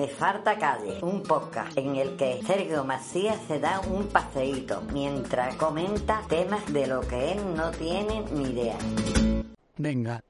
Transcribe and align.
Me 0.00 0.08
falta 0.08 0.56
calle, 0.56 0.98
un 1.02 1.22
podcast 1.22 1.76
en 1.76 1.94
el 1.94 2.16
que 2.16 2.40
Sergio 2.46 2.84
Macías 2.84 3.38
se 3.46 3.60
da 3.60 3.80
un 3.80 4.06
paseíto 4.06 4.80
mientras 4.94 5.54
comenta 5.56 6.22
temas 6.26 6.72
de 6.72 6.86
lo 6.86 7.02
que 7.02 7.32
él 7.32 7.54
no 7.54 7.70
tiene 7.70 8.24
ni 8.32 8.44
idea. 8.44 8.78
Venga, 9.76 10.24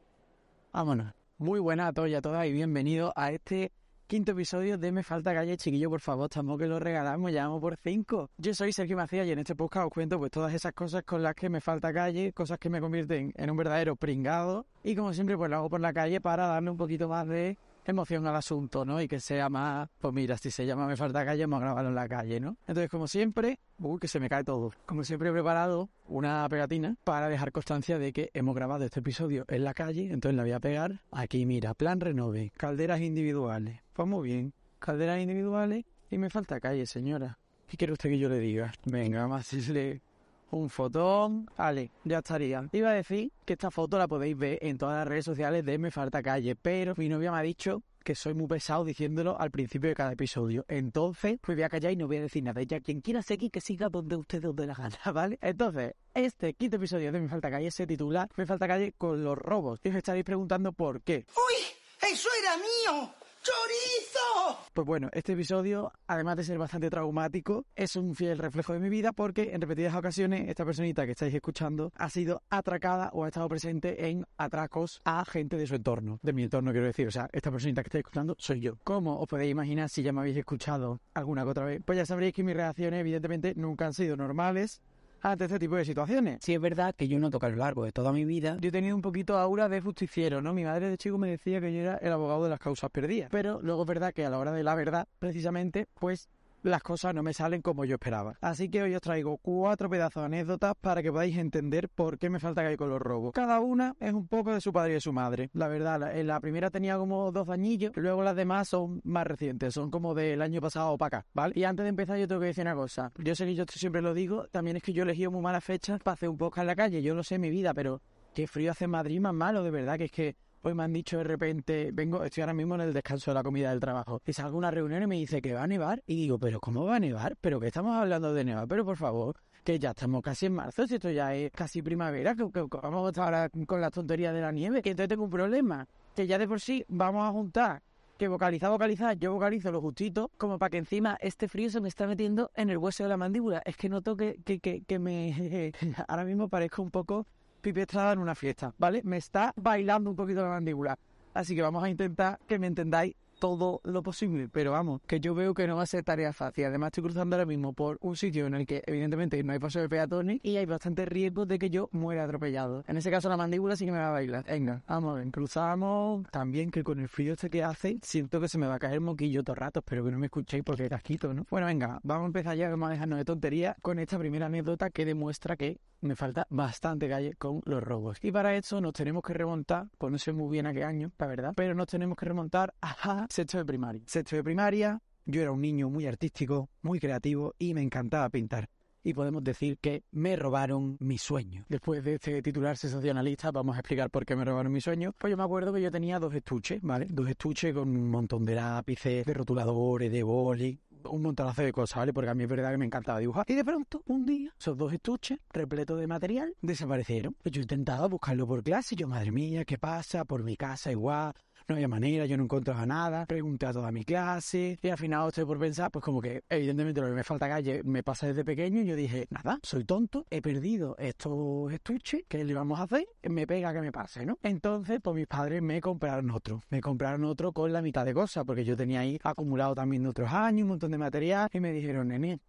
vámonos. 0.72 1.14
Muy 1.38 1.60
buenas 1.60 1.90
a 1.90 1.92
todos 1.92 2.08
y 2.08 2.16
a 2.16 2.20
todas 2.20 2.48
y 2.48 2.52
bienvenidos 2.52 3.12
a 3.14 3.30
este 3.30 3.70
quinto 4.08 4.32
episodio 4.32 4.76
de 4.76 4.90
Me 4.90 5.04
Falta 5.04 5.32
Calle, 5.32 5.56
chiquillo, 5.56 5.88
por 5.88 6.00
favor, 6.00 6.24
estamos 6.24 6.58
que 6.58 6.66
lo 6.66 6.80
regalamos, 6.80 7.30
ya 7.30 7.44
vamos 7.44 7.60
por 7.60 7.76
cinco. 7.76 8.28
Yo 8.38 8.52
soy 8.54 8.72
Sergio 8.72 8.96
Macías 8.96 9.24
y 9.28 9.30
en 9.30 9.38
este 9.38 9.54
podcast 9.54 9.86
os 9.86 9.92
cuento 9.92 10.18
pues 10.18 10.32
todas 10.32 10.52
esas 10.52 10.72
cosas 10.72 11.04
con 11.04 11.22
las 11.22 11.36
que 11.36 11.48
me 11.48 11.60
falta 11.60 11.92
calle, 11.92 12.32
cosas 12.32 12.58
que 12.58 12.70
me 12.70 12.80
convierten 12.80 13.32
en 13.36 13.50
un 13.50 13.56
verdadero 13.56 13.94
pringado 13.94 14.66
y 14.82 14.96
como 14.96 15.12
siempre 15.12 15.36
pues 15.36 15.48
lo 15.48 15.58
hago 15.58 15.70
por 15.70 15.80
la 15.80 15.92
calle 15.92 16.20
para 16.20 16.48
darle 16.48 16.70
un 16.70 16.76
poquito 16.76 17.08
más 17.08 17.28
de 17.28 17.56
emoción 17.84 18.26
al 18.26 18.36
asunto, 18.36 18.84
¿no? 18.84 19.00
Y 19.00 19.08
que 19.08 19.20
sea 19.20 19.48
más, 19.48 19.88
pues 19.98 20.12
mira, 20.14 20.36
si 20.36 20.50
se 20.50 20.66
llama 20.66 20.86
Me 20.86 20.96
Falta 20.96 21.24
Calle, 21.24 21.42
hemos 21.42 21.60
grabado 21.60 21.88
en 21.88 21.94
la 21.94 22.08
calle, 22.08 22.40
¿no? 22.40 22.56
Entonces, 22.66 22.90
como 22.90 23.06
siempre, 23.06 23.58
uy, 23.78 23.98
que 23.98 24.08
se 24.08 24.20
me 24.20 24.28
cae 24.28 24.44
todo. 24.44 24.72
Como 24.86 25.04
siempre 25.04 25.30
he 25.30 25.32
preparado 25.32 25.90
una 26.06 26.48
pegatina 26.48 26.96
para 27.04 27.28
dejar 27.28 27.52
constancia 27.52 27.98
de 27.98 28.12
que 28.12 28.30
hemos 28.34 28.54
grabado 28.54 28.84
este 28.84 29.00
episodio 29.00 29.44
en 29.48 29.64
la 29.64 29.74
calle, 29.74 30.10
entonces 30.12 30.36
la 30.36 30.42
voy 30.42 30.52
a 30.52 30.60
pegar 30.60 31.00
aquí, 31.10 31.46
mira, 31.46 31.74
plan 31.74 32.00
renove, 32.00 32.52
calderas 32.56 33.00
individuales. 33.00 33.80
Pues 33.92 34.08
muy 34.08 34.28
bien, 34.28 34.52
calderas 34.78 35.20
individuales 35.20 35.84
y 36.10 36.18
me 36.18 36.30
falta 36.30 36.60
calle, 36.60 36.86
señora. 36.86 37.38
¿Qué 37.66 37.76
quiere 37.76 37.92
usted 37.92 38.10
que 38.10 38.18
yo 38.18 38.28
le 38.28 38.40
diga? 38.40 38.72
Venga, 38.84 39.20
vamos 39.20 39.36
a 39.36 39.40
hacerle 39.40 40.02
un 40.50 40.70
fotón. 40.70 41.48
Vale, 41.56 41.90
ya 42.04 42.18
estaría. 42.18 42.68
Iba 42.72 42.90
a 42.90 42.94
decir 42.94 43.32
que 43.44 43.54
esta 43.54 43.70
foto 43.70 43.98
la 43.98 44.08
podéis 44.08 44.36
ver 44.36 44.58
en 44.62 44.78
todas 44.78 44.96
las 44.98 45.08
redes 45.08 45.24
sociales 45.24 45.64
de 45.64 45.78
Me 45.78 45.90
Falta 45.90 46.22
Calle, 46.22 46.56
pero 46.56 46.94
mi 46.96 47.08
novia 47.08 47.32
me 47.32 47.38
ha 47.38 47.42
dicho 47.42 47.82
que 48.04 48.14
soy 48.14 48.34
muy 48.34 48.46
pesado 48.46 48.84
diciéndolo 48.84 49.38
al 49.38 49.50
principio 49.50 49.88
de 49.88 49.94
cada 49.94 50.12
episodio. 50.12 50.64
Entonces, 50.68 51.38
pues 51.40 51.56
voy 51.56 51.64
a 51.64 51.68
callar 51.68 51.92
y 51.92 51.96
no 51.96 52.06
voy 52.06 52.16
a 52.16 52.22
decir 52.22 52.42
nada. 52.42 52.62
Ya 52.62 52.80
quien 52.80 53.00
quiera 53.00 53.22
seguir, 53.22 53.50
que 53.50 53.60
siga 53.60 53.88
donde 53.88 54.16
usted 54.16 54.40
donde 54.42 54.66
la 54.66 54.74
gana, 54.74 54.98
¿vale? 55.12 55.38
Entonces, 55.40 55.94
este 56.14 56.54
quinto 56.54 56.76
episodio 56.76 57.12
de 57.12 57.20
Me 57.20 57.28
Falta 57.28 57.50
Calle 57.50 57.70
se 57.70 57.86
titula 57.86 58.28
Me 58.36 58.46
Falta 58.46 58.66
Calle 58.66 58.94
con 58.96 59.22
los 59.22 59.36
robos. 59.36 59.80
Y 59.84 59.90
os 59.90 59.94
estaréis 59.94 60.24
preguntando 60.24 60.72
por 60.72 61.02
qué. 61.02 61.26
¡Uy! 61.36 62.08
¡Eso 62.10 62.28
era 62.42 62.56
mío! 62.56 63.19
¡Chorizo! 63.42 64.58
Pues 64.74 64.86
bueno, 64.86 65.08
este 65.12 65.32
episodio, 65.32 65.92
además 66.06 66.36
de 66.36 66.44
ser 66.44 66.58
bastante 66.58 66.90
traumático, 66.90 67.64
es 67.74 67.96
un 67.96 68.14
fiel 68.14 68.38
reflejo 68.38 68.74
de 68.74 68.80
mi 68.80 68.88
vida 68.90 69.12
porque 69.12 69.54
en 69.54 69.60
repetidas 69.62 69.94
ocasiones 69.94 70.48
esta 70.48 70.64
personita 70.64 71.06
que 71.06 71.12
estáis 71.12 71.34
escuchando 71.34 71.90
ha 71.96 72.10
sido 72.10 72.42
atracada 72.50 73.10
o 73.14 73.24
ha 73.24 73.28
estado 73.28 73.48
presente 73.48 74.08
en 74.08 74.26
atracos 74.36 75.00
a 75.04 75.24
gente 75.24 75.56
de 75.56 75.66
su 75.66 75.74
entorno, 75.74 76.18
de 76.22 76.32
mi 76.34 76.42
entorno 76.42 76.70
quiero 76.70 76.86
decir, 76.86 77.08
o 77.08 77.10
sea, 77.10 77.28
esta 77.32 77.50
personita 77.50 77.82
que 77.82 77.88
estáis 77.88 78.02
escuchando 78.02 78.36
soy 78.38 78.60
yo. 78.60 78.76
¿Cómo 78.84 79.18
os 79.18 79.26
podéis 79.26 79.50
imaginar 79.50 79.88
si 79.88 80.02
ya 80.02 80.12
me 80.12 80.20
habéis 80.20 80.36
escuchado 80.36 81.00
alguna 81.14 81.42
que 81.44 81.50
otra 81.50 81.64
vez? 81.64 81.82
Pues 81.84 81.96
ya 81.96 82.04
sabréis 82.04 82.34
que 82.34 82.44
mis 82.44 82.54
reacciones 82.54 83.00
evidentemente 83.00 83.54
nunca 83.56 83.86
han 83.86 83.94
sido 83.94 84.16
normales 84.16 84.82
ante 85.22 85.44
este 85.44 85.58
tipo 85.58 85.76
de 85.76 85.84
situaciones. 85.84 86.38
Sí 86.42 86.54
es 86.54 86.60
verdad 86.60 86.94
que 86.94 87.08
yo 87.08 87.18
noto 87.18 87.38
que 87.38 87.46
a 87.46 87.50
lo 87.50 87.56
largo 87.56 87.84
de 87.84 87.92
toda 87.92 88.12
mi 88.12 88.24
vida 88.24 88.56
yo 88.60 88.68
he 88.68 88.72
tenido 88.72 88.96
un 88.96 89.02
poquito 89.02 89.38
aura 89.38 89.68
de 89.68 89.80
justiciero, 89.80 90.42
¿no? 90.42 90.52
Mi 90.52 90.64
madre 90.64 90.88
de 90.88 90.98
chico 90.98 91.18
me 91.18 91.30
decía 91.30 91.60
que 91.60 91.72
yo 91.72 91.80
era 91.80 91.96
el 91.96 92.12
abogado 92.12 92.44
de 92.44 92.50
las 92.50 92.58
causas 92.58 92.90
perdidas. 92.90 93.28
Pero 93.30 93.60
luego 93.62 93.82
es 93.82 93.88
verdad 93.88 94.12
que 94.12 94.24
a 94.24 94.30
la 94.30 94.38
hora 94.38 94.52
de 94.52 94.62
la 94.62 94.74
verdad, 94.74 95.06
precisamente, 95.18 95.86
pues 95.98 96.28
las 96.62 96.82
cosas 96.82 97.14
no 97.14 97.22
me 97.22 97.32
salen 97.32 97.62
como 97.62 97.84
yo 97.84 97.94
esperaba. 97.94 98.36
Así 98.40 98.68
que 98.68 98.82
hoy 98.82 98.94
os 98.94 99.00
traigo 99.00 99.38
cuatro 99.38 99.88
pedazos 99.88 100.22
de 100.22 100.26
anécdotas 100.26 100.74
para 100.80 101.02
que 101.02 101.10
podáis 101.10 101.36
entender 101.36 101.88
por 101.88 102.18
qué 102.18 102.30
me 102.30 102.40
falta 102.40 102.62
caer 102.62 102.76
con 102.76 102.88
los 102.88 103.00
robos. 103.00 103.32
Cada 103.32 103.60
una 103.60 103.94
es 104.00 104.12
un 104.12 104.26
poco 104.26 104.52
de 104.52 104.60
su 104.60 104.72
padre 104.72 104.92
y 104.92 104.94
de 104.94 105.00
su 105.00 105.12
madre. 105.12 105.50
La 105.52 105.68
verdad, 105.68 106.12
la 106.22 106.40
primera 106.40 106.70
tenía 106.70 106.96
como 106.96 107.32
dos 107.32 107.48
añillos, 107.48 107.92
luego 107.96 108.22
las 108.22 108.36
demás 108.36 108.68
son 108.68 109.00
más 109.04 109.26
recientes, 109.26 109.74
son 109.74 109.90
como 109.90 110.14
del 110.14 110.42
año 110.42 110.60
pasado 110.60 110.96
para 110.98 111.18
acá, 111.18 111.26
¿vale? 111.32 111.54
Y 111.56 111.64
antes 111.64 111.84
de 111.84 111.90
empezar 111.90 112.18
yo 112.18 112.28
tengo 112.28 112.40
que 112.40 112.48
decir 112.48 112.62
una 112.62 112.74
cosa. 112.74 113.12
Yo 113.18 113.34
sé 113.34 113.46
que 113.46 113.54
yo 113.54 113.64
siempre 113.68 114.02
lo 114.02 114.14
digo, 114.14 114.46
también 114.48 114.76
es 114.76 114.82
que 114.82 114.92
yo 114.92 115.02
elegido 115.02 115.30
muy 115.30 115.42
malas 115.42 115.64
fechas 115.64 116.00
para 116.02 116.14
hacer 116.14 116.28
un 116.28 116.36
podcast 116.36 116.62
en 116.62 116.66
la 116.66 116.76
calle, 116.76 117.02
yo 117.02 117.14
lo 117.14 117.22
sé 117.22 117.36
en 117.36 117.42
mi 117.42 117.50
vida, 117.50 117.74
pero 117.74 118.02
qué 118.34 118.46
frío 118.46 118.70
hace 118.70 118.84
en 118.84 118.90
Madrid 118.90 119.20
más 119.20 119.34
malo, 119.34 119.62
de 119.62 119.70
verdad, 119.70 119.98
que 119.98 120.04
es 120.04 120.12
que 120.12 120.36
Hoy 120.62 120.74
me 120.74 120.82
han 120.82 120.92
dicho 120.92 121.16
de 121.16 121.24
repente, 121.24 121.90
vengo, 121.90 122.22
estoy 122.22 122.42
ahora 122.42 122.52
mismo 122.52 122.74
en 122.74 122.82
el 122.82 122.92
descanso 122.92 123.30
de 123.30 123.34
la 123.36 123.42
comida 123.42 123.70
del 123.70 123.80
trabajo. 123.80 124.20
Y 124.26 124.34
salgo 124.34 124.56
a 124.56 124.58
una 124.58 124.70
reunión 124.70 125.02
y 125.02 125.06
me 125.06 125.16
dice 125.16 125.40
que 125.40 125.54
va 125.54 125.62
a 125.62 125.66
nevar. 125.66 126.02
Y 126.06 126.16
digo, 126.16 126.38
pero 126.38 126.60
¿cómo 126.60 126.84
va 126.84 126.96
a 126.96 127.00
nevar? 127.00 127.34
¿Pero 127.40 127.58
que 127.58 127.68
estamos 127.68 127.96
hablando 127.96 128.34
de 128.34 128.44
nevar? 128.44 128.68
Pero 128.68 128.84
por 128.84 128.98
favor, 128.98 129.36
que 129.64 129.78
ya 129.78 129.90
estamos 129.90 130.20
casi 130.20 130.46
en 130.46 130.52
marzo, 130.52 130.86
si 130.86 130.96
esto 130.96 131.10
ya 131.10 131.34
es 131.34 131.50
casi 131.50 131.80
primavera, 131.80 132.34
que, 132.34 132.42
vamos 132.44 133.06
a 133.06 133.08
estar 133.08 133.24
ahora 133.24 133.48
con 133.66 133.80
las 133.80 133.90
tonterías 133.90 134.34
de 134.34 134.42
la 134.42 134.52
nieve. 134.52 134.82
Que 134.82 134.90
entonces 134.90 135.08
tengo 135.08 135.24
un 135.24 135.30
problema, 135.30 135.88
que 136.14 136.26
ya 136.26 136.36
de 136.36 136.46
por 136.46 136.60
sí 136.60 136.84
vamos 136.88 137.26
a 137.26 137.32
juntar 137.32 137.82
que 138.18 138.28
vocalizar, 138.28 138.70
vocalizar, 138.70 139.18
yo 139.18 139.32
vocalizo 139.32 139.72
lo 139.72 139.80
justito, 139.80 140.30
como 140.36 140.58
para 140.58 140.68
que 140.68 140.76
encima 140.76 141.16
este 141.22 141.48
frío 141.48 141.70
se 141.70 141.80
me 141.80 141.88
está 141.88 142.06
metiendo 142.06 142.50
en 142.54 142.68
el 142.68 142.76
hueso 142.76 143.02
de 143.02 143.08
la 143.08 143.16
mandíbula. 143.16 143.62
Es 143.64 143.78
que 143.78 143.88
noto 143.88 144.14
que, 144.14 144.38
que, 144.44 144.60
que, 144.60 144.82
que 144.82 144.98
me... 144.98 145.72
ahora 146.06 146.26
mismo 146.26 146.50
parezco 146.50 146.82
un 146.82 146.90
poco 146.90 147.26
Pipi 147.60 147.80
Estrada 147.80 148.12
en 148.12 148.18
una 148.18 148.34
fiesta, 148.34 148.72
¿vale? 148.78 149.02
Me 149.04 149.16
está 149.16 149.52
bailando 149.56 150.10
un 150.10 150.16
poquito 150.16 150.42
la 150.42 150.48
mandíbula. 150.48 150.98
Así 151.34 151.54
que 151.54 151.62
vamos 151.62 151.82
a 151.84 151.88
intentar 151.88 152.38
que 152.46 152.58
me 152.58 152.66
entendáis 152.66 153.14
todo 153.40 153.80
lo 153.84 154.02
posible, 154.02 154.48
pero 154.48 154.72
vamos, 154.72 155.00
que 155.06 155.18
yo 155.18 155.34
veo 155.34 155.54
que 155.54 155.66
no 155.66 155.76
va 155.76 155.82
a 155.82 155.86
ser 155.86 156.04
tarea 156.04 156.32
fácil. 156.32 156.66
Además, 156.66 156.88
estoy 156.88 157.04
cruzando 157.04 157.34
ahora 157.34 157.46
mismo 157.46 157.72
por 157.72 157.98
un 158.02 158.14
sitio 158.14 158.46
en 158.46 158.54
el 158.54 158.66
que, 158.66 158.84
evidentemente, 158.86 159.42
no 159.42 159.52
hay 159.52 159.58
paso 159.58 159.80
de 159.80 159.88
peatones 159.88 160.38
y 160.42 160.56
hay 160.56 160.66
bastante 160.66 161.06
riesgo 161.06 161.46
de 161.46 161.58
que 161.58 161.70
yo 161.70 161.88
muera 161.90 162.24
atropellado. 162.24 162.84
En 162.86 162.96
ese 162.96 163.10
caso, 163.10 163.28
la 163.28 163.36
mandíbula 163.36 163.74
sí 163.74 163.86
que 163.86 163.92
me 163.92 163.98
va 163.98 164.10
a 164.10 164.12
bailar. 164.12 164.44
Venga, 164.44 164.82
vamos 164.86 165.16
a 165.16 165.20
ver, 165.20 165.30
cruzamos. 165.30 166.26
También 166.30 166.70
que 166.70 166.84
con 166.84 167.00
el 167.00 167.08
frío 167.08 167.32
este 167.32 167.50
que 167.50 167.64
hace, 167.64 167.98
siento 168.02 168.40
que 168.40 168.48
se 168.48 168.58
me 168.58 168.66
va 168.66 168.74
a 168.74 168.78
caer 168.78 169.00
moquillo 169.00 169.42
todo 169.42 169.56
rato. 169.56 169.80
Espero 169.80 170.04
que 170.04 170.10
no 170.10 170.18
me 170.18 170.26
escuchéis 170.26 170.62
porque 170.62 170.88
casquito, 170.88 171.32
¿no? 171.32 171.46
Bueno, 171.50 171.66
venga, 171.66 171.98
vamos 172.02 172.24
a 172.24 172.26
empezar 172.26 172.56
ya, 172.56 172.68
vamos 172.68 172.88
a 172.88 172.92
dejarnos 172.92 173.18
de 173.18 173.24
tontería 173.24 173.76
con 173.80 173.98
esta 173.98 174.18
primera 174.18 174.46
anécdota 174.46 174.90
que 174.90 175.04
demuestra 175.06 175.56
que 175.56 175.80
me 176.02 176.16
falta 176.16 176.46
bastante 176.50 177.08
calle 177.08 177.34
con 177.34 177.60
los 177.64 177.82
robos. 177.82 178.18
Y 178.22 178.32
para 178.32 178.54
eso 178.54 178.80
nos 178.80 178.92
tenemos 178.92 179.22
que 179.22 179.34
remontar, 179.34 179.88
pues 179.98 180.10
no 180.10 180.18
sé 180.18 180.32
muy 180.32 180.50
bien 180.50 180.66
a 180.66 180.72
qué 180.72 180.84
año, 180.84 181.12
la 181.18 181.26
verdad, 181.26 181.52
pero 181.54 181.74
nos 181.74 181.86
tenemos 181.86 182.16
que 182.16 182.26
remontar 182.26 182.74
a 182.80 183.26
sexto 183.30 183.58
de 183.58 183.64
primaria. 183.64 184.02
Sexto 184.06 184.36
de 184.36 184.44
primaria, 184.44 185.00
yo 185.24 185.40
era 185.40 185.52
un 185.52 185.60
niño 185.60 185.88
muy 185.88 186.06
artístico, 186.06 186.68
muy 186.82 186.98
creativo 186.98 187.54
y 187.58 187.72
me 187.74 187.82
encantaba 187.82 188.28
pintar. 188.28 188.68
Y 189.02 189.14
podemos 189.14 189.42
decir 189.42 189.78
que 189.78 190.04
me 190.10 190.36
robaron 190.36 190.98
mi 191.00 191.16
sueño. 191.16 191.64
Después 191.68 192.04
de 192.04 192.16
este 192.16 192.42
titular 192.42 192.76
sensacionalista, 192.76 193.50
vamos 193.50 193.76
a 193.76 193.78
explicar 193.78 194.10
por 194.10 194.26
qué 194.26 194.36
me 194.36 194.44
robaron 194.44 194.70
mi 194.70 194.82
sueño. 194.82 195.14
Pues 195.16 195.30
yo 195.30 195.38
me 195.38 195.42
acuerdo 195.42 195.72
que 195.72 195.80
yo 195.80 195.90
tenía 195.90 196.18
dos 196.18 196.34
estuches, 196.34 196.82
¿vale? 196.82 197.06
Dos 197.08 197.26
estuches 197.28 197.72
con 197.72 197.88
un 197.88 198.10
montón 198.10 198.44
de 198.44 198.56
lápices, 198.56 199.24
de 199.24 199.32
rotuladores, 199.32 200.12
de 200.12 200.22
boli, 200.22 200.78
un 201.08 201.22
montonazo 201.22 201.62
de 201.62 201.72
cosas, 201.72 201.96
¿vale? 201.96 202.12
Porque 202.12 202.30
a 202.30 202.34
mí 202.34 202.42
es 202.42 202.48
verdad 202.48 202.72
que 202.72 202.78
me 202.78 202.84
encantaba 202.84 203.18
dibujar. 203.20 203.46
Y 203.48 203.54
de 203.54 203.64
pronto, 203.64 204.02
un 204.06 204.26
día, 204.26 204.52
esos 204.58 204.76
dos 204.76 204.92
estuches, 204.92 205.38
repletos 205.50 205.98
de 205.98 206.06
material, 206.06 206.54
desaparecieron. 206.60 207.34
Pues 207.42 207.52
yo 207.52 207.62
intentaba 207.62 208.06
buscarlo 208.06 208.46
por 208.46 208.62
clase, 208.62 208.94
y 208.94 208.98
yo, 208.98 209.08
madre 209.08 209.32
mía, 209.32 209.64
¿qué 209.64 209.78
pasa? 209.78 210.24
Por 210.24 210.42
mi 210.42 210.56
casa 210.56 210.90
igual, 210.90 211.32
no 211.70 211.76
había 211.76 211.86
manera, 211.86 212.26
yo 212.26 212.36
no 212.36 212.42
encontraba 212.44 212.84
nada, 212.84 213.26
pregunté 213.26 213.66
a 213.66 213.72
toda 213.72 213.92
mi 213.92 214.04
clase 214.04 214.76
y 214.82 214.88
al 214.88 214.98
final 214.98 215.28
estoy 215.28 215.44
por 215.44 215.56
pensar, 215.60 215.88
pues 215.92 216.04
como 216.04 216.20
que 216.20 216.42
evidentemente 216.48 217.00
lo 217.00 217.06
que 217.06 217.12
me 217.12 217.22
falta 217.22 217.48
calle 217.48 217.82
me 217.84 218.02
pasa 218.02 218.26
desde 218.26 218.44
pequeño 218.44 218.80
y 218.80 218.86
yo 218.86 218.96
dije, 218.96 219.28
nada, 219.30 219.60
soy 219.62 219.84
tonto, 219.84 220.26
he 220.30 220.42
perdido 220.42 220.96
estos 220.98 221.72
estuches, 221.72 222.24
¿qué 222.26 222.42
le 222.44 222.54
vamos 222.54 222.80
a 222.80 222.82
hacer? 222.82 223.06
Me 223.22 223.46
pega 223.46 223.72
que 223.72 223.80
me 223.80 223.92
pase, 223.92 224.26
¿no? 224.26 224.36
Entonces, 224.42 224.98
pues 225.00 225.14
mis 225.14 225.28
padres 225.28 225.62
me 225.62 225.80
compraron 225.80 226.32
otro, 226.32 226.60
me 226.70 226.80
compraron 226.80 227.24
otro 227.24 227.52
con 227.52 227.72
la 227.72 227.82
mitad 227.82 228.04
de 228.04 228.14
cosas, 228.14 228.44
porque 228.44 228.64
yo 228.64 228.76
tenía 228.76 229.00
ahí 229.00 229.20
acumulado 229.22 229.76
también 229.76 230.02
de 230.02 230.08
otros 230.08 230.32
años, 230.32 230.62
un 230.62 230.70
montón 230.70 230.90
de 230.90 230.98
material 230.98 231.48
y 231.52 231.60
me 231.60 231.72
dijeron, 231.72 232.08
nene, 232.08 232.40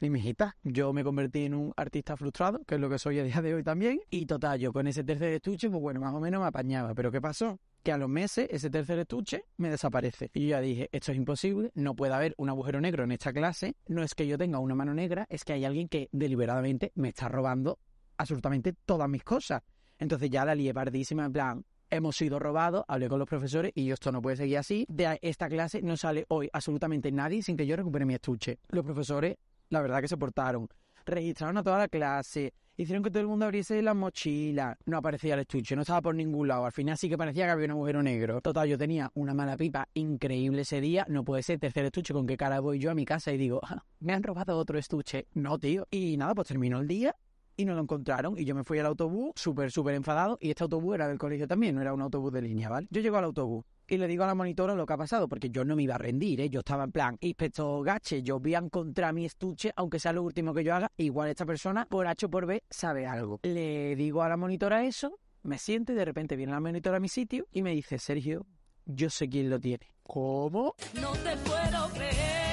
y 0.00 0.10
mi 0.10 0.18
hijita, 0.18 0.56
yo 0.62 0.92
me 0.92 1.02
convertí 1.02 1.44
en 1.44 1.54
un 1.54 1.72
artista 1.76 2.16
frustrado, 2.16 2.62
que 2.64 2.74
es 2.74 2.80
lo 2.80 2.90
que 2.90 2.98
soy 2.98 3.18
a 3.18 3.24
día 3.24 3.40
de 3.40 3.54
hoy 3.54 3.62
también. 3.62 4.00
Y 4.10 4.26
total, 4.26 4.58
yo 4.58 4.72
con 4.72 4.86
ese 4.86 5.04
tercer 5.04 5.32
estuche, 5.32 5.70
pues 5.70 5.80
bueno, 5.80 6.00
más 6.00 6.14
o 6.14 6.20
menos 6.20 6.40
me 6.40 6.48
apañaba. 6.48 6.94
Pero 6.94 7.10
¿qué 7.10 7.20
pasó? 7.20 7.58
que 7.84 7.92
a 7.92 7.98
los 7.98 8.08
meses 8.08 8.48
ese 8.50 8.70
tercer 8.70 8.98
estuche 8.98 9.44
me 9.58 9.68
desaparece. 9.68 10.30
Y 10.32 10.44
yo 10.44 10.48
ya 10.48 10.60
dije, 10.60 10.88
esto 10.90 11.12
es 11.12 11.18
imposible, 11.18 11.70
no 11.74 11.94
puede 11.94 12.14
haber 12.14 12.34
un 12.38 12.48
agujero 12.48 12.80
negro 12.80 13.04
en 13.04 13.12
esta 13.12 13.32
clase, 13.32 13.76
no 13.86 14.02
es 14.02 14.14
que 14.14 14.26
yo 14.26 14.38
tenga 14.38 14.58
una 14.58 14.74
mano 14.74 14.94
negra, 14.94 15.26
es 15.28 15.44
que 15.44 15.52
hay 15.52 15.66
alguien 15.66 15.88
que 15.88 16.08
deliberadamente 16.10 16.92
me 16.94 17.10
está 17.10 17.28
robando 17.28 17.78
absolutamente 18.16 18.72
todas 18.72 19.08
mis 19.08 19.22
cosas. 19.22 19.62
Entonces 19.98 20.30
ya 20.30 20.46
la 20.46 20.54
lié 20.54 20.72
pardísima, 20.72 21.26
en 21.26 21.32
plan, 21.32 21.64
hemos 21.90 22.16
sido 22.16 22.38
robados, 22.38 22.84
hablé 22.88 23.08
con 23.08 23.18
los 23.18 23.28
profesores 23.28 23.70
y 23.74 23.90
esto 23.90 24.10
no 24.10 24.22
puede 24.22 24.36
seguir 24.36 24.58
así. 24.58 24.86
De 24.88 25.18
esta 25.20 25.48
clase 25.48 25.82
no 25.82 25.96
sale 25.96 26.24
hoy 26.28 26.48
absolutamente 26.52 27.12
nadie 27.12 27.42
sin 27.42 27.56
que 27.56 27.66
yo 27.66 27.76
recupere 27.76 28.06
mi 28.06 28.14
estuche. 28.14 28.58
Los 28.68 28.84
profesores, 28.84 29.36
la 29.70 29.82
verdad 29.82 30.00
que 30.00 30.08
se 30.08 30.16
portaron. 30.16 30.68
Registraron 31.06 31.58
a 31.58 31.62
toda 31.62 31.78
la 31.78 31.88
clase, 31.88 32.54
hicieron 32.76 33.02
que 33.02 33.10
todo 33.10 33.20
el 33.20 33.26
mundo 33.26 33.44
abriese 33.44 33.80
la 33.82 33.94
mochila. 33.94 34.76
No 34.86 34.96
aparecía 34.96 35.34
el 35.34 35.40
estuche, 35.40 35.76
no 35.76 35.82
estaba 35.82 36.02
por 36.02 36.14
ningún 36.14 36.48
lado. 36.48 36.64
Al 36.64 36.72
final 36.72 36.96
sí 36.96 37.08
que 37.08 37.18
parecía 37.18 37.44
que 37.46 37.52
había 37.52 37.66
un 37.66 37.72
agujero 37.72 38.02
negro. 38.02 38.40
Total, 38.40 38.68
yo 38.68 38.78
tenía 38.78 39.10
una 39.14 39.34
mala 39.34 39.56
pipa 39.56 39.88
increíble 39.94 40.62
ese 40.62 40.80
día. 40.80 41.06
No 41.08 41.24
puede 41.24 41.42
ser 41.42 41.58
tercer 41.58 41.84
estuche 41.84 42.12
con 42.12 42.26
qué 42.26 42.36
cara 42.36 42.60
voy 42.60 42.78
yo 42.78 42.90
a 42.90 42.94
mi 42.94 43.04
casa 43.04 43.32
y 43.32 43.38
digo, 43.38 43.60
ah, 43.62 43.84
me 44.00 44.12
han 44.12 44.22
robado 44.22 44.56
otro 44.56 44.78
estuche. 44.78 45.26
No, 45.34 45.58
tío. 45.58 45.86
Y 45.90 46.16
nada, 46.16 46.34
pues 46.34 46.48
terminó 46.48 46.80
el 46.80 46.88
día 46.88 47.14
y 47.56 47.64
no 47.64 47.74
lo 47.74 47.82
encontraron. 47.82 48.38
Y 48.38 48.44
yo 48.44 48.54
me 48.54 48.64
fui 48.64 48.78
al 48.78 48.86
autobús 48.86 49.32
súper, 49.36 49.70
súper 49.70 49.94
enfadado. 49.94 50.38
Y 50.40 50.50
este 50.50 50.64
autobús 50.64 50.94
era 50.94 51.08
del 51.08 51.18
colegio 51.18 51.46
también, 51.46 51.74
no 51.74 51.80
era 51.80 51.92
un 51.92 52.02
autobús 52.02 52.32
de 52.32 52.42
línea, 52.42 52.68
¿vale? 52.68 52.88
Yo 52.90 53.00
llego 53.00 53.16
al 53.16 53.24
autobús 53.24 53.64
y 53.88 53.96
le 53.96 54.06
digo 54.06 54.24
a 54.24 54.26
la 54.26 54.34
monitora 54.34 54.74
lo 54.74 54.86
que 54.86 54.92
ha 54.92 54.96
pasado, 54.96 55.28
porque 55.28 55.50
yo 55.50 55.64
no 55.64 55.76
me 55.76 55.82
iba 55.82 55.94
a 55.94 55.98
rendir, 55.98 56.40
¿eh? 56.40 56.50
yo 56.50 56.60
estaba 56.60 56.84
en 56.84 56.92
plan, 56.92 57.18
inspector 57.20 57.84
Gache, 57.84 58.22
yo 58.22 58.40
voy 58.40 58.54
a 58.54 58.58
encontrar 58.58 59.12
mi 59.12 59.24
estuche, 59.24 59.72
aunque 59.76 59.98
sea 59.98 60.12
lo 60.12 60.22
último 60.22 60.54
que 60.54 60.64
yo 60.64 60.74
haga, 60.74 60.90
igual 60.96 61.28
esta 61.28 61.46
persona, 61.46 61.86
por 61.86 62.06
H 62.06 62.26
o 62.26 62.30
por 62.30 62.46
B, 62.46 62.62
sabe 62.70 63.06
algo. 63.06 63.40
Le 63.42 63.96
digo 63.96 64.22
a 64.22 64.28
la 64.28 64.36
monitora 64.36 64.84
eso, 64.84 65.18
me 65.42 65.58
siento 65.58 65.92
y 65.92 65.96
de 65.96 66.04
repente 66.04 66.36
viene 66.36 66.52
la 66.52 66.60
monitora 66.60 66.96
a 66.96 67.00
mi 67.00 67.08
sitio 67.08 67.46
y 67.52 67.62
me 67.62 67.72
dice, 67.72 67.98
Sergio, 67.98 68.46
yo 68.86 69.10
sé 69.10 69.28
quién 69.28 69.50
lo 69.50 69.60
tiene. 69.60 69.92
¿Cómo? 70.02 70.74
No 71.00 71.12
te 71.12 71.36
puedo 71.38 71.88
creer. 71.94 72.43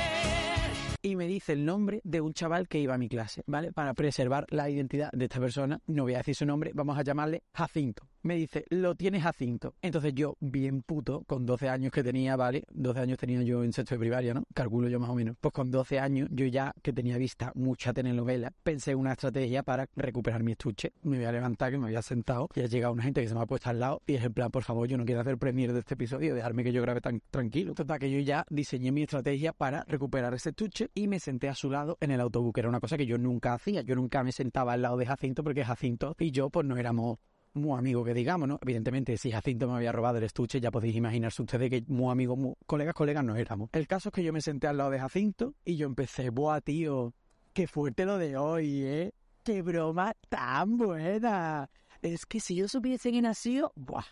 Y 1.02 1.16
me 1.16 1.28
dice 1.28 1.54
el 1.54 1.66
nombre 1.66 2.02
de 2.04 2.22
un 2.22 2.34
chaval 2.34 2.68
que 2.68 2.80
iba 2.80 2.94
a 2.94 2.98
mi 2.98 3.10
clase, 3.10 3.44
¿vale? 3.48 3.72
Para 3.72 3.94
preservar 3.94 4.46
la 4.50 4.70
identidad 4.70 5.12
de 5.12 5.26
esta 5.26 5.40
persona, 5.40 5.80
no 5.88 6.04
voy 6.04 6.14
a 6.14 6.18
decir 6.18 6.36
su 6.36 6.46
nombre, 6.46 6.72
vamos 6.74 6.98
a 6.98 7.04
llamarle 7.04 7.44
Jacinto. 7.54 8.08
Me 8.24 8.36
dice, 8.36 8.66
lo 8.70 8.94
tienes 8.94 9.24
Jacinto. 9.24 9.74
Entonces 9.82 10.14
yo, 10.14 10.38
bien 10.40 10.84
puto, 10.84 11.24
con 11.26 11.44
12 11.44 11.70
años 11.70 11.92
que 11.92 12.04
tenía, 12.04 12.36
¿vale? 12.36 12.66
12 12.72 13.00
años 13.00 13.18
tenía 13.18 13.42
yo 13.42 13.64
en 13.64 13.74
sexto 13.74 13.96
de 13.96 14.00
primaria, 14.00 14.36
¿no? 14.36 14.44
Calculo 14.54 14.90
yo 14.90 15.00
más 15.00 15.10
o 15.10 15.16
menos. 15.16 15.36
Pues 15.42 15.52
con 15.52 15.72
12 15.72 16.00
años, 16.00 16.30
yo 16.32 16.46
ya 16.46 16.72
que 16.84 16.94
tenía 16.94 17.18
vista 17.18 17.52
mucha 17.56 17.94
telenovela, 17.94 18.54
pensé 18.62 18.92
en 18.92 19.00
una 19.00 19.14
estrategia 19.14 19.64
para 19.64 19.90
recuperar 19.96 20.44
mi 20.44 20.52
estuche. 20.52 20.94
Me 21.02 21.18
voy 21.18 21.26
a 21.26 21.32
levantar, 21.32 21.72
que 21.72 21.80
me 21.80 21.88
había 21.88 22.04
sentado, 22.04 22.48
y 22.54 22.60
ha 22.60 22.68
llegado 22.68 22.94
una 22.94 23.02
gente 23.02 23.22
que 23.22 23.28
se 23.28 23.34
me 23.34 23.42
ha 23.42 23.48
puesto 23.48 23.72
al 23.72 23.80
lado, 23.80 24.04
y 24.06 24.14
es 24.14 24.24
en 24.24 24.34
plan, 24.34 24.52
por 24.52 24.64
favor, 24.64 24.88
yo 24.88 25.00
no 25.00 25.06
quiero 25.06 25.22
hacer 25.22 25.40
premier 25.40 25.74
de 25.74 25.80
este 25.80 25.96
episodio, 25.96 26.36
dejarme 26.36 26.64
que 26.64 26.72
yo 26.72 26.84
grabe 26.84 27.02
tan 27.02 27.24
tranquilo. 27.32 27.74
Total, 27.74 27.98
que 27.98 28.12
yo 28.12 28.20
ya 28.20 28.46
diseñé 28.52 28.92
mi 28.92 29.02
estrategia 29.02 29.52
para 29.52 29.84
recuperar 29.88 30.36
ese 30.36 30.50
estuche 30.50 30.91
y 30.94 31.08
me 31.08 31.20
senté 31.20 31.50
a 31.50 31.56
su 31.56 31.70
lado 31.70 31.98
en 32.02 32.12
el 32.12 32.22
autobús, 32.22 32.54
que 32.54 32.62
era 32.62 32.70
una 32.70 32.80
cosa 32.80 32.98
que 32.98 33.06
yo 33.06 33.18
nunca 33.18 33.54
hacía. 33.54 33.82
Yo 33.82 33.96
nunca 33.96 34.24
me 34.24 34.32
sentaba 34.32 34.74
al 34.74 34.82
lado 34.82 34.98
de 34.98 35.06
Jacinto 35.06 35.44
porque 35.44 35.64
Jacinto 35.64 36.16
y 36.20 36.32
yo 36.32 36.50
pues 36.50 36.66
no 36.66 36.78
éramos 36.78 37.20
muy 37.54 37.78
amigos 37.78 38.06
que 38.06 38.14
digamos, 38.14 38.48
¿no? 38.48 38.60
Evidentemente, 38.62 39.18
si 39.18 39.32
Jacinto 39.32 39.68
me 39.68 39.76
había 39.76 39.92
robado 39.92 40.18
el 40.18 40.24
estuche, 40.24 40.62
ya 40.62 40.72
podéis 40.72 40.96
imaginarse 40.96 41.42
ustedes 41.42 41.70
que 41.70 41.84
muy 41.88 42.12
amigos, 42.12 42.38
muy 42.38 42.54
colegas, 42.66 42.94
colegas 42.94 43.24
no 43.24 43.36
éramos. 43.36 43.70
El 43.74 43.88
caso 43.88 44.10
es 44.10 44.14
que 44.14 44.24
yo 44.24 44.34
me 44.34 44.42
senté 44.42 44.68
al 44.68 44.78
lado 44.78 44.90
de 44.90 45.00
Jacinto 45.00 45.56
y 45.66 45.76
yo 45.76 45.88
empecé, 45.88 46.30
buah, 46.30 46.62
tío, 46.62 47.14
qué 47.54 47.68
fuerte 47.68 48.06
lo 48.06 48.18
de 48.18 48.38
hoy, 48.38 48.84
¿eh? 48.84 49.14
¡Qué 49.44 49.62
broma 49.62 50.16
tan 50.30 50.78
buena! 50.78 51.70
Es 52.02 52.26
que 52.26 52.40
si 52.40 52.56
yo 52.56 52.68
supiese 52.68 53.12
que 53.12 53.22
nació, 53.22 53.72
buah, 53.76 54.06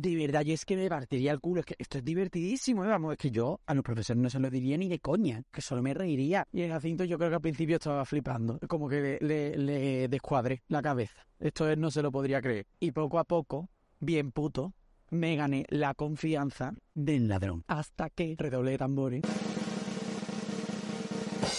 de 0.00 0.16
verdad, 0.16 0.42
yo 0.42 0.54
es 0.54 0.64
que 0.64 0.76
me 0.76 0.88
partiría 0.88 1.32
el 1.32 1.40
culo. 1.40 1.60
Es 1.60 1.66
que 1.66 1.74
esto 1.78 1.98
es 1.98 2.04
divertidísimo, 2.04 2.82
vamos. 2.82 3.12
Es 3.12 3.18
que 3.18 3.30
yo 3.30 3.60
a 3.66 3.74
los 3.74 3.84
profesores 3.84 4.20
no 4.22 4.30
se 4.30 4.38
lo 4.38 4.48
diría 4.50 4.76
ni 4.78 4.88
de 4.88 4.98
coña, 4.98 5.42
que 5.52 5.60
solo 5.60 5.82
me 5.82 5.92
reiría. 5.92 6.46
Y 6.52 6.62
el 6.62 6.70
Jacinto 6.70 7.04
yo 7.04 7.18
creo 7.18 7.28
que 7.28 7.36
al 7.36 7.42
principio 7.42 7.76
estaba 7.76 8.04
flipando. 8.04 8.58
Como 8.66 8.88
que 8.88 9.18
le, 9.20 9.56
le, 9.56 10.08
descuadré 10.08 10.62
la 10.68 10.80
cabeza. 10.80 11.26
Esto 11.38 11.68
él 11.68 11.80
no 11.80 11.90
se 11.90 12.02
lo 12.02 12.10
podría 12.10 12.40
creer. 12.40 12.66
Y 12.78 12.92
poco 12.92 13.18
a 13.18 13.24
poco, 13.24 13.68
bien 13.98 14.32
puto, 14.32 14.72
me 15.10 15.36
gané 15.36 15.66
la 15.68 15.94
confianza 15.94 16.74
del 16.94 17.28
ladrón. 17.28 17.64
Hasta 17.66 18.08
que 18.08 18.34
redoblé 18.38 18.78
tambores. 18.78 19.22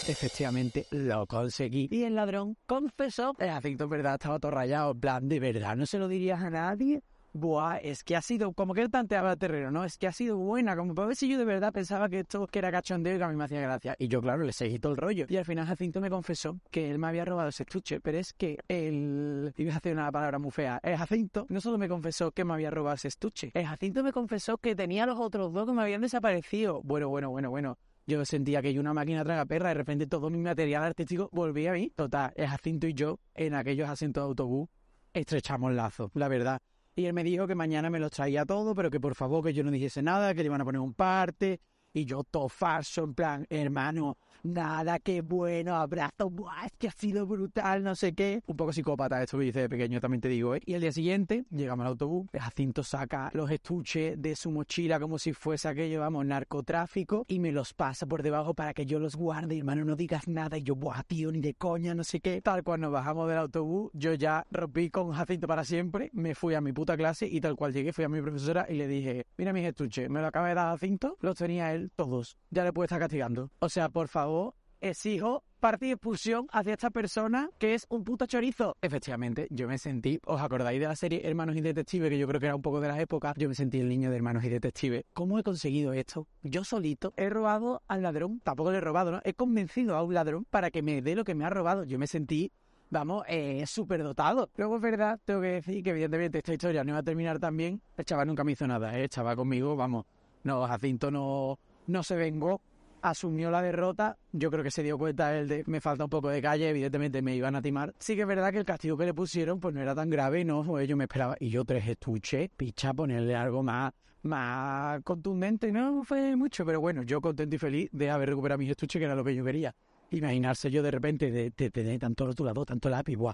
Efectivamente, 0.07 0.87
lo 0.89 1.27
conseguí. 1.27 1.87
Y 1.91 2.03
el 2.03 2.15
ladrón 2.15 2.57
confesó. 2.65 3.35
El 3.37 3.49
Jacinto, 3.49 3.83
en 3.83 3.89
verdad, 3.91 4.13
estaba 4.15 4.39
todo 4.39 4.51
rayado. 4.51 4.91
En 4.93 4.99
plan, 4.99 5.29
¿de 5.29 5.39
verdad 5.39 5.75
no 5.75 5.85
se 5.85 5.99
lo 5.99 6.07
dirías 6.07 6.41
a 6.41 6.49
nadie? 6.49 7.03
Buah, 7.33 7.77
es 7.77 8.03
que 8.03 8.15
ha 8.15 8.21
sido, 8.21 8.51
como 8.53 8.73
que 8.73 8.81
él 8.81 8.89
tanteaba 8.89 9.31
el 9.31 9.37
terreno, 9.37 9.71
¿no? 9.71 9.85
Es 9.85 9.97
que 9.97 10.07
ha 10.07 10.11
sido 10.11 10.37
buena, 10.37 10.75
como 10.75 10.93
para 10.93 11.07
ver 11.07 11.15
si 11.15 11.29
yo 11.29 11.37
de 11.37 11.45
verdad 11.45 11.71
pensaba 11.71 12.09
que 12.09 12.19
esto 12.19 12.45
que 12.47 12.59
era 12.59 12.71
cachondeo 12.71 13.15
y 13.15 13.17
que 13.17 13.23
a 13.23 13.29
mí 13.29 13.35
me 13.35 13.45
hacía 13.45 13.61
gracia. 13.61 13.95
Y 13.97 14.09
yo, 14.09 14.21
claro, 14.21 14.43
le 14.43 14.51
seguí 14.51 14.79
todo 14.79 14.91
el 14.91 14.97
rollo. 14.97 15.25
Y 15.29 15.37
al 15.37 15.45
final 15.45 15.65
Jacinto 15.65 16.01
me 16.01 16.09
confesó 16.09 16.59
que 16.69 16.91
él 16.91 16.99
me 16.99 17.07
había 17.07 17.23
robado 17.23 17.49
ese 17.49 17.63
estuche, 17.63 18.01
pero 18.01 18.17
es 18.17 18.33
que 18.33 18.57
él... 18.67 19.53
Iba 19.55 19.73
a 19.73 19.77
hacer 19.77 19.93
una 19.93 20.11
palabra 20.11 20.39
muy 20.39 20.51
fea. 20.51 20.79
El 20.83 20.97
Jacinto 20.97 21.45
no 21.49 21.61
solo 21.61 21.77
me 21.77 21.87
confesó 21.87 22.31
que 22.31 22.43
me 22.43 22.53
había 22.53 22.69
robado 22.69 22.95
ese 22.95 23.07
estuche, 23.07 23.51
el 23.53 23.65
Jacinto 23.65 24.03
me 24.03 24.11
confesó 24.11 24.57
que 24.57 24.75
tenía 24.75 25.05
los 25.05 25.19
otros 25.19 25.53
dos 25.53 25.65
que 25.65 25.73
me 25.73 25.83
habían 25.83 26.01
desaparecido. 26.01 26.81
Bueno, 26.83 27.09
bueno, 27.09 27.29
bueno, 27.29 27.49
bueno. 27.49 27.77
Yo 28.07 28.25
sentía 28.25 28.61
que 28.61 28.73
yo 28.73 28.81
una 28.81 28.93
máquina 28.93 29.23
traga 29.23 29.45
perra, 29.45 29.69
de 29.69 29.75
repente 29.75 30.07
todo 30.07 30.29
mi 30.29 30.39
material 30.39 30.83
artístico 30.83 31.29
volvía 31.31 31.71
a 31.71 31.73
mí. 31.75 31.93
Total, 31.95 32.33
el 32.35 32.47
Jacinto 32.47 32.87
y 32.87 32.93
yo, 32.93 33.19
en 33.35 33.53
aquellos 33.53 33.87
asientos 33.87 34.23
de 34.23 34.27
autobús, 34.27 34.69
estrechamos 35.13 35.71
lazos, 35.73 36.09
la 36.15 36.27
verdad. 36.27 36.59
Y 36.95 37.05
él 37.05 37.13
me 37.13 37.23
dijo 37.23 37.47
que 37.47 37.55
mañana 37.55 37.89
me 37.89 37.99
los 37.99 38.11
traía 38.11 38.45
todo, 38.45 38.75
pero 38.75 38.89
que 38.89 38.99
por 38.99 39.15
favor 39.15 39.43
que 39.43 39.53
yo 39.53 39.63
no 39.63 39.71
dijese 39.71 40.01
nada, 40.01 40.33
que 40.33 40.41
le 40.41 40.47
iban 40.47 40.61
a 40.61 40.65
poner 40.65 40.81
un 40.81 40.93
parte. 40.93 41.61
Y 41.93 42.05
yo 42.05 42.23
todo 42.23 42.47
falso, 42.47 43.03
en 43.03 43.13
plan, 43.13 43.45
hermano, 43.49 44.17
nada, 44.43 44.99
qué 44.99 45.19
bueno, 45.19 45.75
abrazo, 45.75 46.29
buah, 46.29 46.67
es 46.67 46.71
que 46.77 46.87
ha 46.87 46.91
sido 46.91 47.25
brutal, 47.27 47.83
no 47.83 47.95
sé 47.95 48.13
qué. 48.13 48.41
Un 48.47 48.55
poco 48.55 48.71
psicópata 48.71 49.21
esto 49.21 49.37
que 49.37 49.43
dice 49.43 49.59
de 49.59 49.69
pequeño, 49.69 49.99
también 49.99 50.21
te 50.21 50.29
digo, 50.29 50.55
¿eh? 50.55 50.61
Y 50.65 50.73
el 50.73 50.79
día 50.79 50.93
siguiente, 50.93 51.43
llegamos 51.51 51.83
al 51.83 51.91
autobús, 51.91 52.27
Jacinto 52.33 52.83
saca 52.83 53.29
los 53.33 53.51
estuches 53.51 54.21
de 54.21 54.37
su 54.37 54.51
mochila 54.51 55.01
como 55.01 55.19
si 55.19 55.33
fuese 55.33 55.67
aquello, 55.67 55.99
vamos, 55.99 56.25
narcotráfico, 56.25 57.25
y 57.27 57.39
me 57.39 57.51
los 57.51 57.73
pasa 57.73 58.05
por 58.05 58.23
debajo 58.23 58.53
para 58.53 58.73
que 58.73 58.85
yo 58.85 58.97
los 58.97 59.17
guarde, 59.17 59.57
hermano, 59.57 59.83
no 59.83 59.97
digas 59.97 60.29
nada. 60.29 60.57
Y 60.57 60.63
yo, 60.63 60.75
buah, 60.75 61.03
tío, 61.03 61.29
ni 61.29 61.41
de 61.41 61.55
coña, 61.55 61.93
no 61.93 62.05
sé 62.05 62.21
qué. 62.21 62.41
Tal 62.41 62.63
cual 62.63 62.79
nos 62.79 62.93
bajamos 62.93 63.27
del 63.27 63.37
autobús, 63.37 63.91
yo 63.93 64.13
ya 64.13 64.45
rompí 64.49 64.89
con 64.89 65.11
Jacinto 65.11 65.45
para 65.45 65.65
siempre, 65.65 66.09
me 66.13 66.35
fui 66.35 66.53
a 66.53 66.61
mi 66.61 66.71
puta 66.71 66.95
clase 66.95 67.27
y 67.27 67.41
tal 67.41 67.57
cual 67.57 67.73
llegué, 67.73 67.91
fui 67.91 68.05
a 68.05 68.09
mi 68.09 68.21
profesora 68.21 68.65
y 68.69 68.75
le 68.75 68.87
dije, 68.87 69.25
mira 69.37 69.51
mis 69.51 69.65
estuches, 69.65 70.09
me 70.09 70.21
lo 70.21 70.27
acaba 70.27 70.47
de 70.47 70.55
dar 70.55 70.71
Jacinto, 70.71 71.17
los 71.19 71.35
tenía 71.35 71.73
él 71.73 71.80
todos, 71.89 72.37
ya 72.49 72.63
le 72.63 72.73
puedo 72.73 72.85
estar 72.85 72.99
castigando. 72.99 73.49
O 73.59 73.69
sea, 73.69 73.89
por 73.89 74.07
favor, 74.07 74.53
exijo 74.79 75.43
parte 75.59 75.87
y 75.87 75.91
expulsión 75.91 76.47
hacia 76.51 76.73
esta 76.73 76.89
persona 76.89 77.49
que 77.59 77.75
es 77.75 77.85
un 77.89 78.03
puto 78.03 78.25
chorizo. 78.25 78.75
Efectivamente, 78.81 79.47
yo 79.51 79.67
me 79.67 79.77
sentí, 79.77 80.19
¿os 80.25 80.41
acordáis 80.41 80.79
de 80.79 80.87
la 80.87 80.95
serie 80.95 81.21
Hermanos 81.23 81.55
y 81.55 81.61
Detectives? 81.61 82.09
Que 82.09 82.17
yo 82.17 82.27
creo 82.27 82.39
que 82.39 82.47
era 82.47 82.55
un 82.55 82.63
poco 82.63 82.81
de 82.81 82.87
la 82.87 82.99
época. 82.99 83.33
Yo 83.37 83.47
me 83.47 83.55
sentí 83.55 83.79
el 83.79 83.87
niño 83.87 84.09
de 84.09 84.15
Hermanos 84.15 84.43
y 84.43 84.49
Detectives. 84.49 85.05
¿Cómo 85.13 85.37
he 85.37 85.43
conseguido 85.43 85.93
esto? 85.93 86.27
Yo 86.41 86.63
solito 86.63 87.13
he 87.15 87.29
robado 87.29 87.83
al 87.87 88.01
ladrón, 88.01 88.41
tampoco 88.43 88.71
le 88.71 88.79
he 88.79 88.81
robado, 88.81 89.11
¿no? 89.11 89.21
He 89.23 89.33
convencido 89.33 89.95
a 89.95 90.03
un 90.03 90.13
ladrón 90.15 90.45
para 90.49 90.71
que 90.71 90.81
me 90.81 91.01
dé 91.01 91.15
lo 91.15 91.23
que 91.23 91.35
me 91.35 91.45
ha 91.45 91.49
robado. 91.49 91.83
Yo 91.83 91.99
me 91.99 92.07
sentí 92.07 92.51
vamos, 92.89 93.23
eh, 93.27 93.63
súper 93.65 94.03
dotado. 94.03 94.49
Luego 94.57 94.75
es 94.75 94.81
verdad, 94.81 95.19
tengo 95.23 95.41
que 95.41 95.47
decir 95.47 95.83
que 95.83 95.91
evidentemente 95.91 96.39
esta 96.39 96.53
historia 96.53 96.83
no 96.83 96.89
iba 96.89 96.99
a 96.99 97.03
terminar 97.03 97.39
tan 97.39 97.55
bien. 97.55 97.81
El 97.97 98.05
chaval 98.05 98.27
nunca 98.27 98.43
me 98.43 98.51
hizo 98.51 98.67
nada, 98.67 98.97
¿eh? 98.97 99.03
el 99.03 99.09
chaval 99.09 99.37
conmigo, 99.37 99.75
vamos, 99.75 100.05
no, 100.43 100.67
Jacinto 100.67 101.09
no, 101.09 101.57
no 101.91 102.03
se 102.03 102.15
vengó, 102.15 102.61
asumió 103.01 103.51
la 103.51 103.61
derrota. 103.61 104.17
Yo 104.31 104.49
creo 104.49 104.63
que 104.63 104.71
se 104.71 104.83
dio 104.83 104.97
cuenta 104.97 105.37
él 105.37 105.47
de 105.47 105.63
me 105.67 105.81
falta 105.81 106.05
un 106.05 106.09
poco 106.09 106.29
de 106.29 106.41
calle, 106.41 106.69
evidentemente 106.69 107.21
me 107.21 107.35
iban 107.35 107.55
a 107.55 107.61
timar. 107.61 107.93
Sí 107.99 108.15
que 108.15 108.21
es 108.21 108.27
verdad 108.27 108.51
que 108.51 108.59
el 108.59 108.65
castigo 108.65 108.97
que 108.97 109.05
le 109.05 109.13
pusieron 109.13 109.59
pues 109.59 109.73
no 109.73 109.81
era 109.81 109.93
tan 109.93 110.09
grave, 110.09 110.45
no, 110.45 110.63
pues 110.63 110.87
yo 110.87 110.95
me 110.97 111.05
esperaba. 111.05 111.35
Y 111.39 111.49
yo 111.49 111.65
tres 111.65 111.87
estuches, 111.87 112.49
picha, 112.55 112.93
ponerle 112.93 113.35
algo 113.35 113.63
más, 113.63 113.93
más 114.23 115.01
contundente, 115.03 115.71
no 115.71 116.03
fue 116.03 116.35
mucho, 116.35 116.65
pero 116.65 116.79
bueno, 116.79 117.03
yo 117.03 117.21
contento 117.21 117.55
y 117.55 117.59
feliz 117.59 117.89
de 117.91 118.09
haber 118.09 118.29
recuperado 118.29 118.59
mis 118.59 118.69
estuches, 118.69 118.99
que 118.99 119.05
era 119.05 119.15
lo 119.15 119.23
que 119.23 119.35
yo 119.35 119.43
quería. 119.43 119.75
Imaginarse 120.11 120.69
yo 120.69 120.83
de 120.83 120.91
repente 120.91 121.31
de, 121.31 121.51
tener 121.51 121.99
tanto 121.99 122.25
rotulador, 122.25 122.65
tanto 122.65 122.89
lápiz, 122.89 123.15
buah, 123.15 123.33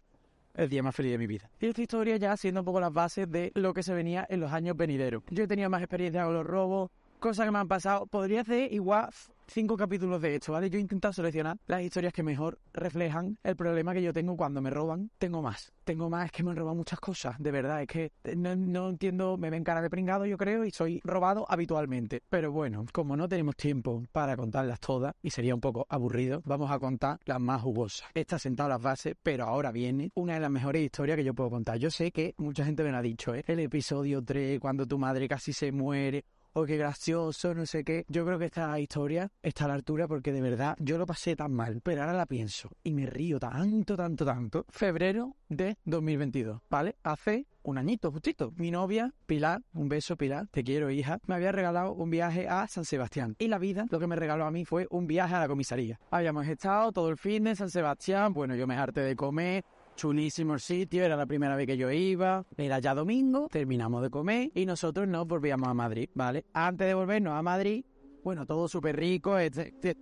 el 0.54 0.70
día 0.70 0.84
más 0.84 0.96
feliz 0.96 1.12
de 1.12 1.18
mi 1.18 1.28
vida. 1.28 1.50
Y 1.60 1.66
esta 1.66 1.82
historia 1.82 2.18
ya 2.18 2.38
siendo 2.38 2.62
un 2.62 2.66
poco 2.66 2.80
las 2.80 2.94
bases 2.94 3.30
de 3.30 3.52
lo 3.56 3.74
que 3.74 3.82
se 3.82 3.94
venía 3.94 4.28
en 4.30 4.40
los 4.40 4.52
años 4.52 4.78
venideros. 4.78 5.24
Yo 5.32 5.44
he 5.44 5.48
tenido 5.48 5.70
más 5.70 5.82
experiencia 5.82 6.24
con 6.24 6.36
los 6.36 6.46
robos, 6.46 6.92
cosas 7.20 7.46
que 7.46 7.52
me 7.52 7.60
han 7.60 7.68
pasado. 7.68 8.06
Podría 8.08 8.42
hacer 8.42 8.72
igual 8.74 9.10
cinco 9.48 9.78
capítulos 9.78 10.22
de 10.22 10.36
esto, 10.36 10.52
¿vale? 10.52 10.70
Yo 10.70 10.78
he 10.78 10.82
intentado 10.82 11.14
seleccionar 11.14 11.58
las 11.68 11.82
historias 11.82 12.14
que 12.14 12.24
mejor 12.24 12.60
reflejan 12.74 13.38
el 13.44 13.56
problema 13.56 13.94
que 13.94 14.02
yo 14.02 14.14
tengo 14.14 14.36
cuando 14.36 14.62
me 14.62 14.70
roban. 14.70 15.10
Tengo 15.18 15.42
más. 15.42 15.72
Tengo 15.84 16.10
más, 16.10 16.26
es 16.26 16.32
que 16.32 16.44
me 16.44 16.52
han 16.52 16.58
robado 16.58 16.76
muchas 16.76 17.00
cosas, 17.00 17.36
de 17.40 17.52
verdad. 17.52 17.82
Es 17.82 17.88
que 17.88 18.12
no, 18.36 18.56
no 18.56 18.90
entiendo, 18.90 19.38
me 19.38 19.50
ven 19.50 19.64
cara 19.64 19.82
de 19.82 19.90
pringado, 19.90 20.26
yo 20.26 20.38
creo, 20.38 20.66
y 20.66 20.72
soy 20.72 21.00
robado 21.04 21.46
habitualmente. 21.50 22.22
Pero 22.30 22.52
bueno, 22.52 22.86
como 22.92 23.16
no 23.16 23.28
tenemos 23.30 23.56
tiempo 23.56 24.04
para 24.12 24.36
contarlas 24.36 24.80
todas, 24.80 25.14
y 25.22 25.30
sería 25.30 25.56
un 25.56 25.62
poco 25.62 25.86
aburrido, 25.90 26.42
vamos 26.46 26.70
a 26.72 26.80
contar 26.80 27.20
las 27.26 27.40
más 27.40 27.62
jugosas. 27.62 28.10
Está 28.14 28.38
sentado 28.38 28.70
las 28.70 28.82
bases, 28.82 29.16
pero 29.24 29.46
ahora 29.46 29.72
viene 29.72 30.12
una 30.16 30.34
de 30.34 30.42
las 30.42 30.52
mejores 30.52 30.82
historias 30.82 31.16
que 31.16 31.24
yo 31.24 31.34
puedo 31.34 31.50
contar. 31.50 31.78
Yo 31.78 31.90
sé 31.90 32.12
que 32.12 32.36
mucha 32.38 32.66
gente 32.66 32.84
me 32.84 32.92
lo 32.92 32.98
ha 32.98 33.02
dicho, 33.02 33.34
¿eh? 33.34 33.46
El 33.48 33.60
episodio 33.60 34.22
3, 34.22 34.60
cuando 34.60 34.86
tu 34.86 34.98
madre 34.98 35.30
casi 35.30 35.54
se 35.54 35.72
muere, 35.72 36.26
qué 36.66 36.78
gracioso, 36.78 37.54
no 37.54 37.66
sé 37.66 37.84
qué. 37.84 38.06
Yo 38.08 38.26
creo 38.26 38.40
que 38.40 38.46
esta 38.46 38.80
historia 38.80 39.30
está 39.42 39.66
a 39.66 39.68
la 39.68 39.74
altura 39.76 40.08
porque 40.08 40.32
de 40.32 40.42
verdad 40.42 40.76
yo 40.80 40.98
lo 40.98 41.06
pasé 41.06 41.36
tan 41.36 41.54
mal, 41.54 41.82
pero 41.84 42.02
ahora 42.02 42.14
la 42.14 42.26
pienso 42.26 42.70
y 42.84 42.94
me 42.94 43.06
río 43.06 43.40
tanto, 43.40 43.96
tanto, 43.96 44.26
tanto. 44.26 44.66
Febrero 44.70 45.36
de 45.50 45.78
2022, 45.86 46.62
¿vale? 46.70 46.96
Hace 47.04 47.48
un 47.64 47.78
añito 47.78 48.12
justito. 48.12 48.54
Mi 48.56 48.72
novia, 48.72 49.14
Pilar, 49.26 49.62
un 49.74 49.90
beso 49.90 50.16
Pilar, 50.16 50.48
te 50.48 50.64
quiero 50.64 50.90
hija, 50.90 51.20
me 51.28 51.36
había 51.36 51.52
regalado 51.52 51.94
un 51.94 52.10
viaje 52.10 52.48
a 52.48 52.68
San 52.68 52.86
Sebastián. 52.86 53.36
Y 53.40 53.50
la 53.50 53.58
vida 53.58 53.86
lo 53.90 54.00
que 54.00 54.08
me 54.08 54.16
regaló 54.16 54.46
a 54.46 54.52
mí 54.52 54.64
fue 54.64 54.88
un 54.90 55.06
viaje 55.06 55.36
a 55.36 55.40
la 55.42 55.48
comisaría. 55.48 56.00
Habíamos 56.10 56.48
estado 56.48 56.92
todo 56.92 57.10
el 57.10 57.18
fin 57.18 57.44
de 57.44 57.56
San 57.56 57.70
Sebastián, 57.70 58.34
bueno, 58.34 58.56
yo 58.56 58.68
me 58.68 58.78
harté 58.78 59.02
de 59.02 59.16
comer, 59.16 59.66
chulísimo 59.98 60.54
el 60.54 60.60
sitio, 60.62 61.04
era 61.04 61.18
la 61.18 61.26
primera 61.26 61.56
vez 61.58 61.68
que 61.68 61.76
yo 61.76 61.92
iba, 61.92 62.46
era 62.56 62.80
ya 62.80 62.94
domingo, 62.96 63.50
terminamos 63.52 64.02
de 64.04 64.10
comer 64.10 64.52
y 64.54 64.66
nosotros 64.66 65.08
nos 65.08 65.28
volvíamos 65.28 65.68
a 65.68 65.74
Madrid, 65.74 66.10
¿vale? 66.14 66.46
Antes 66.54 66.88
de 66.88 66.94
volvernos 66.94 67.34
a 67.34 67.42
Madrid, 67.42 67.84
bueno, 68.24 68.46
todo 68.46 68.68
súper 68.70 68.96
rico, 68.96 69.38
este, 69.38 69.70
este- 69.70 69.98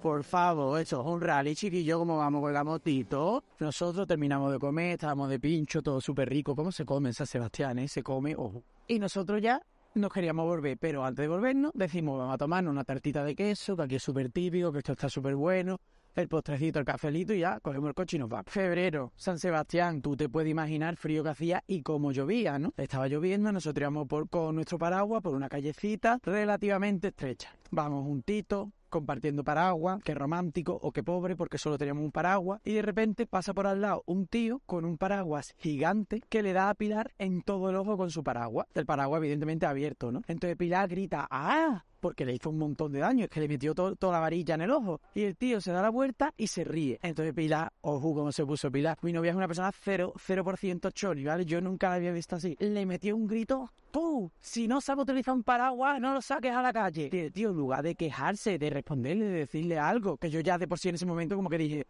por 0.00 0.24
favor, 0.24 0.80
eso 0.80 1.00
es 1.02 1.06
un 1.06 1.20
rally, 1.20 1.54
chiquillo, 1.54 1.98
como 1.98 2.16
vamos 2.16 2.40
con 2.40 2.54
la 2.54 2.64
motito. 2.64 3.44
Nosotros 3.58 4.06
terminamos 4.06 4.50
de 4.50 4.58
comer, 4.58 4.92
estábamos 4.92 5.28
de 5.28 5.38
pincho, 5.38 5.82
todo 5.82 6.00
súper 6.00 6.30
rico. 6.30 6.56
¿Cómo 6.56 6.72
se 6.72 6.86
come 6.86 7.10
en 7.10 7.14
San 7.14 7.26
Sebastián, 7.26 7.78
eh? 7.80 7.86
Se 7.86 8.02
come, 8.02 8.34
ojo. 8.34 8.64
Y 8.88 8.98
nosotros 8.98 9.42
ya 9.42 9.60
nos 9.94 10.10
queríamos 10.10 10.46
volver, 10.46 10.78
pero 10.78 11.04
antes 11.04 11.22
de 11.24 11.28
volvernos 11.28 11.72
decimos, 11.74 12.18
vamos 12.18 12.34
a 12.34 12.38
tomarnos 12.38 12.72
una 12.72 12.84
tartita 12.84 13.22
de 13.24 13.34
queso, 13.34 13.76
que 13.76 13.82
aquí 13.82 13.96
es 13.96 14.02
súper 14.02 14.30
típico, 14.30 14.72
que 14.72 14.78
esto 14.78 14.92
está 14.92 15.10
súper 15.10 15.34
bueno, 15.34 15.78
el 16.14 16.28
postrecito, 16.28 16.78
el 16.78 16.84
cafelito 16.84 17.32
y 17.32 17.40
ya 17.40 17.60
cogemos 17.60 17.88
el 17.88 17.94
coche 17.94 18.16
y 18.16 18.20
nos 18.20 18.28
vamos. 18.28 18.46
Febrero, 18.48 19.12
San 19.16 19.38
Sebastián, 19.38 20.02
tú 20.02 20.16
te 20.16 20.28
puedes 20.28 20.50
imaginar 20.50 20.96
frío 20.96 21.22
que 21.22 21.30
hacía 21.30 21.64
y 21.66 21.82
cómo 21.82 22.12
llovía, 22.12 22.58
¿no? 22.58 22.72
Estaba 22.76 23.08
lloviendo, 23.08 23.52
nosotros 23.52 23.82
íbamos 23.82 24.08
con 24.28 24.54
nuestro 24.54 24.78
paraguas 24.78 25.22
por 25.22 25.34
una 25.34 25.48
callecita 25.48 26.18
relativamente 26.22 27.08
estrecha. 27.08 27.54
Vamos 27.70 28.04
juntitos, 28.04 28.68
compartiendo 28.90 29.44
paraguas, 29.44 30.02
qué 30.04 30.14
romántico 30.14 30.78
o 30.82 30.92
qué 30.92 31.02
pobre 31.02 31.36
porque 31.36 31.56
solo 31.56 31.78
teníamos 31.78 32.04
un 32.04 32.12
paraguas 32.12 32.60
y 32.64 32.74
de 32.74 32.82
repente 32.82 33.26
pasa 33.26 33.54
por 33.54 33.66
al 33.66 33.80
lado 33.80 34.02
un 34.06 34.26
tío 34.26 34.60
con 34.66 34.84
un 34.84 34.98
paraguas 34.98 35.54
gigante 35.58 36.22
que 36.28 36.42
le 36.42 36.52
da 36.52 36.68
a 36.68 36.74
Pilar 36.74 37.12
en 37.18 37.42
todo 37.42 37.70
el 37.70 37.76
ojo 37.76 37.96
con 37.96 38.10
su 38.10 38.22
paraguas. 38.22 38.66
El 38.74 38.86
paraguas 38.86 39.20
evidentemente 39.20 39.66
abierto, 39.66 40.12
¿no? 40.12 40.22
Entonces 40.26 40.56
Pilar 40.56 40.88
grita 40.88 41.26
¡Ah! 41.30 41.84
porque 42.00 42.24
le 42.24 42.34
hizo 42.34 42.50
un 42.50 42.58
montón 42.58 42.92
de 42.92 43.00
daño, 43.00 43.24
es 43.24 43.30
que 43.30 43.40
le 43.40 43.48
metió 43.48 43.74
toda 43.74 44.12
la 44.12 44.20
varilla 44.20 44.54
en 44.54 44.62
el 44.62 44.70
ojo. 44.70 45.00
Y 45.14 45.22
el 45.22 45.36
tío 45.36 45.60
se 45.60 45.70
da 45.70 45.82
la 45.82 45.90
vuelta 45.90 46.32
y 46.36 46.48
se 46.48 46.64
ríe. 46.64 46.98
Entonces 47.02 47.34
Pilar, 47.34 47.72
ojo 47.82 48.14
cómo 48.14 48.32
se 48.32 48.44
puso 48.44 48.70
Pilar. 48.70 48.98
Mi 49.02 49.12
novia 49.12 49.30
es 49.30 49.36
una 49.36 49.46
persona 49.46 49.70
0%, 49.70 50.14
0% 50.14 50.92
choni, 50.92 51.24
¿vale? 51.24 51.44
Yo 51.44 51.60
nunca 51.60 51.90
la 51.90 51.96
había 51.96 52.12
visto 52.12 52.36
así. 52.36 52.56
Le 52.58 52.86
metió 52.86 53.14
un 53.14 53.26
grito, 53.26 53.70
tú, 53.90 54.32
si 54.40 54.66
no 54.66 54.80
sabes 54.80 55.02
utilizar 55.02 55.34
un 55.34 55.42
paraguas, 55.42 56.00
no 56.00 56.14
lo 56.14 56.22
saques 56.22 56.52
a 56.52 56.62
la 56.62 56.72
calle. 56.72 57.30
Tío, 57.32 57.50
en 57.50 57.56
lugar 57.56 57.82
de 57.82 57.94
quejarse, 57.94 58.58
de 58.58 58.70
responderle, 58.80 59.26
de 59.26 59.38
decirle 59.40 59.78
algo, 59.78 60.16
que 60.16 60.30
yo 60.30 60.40
ya 60.40 60.58
de 60.58 60.66
por 60.66 60.78
sí 60.78 60.88
en 60.88 60.96
ese 60.96 61.06
momento 61.06 61.36
como 61.36 61.48
que 61.48 61.58
dije, 61.58 61.86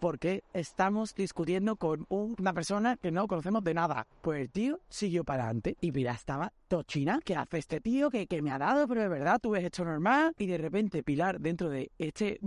¿por 0.00 0.18
qué 0.18 0.44
estamos 0.52 1.14
discutiendo 1.14 1.76
con 1.76 2.04
una 2.08 2.52
persona 2.52 2.96
que 2.96 3.10
no 3.10 3.26
conocemos 3.26 3.64
de 3.64 3.72
nada? 3.72 4.06
Pues 4.20 4.42
el 4.42 4.50
tío 4.50 4.80
siguió 4.88 5.24
para 5.24 5.44
adelante 5.44 5.76
y 5.80 5.92
Pilar 5.92 6.16
estaba 6.16 6.52
tochina. 6.68 7.20
¿Qué 7.24 7.34
hace 7.34 7.58
este 7.58 7.80
tío? 7.80 8.10
¿Qué, 8.10 8.42
me 8.42 8.50
ha 8.50 8.58
dado? 8.58 8.86
Pero 8.86 9.00
de 9.00 9.08
verdad, 9.08 9.38
tú 9.40 9.50
ves 9.50 9.64
esto 9.64 9.84
normal. 9.84 10.34
Y 10.38 10.46
de 10.46 10.58
repente 10.58 11.02
Pilar, 11.02 11.40
dentro 11.40 11.70
de 11.70 11.90
este, 11.98 12.38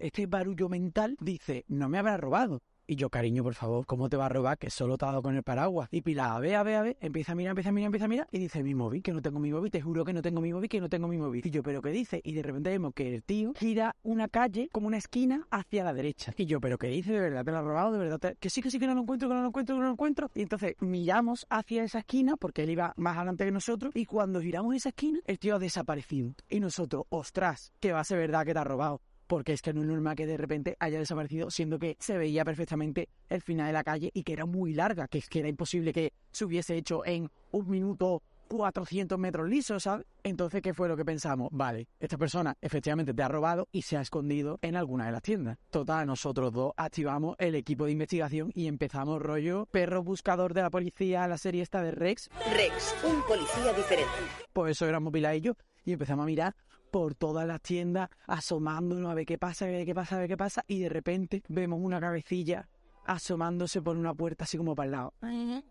este 0.00 0.26
barullo 0.26 0.68
mental, 0.68 1.16
dice, 1.20 1.64
no 1.68 1.88
me 1.88 1.98
habrá 1.98 2.18
robado. 2.18 2.60
Y 2.90 2.96
yo, 2.96 3.10
cariño, 3.10 3.42
por 3.42 3.52
favor, 3.52 3.84
¿cómo 3.84 4.08
te 4.08 4.16
va 4.16 4.24
a 4.24 4.28
robar? 4.30 4.56
Que 4.56 4.70
solo 4.70 4.96
te 4.96 5.04
ha 5.04 5.08
dado 5.08 5.20
con 5.20 5.36
el 5.36 5.42
paraguas. 5.42 5.90
Y 5.92 6.00
Pilar, 6.00 6.30
a 6.30 6.38
ver, 6.40 6.54
a 6.54 6.62
ver, 6.62 6.74
a 6.76 6.82
ver, 6.82 6.96
empieza 7.02 7.32
a 7.32 7.34
mirar, 7.34 7.50
empieza 7.50 7.68
a 7.68 7.72
mirar, 7.72 7.88
empieza 7.88 8.06
a 8.06 8.08
mirar. 8.08 8.28
Y 8.32 8.38
dice, 8.38 8.62
mi 8.62 8.74
móvil, 8.74 9.02
que 9.02 9.12
no 9.12 9.20
tengo 9.20 9.38
mi 9.38 9.52
móvil, 9.52 9.70
te 9.70 9.82
juro 9.82 10.06
que 10.06 10.14
no 10.14 10.22
tengo 10.22 10.40
mi 10.40 10.54
móvil, 10.54 10.70
que 10.70 10.80
no 10.80 10.88
tengo 10.88 11.06
mi 11.06 11.18
móvil. 11.18 11.46
Y 11.46 11.50
yo, 11.50 11.62
¿pero 11.62 11.82
qué 11.82 11.90
dice? 11.90 12.22
Y 12.24 12.32
de 12.32 12.42
repente 12.42 12.70
vemos 12.70 12.94
que 12.94 13.14
el 13.14 13.22
tío 13.24 13.52
gira 13.54 13.94
una 14.04 14.28
calle, 14.28 14.70
como 14.72 14.86
una 14.86 14.96
esquina, 14.96 15.46
hacia 15.50 15.84
la 15.84 15.92
derecha. 15.92 16.32
Y 16.34 16.46
yo, 16.46 16.62
¿pero 16.62 16.78
qué 16.78 16.86
dice? 16.86 17.12
¿De 17.12 17.20
verdad 17.20 17.44
te 17.44 17.50
lo 17.50 17.58
ha 17.58 17.62
robado? 17.62 17.92
¿De 17.92 17.98
verdad? 17.98 18.36
Que 18.40 18.48
sí, 18.48 18.62
que 18.62 18.70
sí, 18.70 18.78
que 18.78 18.86
no 18.86 18.94
lo 18.94 19.02
encuentro, 19.02 19.28
que 19.28 19.34
no 19.34 19.42
lo 19.42 19.48
encuentro, 19.48 19.74
que 19.74 19.80
no 19.80 19.86
lo 19.86 19.92
encuentro. 19.92 20.30
Y 20.34 20.40
entonces 20.40 20.74
miramos 20.80 21.46
hacia 21.50 21.84
esa 21.84 21.98
esquina, 21.98 22.38
porque 22.38 22.62
él 22.62 22.70
iba 22.70 22.94
más 22.96 23.18
adelante 23.18 23.44
que 23.44 23.52
nosotros. 23.52 23.94
Y 23.94 24.06
cuando 24.06 24.40
giramos 24.40 24.74
esa 24.74 24.88
esquina, 24.88 25.20
el 25.26 25.38
tío 25.38 25.56
ha 25.56 25.58
desaparecido. 25.58 26.32
Y 26.48 26.58
nosotros, 26.60 27.04
ostras, 27.10 27.70
que 27.80 27.92
va 27.92 28.00
a 28.00 28.04
ser 28.04 28.16
verdad 28.16 28.46
que 28.46 28.54
te 28.54 28.60
ha 28.60 28.64
robado 28.64 29.02
porque 29.28 29.52
es 29.52 29.62
que 29.62 29.72
no 29.72 29.82
es 29.82 29.86
normal 29.86 30.16
que 30.16 30.26
de 30.26 30.36
repente 30.36 30.76
haya 30.80 30.98
desaparecido, 30.98 31.50
siendo 31.50 31.78
que 31.78 31.96
se 32.00 32.18
veía 32.18 32.44
perfectamente 32.44 33.08
el 33.28 33.42
final 33.42 33.68
de 33.68 33.72
la 33.72 33.84
calle 33.84 34.10
y 34.12 34.24
que 34.24 34.32
era 34.32 34.46
muy 34.46 34.74
larga, 34.74 35.06
que 35.06 35.18
que 35.28 35.40
era 35.40 35.48
imposible 35.48 35.92
que 35.92 36.14
se 36.32 36.44
hubiese 36.44 36.76
hecho 36.76 37.04
en 37.04 37.30
un 37.50 37.68
minuto 37.68 38.22
400 38.48 39.18
metros 39.18 39.48
lisos, 39.48 39.82
¿sabes? 39.82 40.06
Entonces, 40.22 40.62
¿qué 40.62 40.74
fue 40.74 40.88
lo 40.88 40.96
que 40.96 41.04
pensamos? 41.04 41.48
Vale, 41.52 41.88
esta 42.00 42.16
persona 42.16 42.56
efectivamente 42.60 43.14
te 43.14 43.22
ha 43.22 43.28
robado 43.28 43.68
y 43.70 43.82
se 43.82 43.96
ha 43.96 44.00
escondido 44.00 44.58
en 44.62 44.74
alguna 44.74 45.06
de 45.06 45.12
las 45.12 45.22
tiendas. 45.22 45.58
Total, 45.70 46.06
nosotros 46.06 46.52
dos 46.52 46.72
activamos 46.76 47.36
el 47.38 47.54
equipo 47.54 47.84
de 47.84 47.92
investigación 47.92 48.50
y 48.54 48.66
empezamos 48.66 49.20
rollo 49.20 49.66
perro 49.66 50.02
buscador 50.02 50.54
de 50.54 50.62
la 50.62 50.70
policía, 50.70 51.28
la 51.28 51.38
serie 51.38 51.62
esta 51.62 51.82
de 51.82 51.90
Rex. 51.90 52.30
Rex, 52.52 52.96
un 53.04 53.22
policía 53.26 53.72
diferente. 53.74 54.10
Pues 54.52 54.72
eso 54.72 54.86
éramos 54.86 55.12
Pilar 55.12 55.36
y 55.36 55.40
yo. 55.42 55.52
Y 55.84 55.92
empezamos 55.92 56.24
a 56.24 56.26
mirar 56.26 56.56
por 56.90 57.14
todas 57.14 57.46
las 57.46 57.60
tiendas, 57.60 58.10
asomándonos 58.26 59.10
a 59.10 59.14
ver 59.14 59.26
qué 59.26 59.38
pasa, 59.38 59.64
a 59.64 59.68
ver 59.68 59.86
qué 59.86 59.94
pasa, 59.94 60.16
a 60.16 60.18
ver 60.20 60.28
qué 60.28 60.36
pasa, 60.36 60.64
y 60.66 60.80
de 60.80 60.88
repente 60.88 61.42
vemos 61.48 61.80
una 61.82 62.00
cabecilla 62.00 62.68
asomándose 63.08 63.82
por 63.82 63.96
una 63.96 64.14
puerta 64.14 64.44
así 64.44 64.56
como 64.56 64.76
para 64.76 64.84
el 64.84 64.92
lado. 64.92 65.14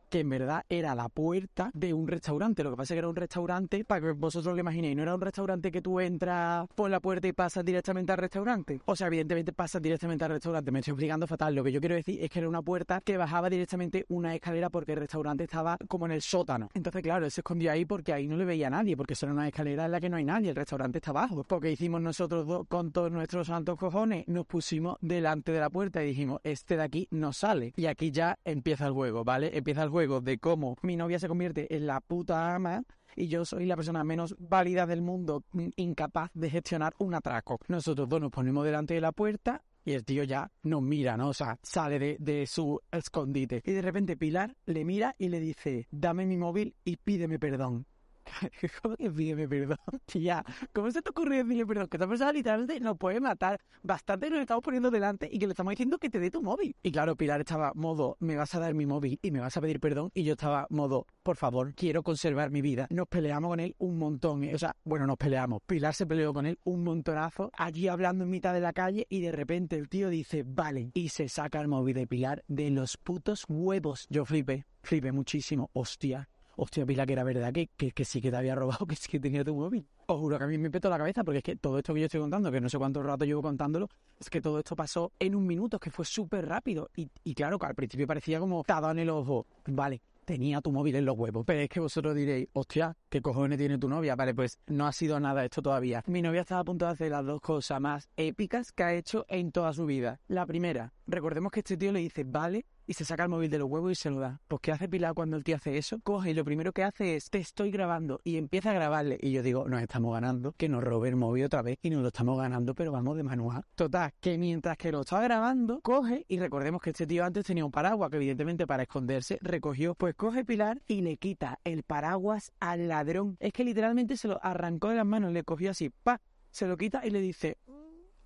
Que 0.10 0.22
en 0.22 0.30
verdad 0.30 0.66
era 0.68 0.96
la 0.96 1.08
puerta 1.08 1.70
de 1.74 1.94
un 1.94 2.08
restaurante. 2.08 2.64
Lo 2.64 2.72
que 2.72 2.78
pasa 2.78 2.94
es 2.94 2.96
que 2.96 3.00
era 3.00 3.10
un 3.10 3.16
restaurante, 3.16 3.86
para 3.86 4.02
que 4.02 4.12
vosotros 4.12 4.54
lo 4.54 4.60
imaginéis, 4.60 4.96
no 4.96 5.04
era 5.04 5.16
un 5.16 5.22
restaurante 5.22 5.72
que 5.72 5.82
tú 5.82 6.00
entras 6.00 6.68
por 6.76 6.90
la 6.90 7.00
puerta 7.00 7.28
y 7.28 7.34
pasas 7.34 7.64
directamente 7.64 8.12
al 8.12 8.18
restaurante. 8.18 8.82
O 8.86 8.96
sea, 8.96 9.08
evidentemente 9.08 9.54
pasas 9.54 9.82
directamente 9.82 10.26
al 10.26 10.32
restaurante. 10.32 10.72
Me 10.72 10.80
estoy 10.80 10.94
explicando 10.94 11.28
fatal. 11.28 11.54
Lo 11.54 11.64
que 11.64 11.72
yo 11.72 11.80
quiero 11.80 11.96
decir 11.96 12.22
es 12.24 12.30
que 12.30 12.40
era 12.40 12.50
una 12.50 12.62
puerta 12.62 13.02
que 13.02 13.18
bajaba 13.18 13.50
directamente 13.50 14.06
una 14.10 14.34
escalera 14.34 14.70
porque 14.70 14.94
el 14.94 15.00
restaurante 15.00 15.44
estaba 15.44 15.78
como 15.88 16.06
en 16.08 16.14
el 16.14 16.22
sótano. 16.22 16.70
Entonces, 16.74 17.04
claro, 17.04 17.26
él 17.26 17.32
se 17.32 17.42
escondió 17.42 17.72
ahí 17.72 17.86
porque 17.86 18.14
ahí 18.14 18.28
no 18.28 18.36
le 18.36 18.46
veía 18.46 18.68
a 18.68 18.72
nadie, 18.72 18.98
porque 18.98 19.14
eso 19.14 19.28
era 19.28 19.34
una 19.34 19.48
escalera 19.48 19.86
en 19.86 19.92
la 19.92 20.00
que 20.00 20.10
no 20.10 20.18
hay 20.18 20.26
nadie. 20.26 20.50
El 20.50 20.56
restaurante 20.56 20.98
está 20.98 21.12
abajo. 21.12 21.44
Porque 21.48 21.72
hicimos 21.72 22.02
nosotros 22.02 22.48
dos 22.48 22.66
con 22.68 22.92
todos 22.92 23.12
nuestros 23.12 23.48
santos 23.48 23.78
cojones, 23.78 24.28
nos 24.28 24.46
pusimos 24.46 24.98
delante 25.02 25.52
de 25.52 25.60
la 25.60 25.70
puerta 25.70 26.04
y 26.04 26.08
dijimos, 26.08 26.42
este 26.44 26.78
de 26.78 26.84
aquí 26.84 27.08
no 27.12 27.27
sale. 27.34 27.74
Y 27.76 27.86
aquí 27.86 28.12
ya 28.12 28.38
empieza 28.46 28.88
el 28.88 28.94
juego, 28.94 29.24
¿vale? 29.24 29.58
Empieza 29.58 29.84
el 29.84 29.90
juego 29.90 30.22
de 30.22 30.38
cómo 30.38 30.76
mi 30.82 30.96
novia 30.96 31.20
se 31.20 31.28
convierte 31.28 31.76
en 31.76 31.88
la 31.88 32.02
puta 32.02 32.56
ama 32.56 32.84
y 33.16 33.28
yo 33.28 33.46
soy 33.46 33.66
la 33.66 33.76
persona 33.76 34.04
menos 34.04 34.36
válida 34.38 34.86
del 34.86 35.02
mundo, 35.02 35.44
incapaz 35.76 36.30
de 36.34 36.50
gestionar 36.50 36.94
un 37.00 37.16
atraco. 37.16 37.60
Nosotros 37.68 38.08
dos 38.08 38.22
nos 38.22 38.32
ponemos 38.32 38.64
delante 38.64 38.94
de 38.94 39.02
la 39.02 39.12
puerta 39.12 39.64
y 39.88 39.94
el 39.94 40.04
tío 40.04 40.24
ya 40.24 40.52
nos 40.64 40.82
mira, 40.82 41.16
¿no? 41.16 41.30
O 41.30 41.34
sea, 41.34 41.58
sale 41.64 42.18
de, 42.20 42.46
su 42.46 42.80
escondite. 42.92 43.62
Y 43.66 43.72
de 43.72 43.82
repente 43.82 44.18
Pilar 44.18 44.56
le 44.66 44.84
mira 44.84 45.16
y 45.18 45.30
le 45.30 45.40
dice, 45.40 45.88
dame 45.92 46.26
mi 46.26 46.38
móvil 46.38 46.76
y 46.84 46.98
pídeme 46.98 47.40
perdón. 47.40 47.86
¿Cómo 48.82 48.96
que 48.96 49.10
pídeme 49.10 49.48
perdón? 49.48 49.78
Tía, 50.06 50.44
¿cómo 50.74 50.92
se 50.92 51.02
te 51.02 51.10
ocurre 51.10 51.44
decirle 51.44 51.66
perdón? 51.66 51.88
Que 51.88 51.98
esta 51.98 52.08
persona 52.08 52.32
literalmente 52.32 52.80
nos 52.80 52.98
puede 52.98 53.20
matar. 53.20 53.60
Bastante 53.84 54.30
nos 54.30 54.40
estamos 54.40 54.64
poniendo 54.64 54.92
delante 54.92 55.30
y 55.32 55.40
que 55.40 55.48
le 55.48 55.54
estamos 55.54 55.72
diciendo 55.72 55.98
que 55.98 56.10
te 56.10 56.20
dé 56.20 56.32
tu 56.32 56.42
móvil. 56.42 56.76
Y 56.84 56.92
claro, 56.92 57.16
Pilar 57.16 57.42
estaba 57.42 57.72
modo, 57.76 58.18
me 58.20 58.36
vas 58.36 58.54
a 58.56 58.60
dar 58.60 58.74
mi 58.74 58.86
móvil 58.86 59.20
y 59.22 59.32
me 59.32 59.40
vas 59.40 59.56
a 59.58 59.62
pedir 59.62 59.80
perdón. 59.80 60.12
Y 60.14 60.24
yo 60.24 60.34
estaba 60.34 60.68
modo, 60.70 61.06
por 61.24 61.38
favor, 61.38 61.74
quiero 61.74 62.04
conservar 62.04 62.52
mi 62.52 62.62
vida. 62.62 62.88
Nos 62.90 63.08
peleamos 63.08 63.50
con 63.50 63.60
él 63.60 63.76
un 63.80 63.98
montón. 63.98 64.44
¿eh? 64.44 64.56
O 64.56 64.60
sea, 64.60 64.76
bueno, 64.84 65.08
nos 65.08 65.18
peleamos. 65.18 65.62
Pilar 65.66 65.94
se 65.94 66.06
peleó 66.06 66.34
con 66.34 66.46
él 66.46 66.60
un 66.64 66.84
montonazo, 66.84 67.52
allí 67.58 67.88
hablando 67.88 68.24
en 68.24 68.30
mitad 68.30 68.54
de 68.54 68.62
la 68.62 68.74
calle 68.74 69.06
y 69.10 69.22
de 69.22 69.32
repente 69.32 69.78
el 69.78 69.90
tío 69.90 70.10
dice, 70.10 70.44
vale, 70.46 70.92
y 70.94 71.10
se 71.10 71.30
saca 71.30 71.62
el 71.62 71.68
móvil 71.68 71.96
de 71.96 72.08
Pilar 72.08 72.44
de 72.48 72.70
los 72.70 72.98
putos 72.98 73.46
huevos. 73.48 74.08
Yo 74.10 74.26
flipé, 74.26 74.66
flipé 74.82 75.12
muchísimo. 75.12 75.70
Hostia, 75.74 76.30
hostia, 76.58 76.86
Pila, 76.86 77.06
que 77.06 77.14
era 77.14 77.24
verdad 77.24 77.54
que, 77.54 77.68
que, 77.68 78.06
sí 78.06 78.20
que 78.20 78.30
te 78.30 78.38
había 78.38 78.56
robado, 78.56 78.86
que 78.88 78.96
sí 78.96 79.08
que 79.08 79.20
tenía 79.20 79.44
tu 79.44 79.56
móvil. 79.56 79.88
Os 80.08 80.20
juro 80.20 80.38
que 80.38 80.44
a 80.44 80.48
mí 80.48 80.58
me 80.58 80.70
petó 80.70 80.90
la 80.90 80.98
cabeza 80.98 81.24
porque 81.24 81.38
es 81.38 81.44
que 81.44 81.56
todo 81.56 81.78
esto 81.78 81.94
que 81.94 82.02
yo 82.02 82.06
estoy 82.08 82.20
contando, 82.20 82.52
que 82.52 82.60
no 82.60 82.70
sé 82.70 82.78
cuánto 82.78 83.02
rato 83.02 83.26
llevo 83.26 83.42
contándolo, 83.42 83.88
es 84.20 84.30
que 84.30 84.42
todo 84.42 84.60
esto 84.60 84.76
pasó 84.76 85.14
en 85.20 85.36
un 85.36 85.46
minuto, 85.46 85.80
que 85.80 85.92
fue 85.92 86.06
súper 86.06 86.46
rápido. 86.48 86.90
Y, 86.96 87.10
y 87.24 87.34
claro, 87.34 87.58
que 87.58 87.66
al 87.66 87.76
principio 87.76 88.08
parecía 88.08 88.40
como 88.40 88.64
dado 88.68 88.92
en 88.92 89.00
el 89.00 89.10
ojo. 89.10 89.46
Vale, 89.68 90.02
tenía 90.28 90.60
tu 90.60 90.74
móvil 90.74 90.96
en 90.98 91.06
los 91.06 91.18
huevos. 91.18 91.46
Pero 91.46 91.62
es 91.62 91.70
que 91.70 91.80
vosotros 91.80 92.14
diréis, 92.14 92.50
hostia, 92.52 92.96
¿qué 93.10 93.22
cojones 93.22 93.58
tiene 93.58 93.78
tu 93.78 93.88
novia? 93.88 94.16
Vale, 94.16 94.36
pues 94.36 94.60
no 94.68 94.86
ha 94.86 94.92
sido 94.92 95.18
nada 95.22 95.46
esto 95.46 95.62
todavía. 95.62 96.04
Mi 96.08 96.22
novia 96.22 96.42
estaba 96.42 96.62
a 96.62 96.66
punto 96.66 96.86
de 96.86 96.92
hacer 96.92 97.12
las 97.12 97.26
dos 97.26 97.40
cosas 97.40 97.80
más 97.80 98.10
épicas 98.18 98.74
que 98.74 98.84
ha 98.84 98.94
hecho 98.94 99.26
en 99.30 99.54
toda 99.54 99.72
su 99.72 99.86
vida. 99.86 100.20
La 100.28 100.46
primera, 100.46 100.94
recordemos 101.08 101.52
que 101.52 101.62
este 101.62 101.78
tío 101.78 101.94
le 101.94 102.00
dice, 102.00 102.26
vale, 102.26 102.66
y 102.88 102.94
se 102.94 103.06
saca 103.06 103.24
el 103.24 103.30
móvil 103.30 103.52
de 103.52 103.60
los 103.60 103.70
huevos 103.70 103.92
y 103.92 103.96
se 103.96 104.10
lo 104.10 104.20
da. 104.20 104.40
Pues 104.48 104.62
¿qué 104.62 104.72
hace 104.72 104.88
Pilar 104.88 105.14
cuando 105.14 105.36
el 105.36 105.44
tío 105.44 105.58
hace 105.58 105.78
eso? 105.78 106.00
Coge 106.00 106.32
y 106.32 106.34
lo 106.34 106.46
primero 106.46 106.72
que 106.72 106.84
hace 106.84 107.16
es, 107.16 107.30
te 107.30 107.38
estoy 107.40 107.70
grabando 107.70 108.22
y 108.24 108.38
empieza 108.38 108.72
a 108.72 108.74
grabarle. 108.74 109.20
Y 109.22 109.32
yo 109.32 109.44
digo, 109.44 109.68
nos 109.68 109.82
estamos 109.82 110.14
ganando, 110.14 110.54
que 110.54 110.70
nos 110.70 110.84
robe 110.84 111.10
el 111.10 111.18
móvil 111.18 111.46
otra 111.46 111.62
vez 111.62 111.78
y 111.82 111.90
nos 111.90 112.02
lo 112.02 112.08
estamos 112.08 112.40
ganando, 112.40 112.74
pero 112.74 112.92
vamos 112.92 113.18
de 113.18 113.24
manual. 113.24 113.64
Total, 113.76 114.14
que 114.22 114.38
mientras 114.38 114.78
que 114.78 114.92
lo 114.92 115.02
estaba 115.02 115.22
grabando, 115.24 115.82
coge 115.82 116.26
y 116.30 116.40
recordemos 116.40 116.82
que 116.82 116.92
este 116.92 117.06
tío 117.06 117.26
antes 117.26 117.46
tenía 117.46 117.66
un 117.66 117.72
paraguas 117.72 118.10
que 118.10 118.16
evidentemente 118.16 118.66
para 118.66 118.84
esconderse 118.84 119.38
recogió, 119.42 119.94
pues 119.94 120.16
coge 120.16 120.46
Pilar 120.46 120.82
y 120.88 121.02
le 121.02 121.18
quita 121.18 121.60
el 121.66 121.84
paraguas 121.84 122.54
al 122.60 122.88
ladrón. 122.88 123.36
Es 123.40 123.52
que 123.52 123.66
literalmente 123.66 124.16
se 124.16 124.30
lo 124.30 124.40
arrancó 124.44 124.90
de 124.90 124.96
las 124.96 125.06
manos, 125.06 125.34
le 125.34 125.44
cogió 125.44 125.72
así, 125.72 125.90
pa, 125.90 126.22
se 126.52 126.68
lo 126.68 126.78
quita 126.78 127.06
y 127.06 127.10
le 127.10 127.20
dice, 127.20 127.58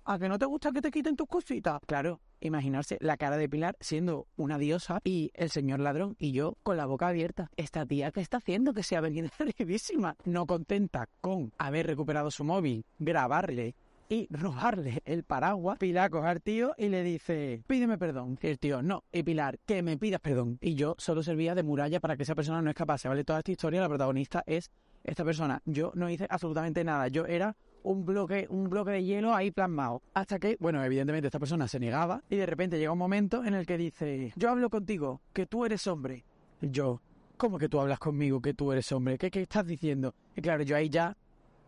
¿a 0.04 0.18
que 0.18 0.28
no 0.28 0.38
te 0.38 0.46
gusta 0.46 0.70
que 0.70 0.80
te 0.80 0.90
quiten 0.90 1.16
tus 1.16 1.26
cositas? 1.26 1.80
Claro, 1.86 2.20
imaginarse 2.42 2.98
la 3.00 3.16
cara 3.16 3.36
de 3.36 3.48
Pilar 3.48 3.76
siendo 3.80 4.26
una 4.36 4.58
diosa 4.58 5.00
y 5.04 5.30
el 5.34 5.50
señor 5.50 5.80
ladrón 5.80 6.16
y 6.18 6.32
yo 6.32 6.56
con 6.62 6.76
la 6.76 6.86
boca 6.86 7.08
abierta. 7.08 7.50
Esta 7.56 7.86
tía 7.86 8.10
que 8.10 8.20
está 8.20 8.38
haciendo 8.38 8.74
que 8.74 8.82
sea 8.82 9.00
riquísima. 9.38 10.16
No 10.24 10.46
contenta 10.46 11.08
con 11.20 11.52
haber 11.58 11.86
recuperado 11.86 12.30
su 12.30 12.44
móvil, 12.44 12.84
grabarle 12.98 13.74
y 14.12 14.28
robarle 14.30 15.00
el 15.06 15.24
paraguas, 15.24 15.78
Pilar 15.78 16.10
coge 16.10 16.28
al 16.28 16.42
tío 16.42 16.74
y 16.76 16.88
le 16.88 17.02
dice, 17.02 17.62
pídeme 17.66 17.96
perdón. 17.96 18.38
Y 18.42 18.48
el 18.48 18.58
tío, 18.58 18.82
no. 18.82 19.04
Y 19.10 19.22
Pilar, 19.22 19.58
que 19.64 19.82
me 19.82 19.96
pidas 19.96 20.20
perdón. 20.20 20.58
Y 20.60 20.74
yo 20.74 20.94
solo 20.98 21.22
servía 21.22 21.54
de 21.54 21.62
muralla 21.62 21.98
para 21.98 22.16
que 22.16 22.24
esa 22.24 22.34
persona 22.34 22.60
no 22.60 22.68
escapase. 22.68 23.08
¿Vale? 23.08 23.24
Toda 23.24 23.38
esta 23.38 23.52
historia, 23.52 23.80
la 23.80 23.88
protagonista 23.88 24.42
es 24.46 24.70
esta 25.02 25.24
persona. 25.24 25.62
Yo 25.64 25.92
no 25.94 26.10
hice 26.10 26.26
absolutamente 26.28 26.84
nada. 26.84 27.08
Yo 27.08 27.24
era 27.24 27.56
un 27.84 28.04
bloque, 28.04 28.46
un 28.48 28.68
bloque 28.68 28.92
de 28.92 29.04
hielo 29.04 29.34
ahí 29.34 29.50
plasmado. 29.50 30.02
Hasta 30.14 30.38
que, 30.38 30.56
bueno, 30.60 30.82
evidentemente 30.84 31.28
esta 31.28 31.38
persona 31.38 31.68
se 31.68 31.78
negaba 31.78 32.22
y 32.28 32.36
de 32.36 32.46
repente 32.46 32.78
llega 32.78 32.92
un 32.92 32.98
momento 32.98 33.44
en 33.44 33.54
el 33.54 33.66
que 33.66 33.78
dice, 33.78 34.32
yo 34.36 34.50
hablo 34.50 34.70
contigo, 34.70 35.20
que 35.32 35.46
tú 35.46 35.64
eres 35.64 35.86
hombre. 35.86 36.24
Yo, 36.60 37.00
¿cómo 37.36 37.58
que 37.58 37.68
tú 37.68 37.80
hablas 37.80 37.98
conmigo 37.98 38.40
que 38.40 38.54
tú 38.54 38.72
eres 38.72 38.90
hombre? 38.92 39.18
¿Qué, 39.18 39.30
qué 39.30 39.42
estás 39.42 39.66
diciendo? 39.66 40.14
Y 40.36 40.40
claro, 40.40 40.62
yo 40.62 40.76
ahí 40.76 40.88
ya, 40.88 41.16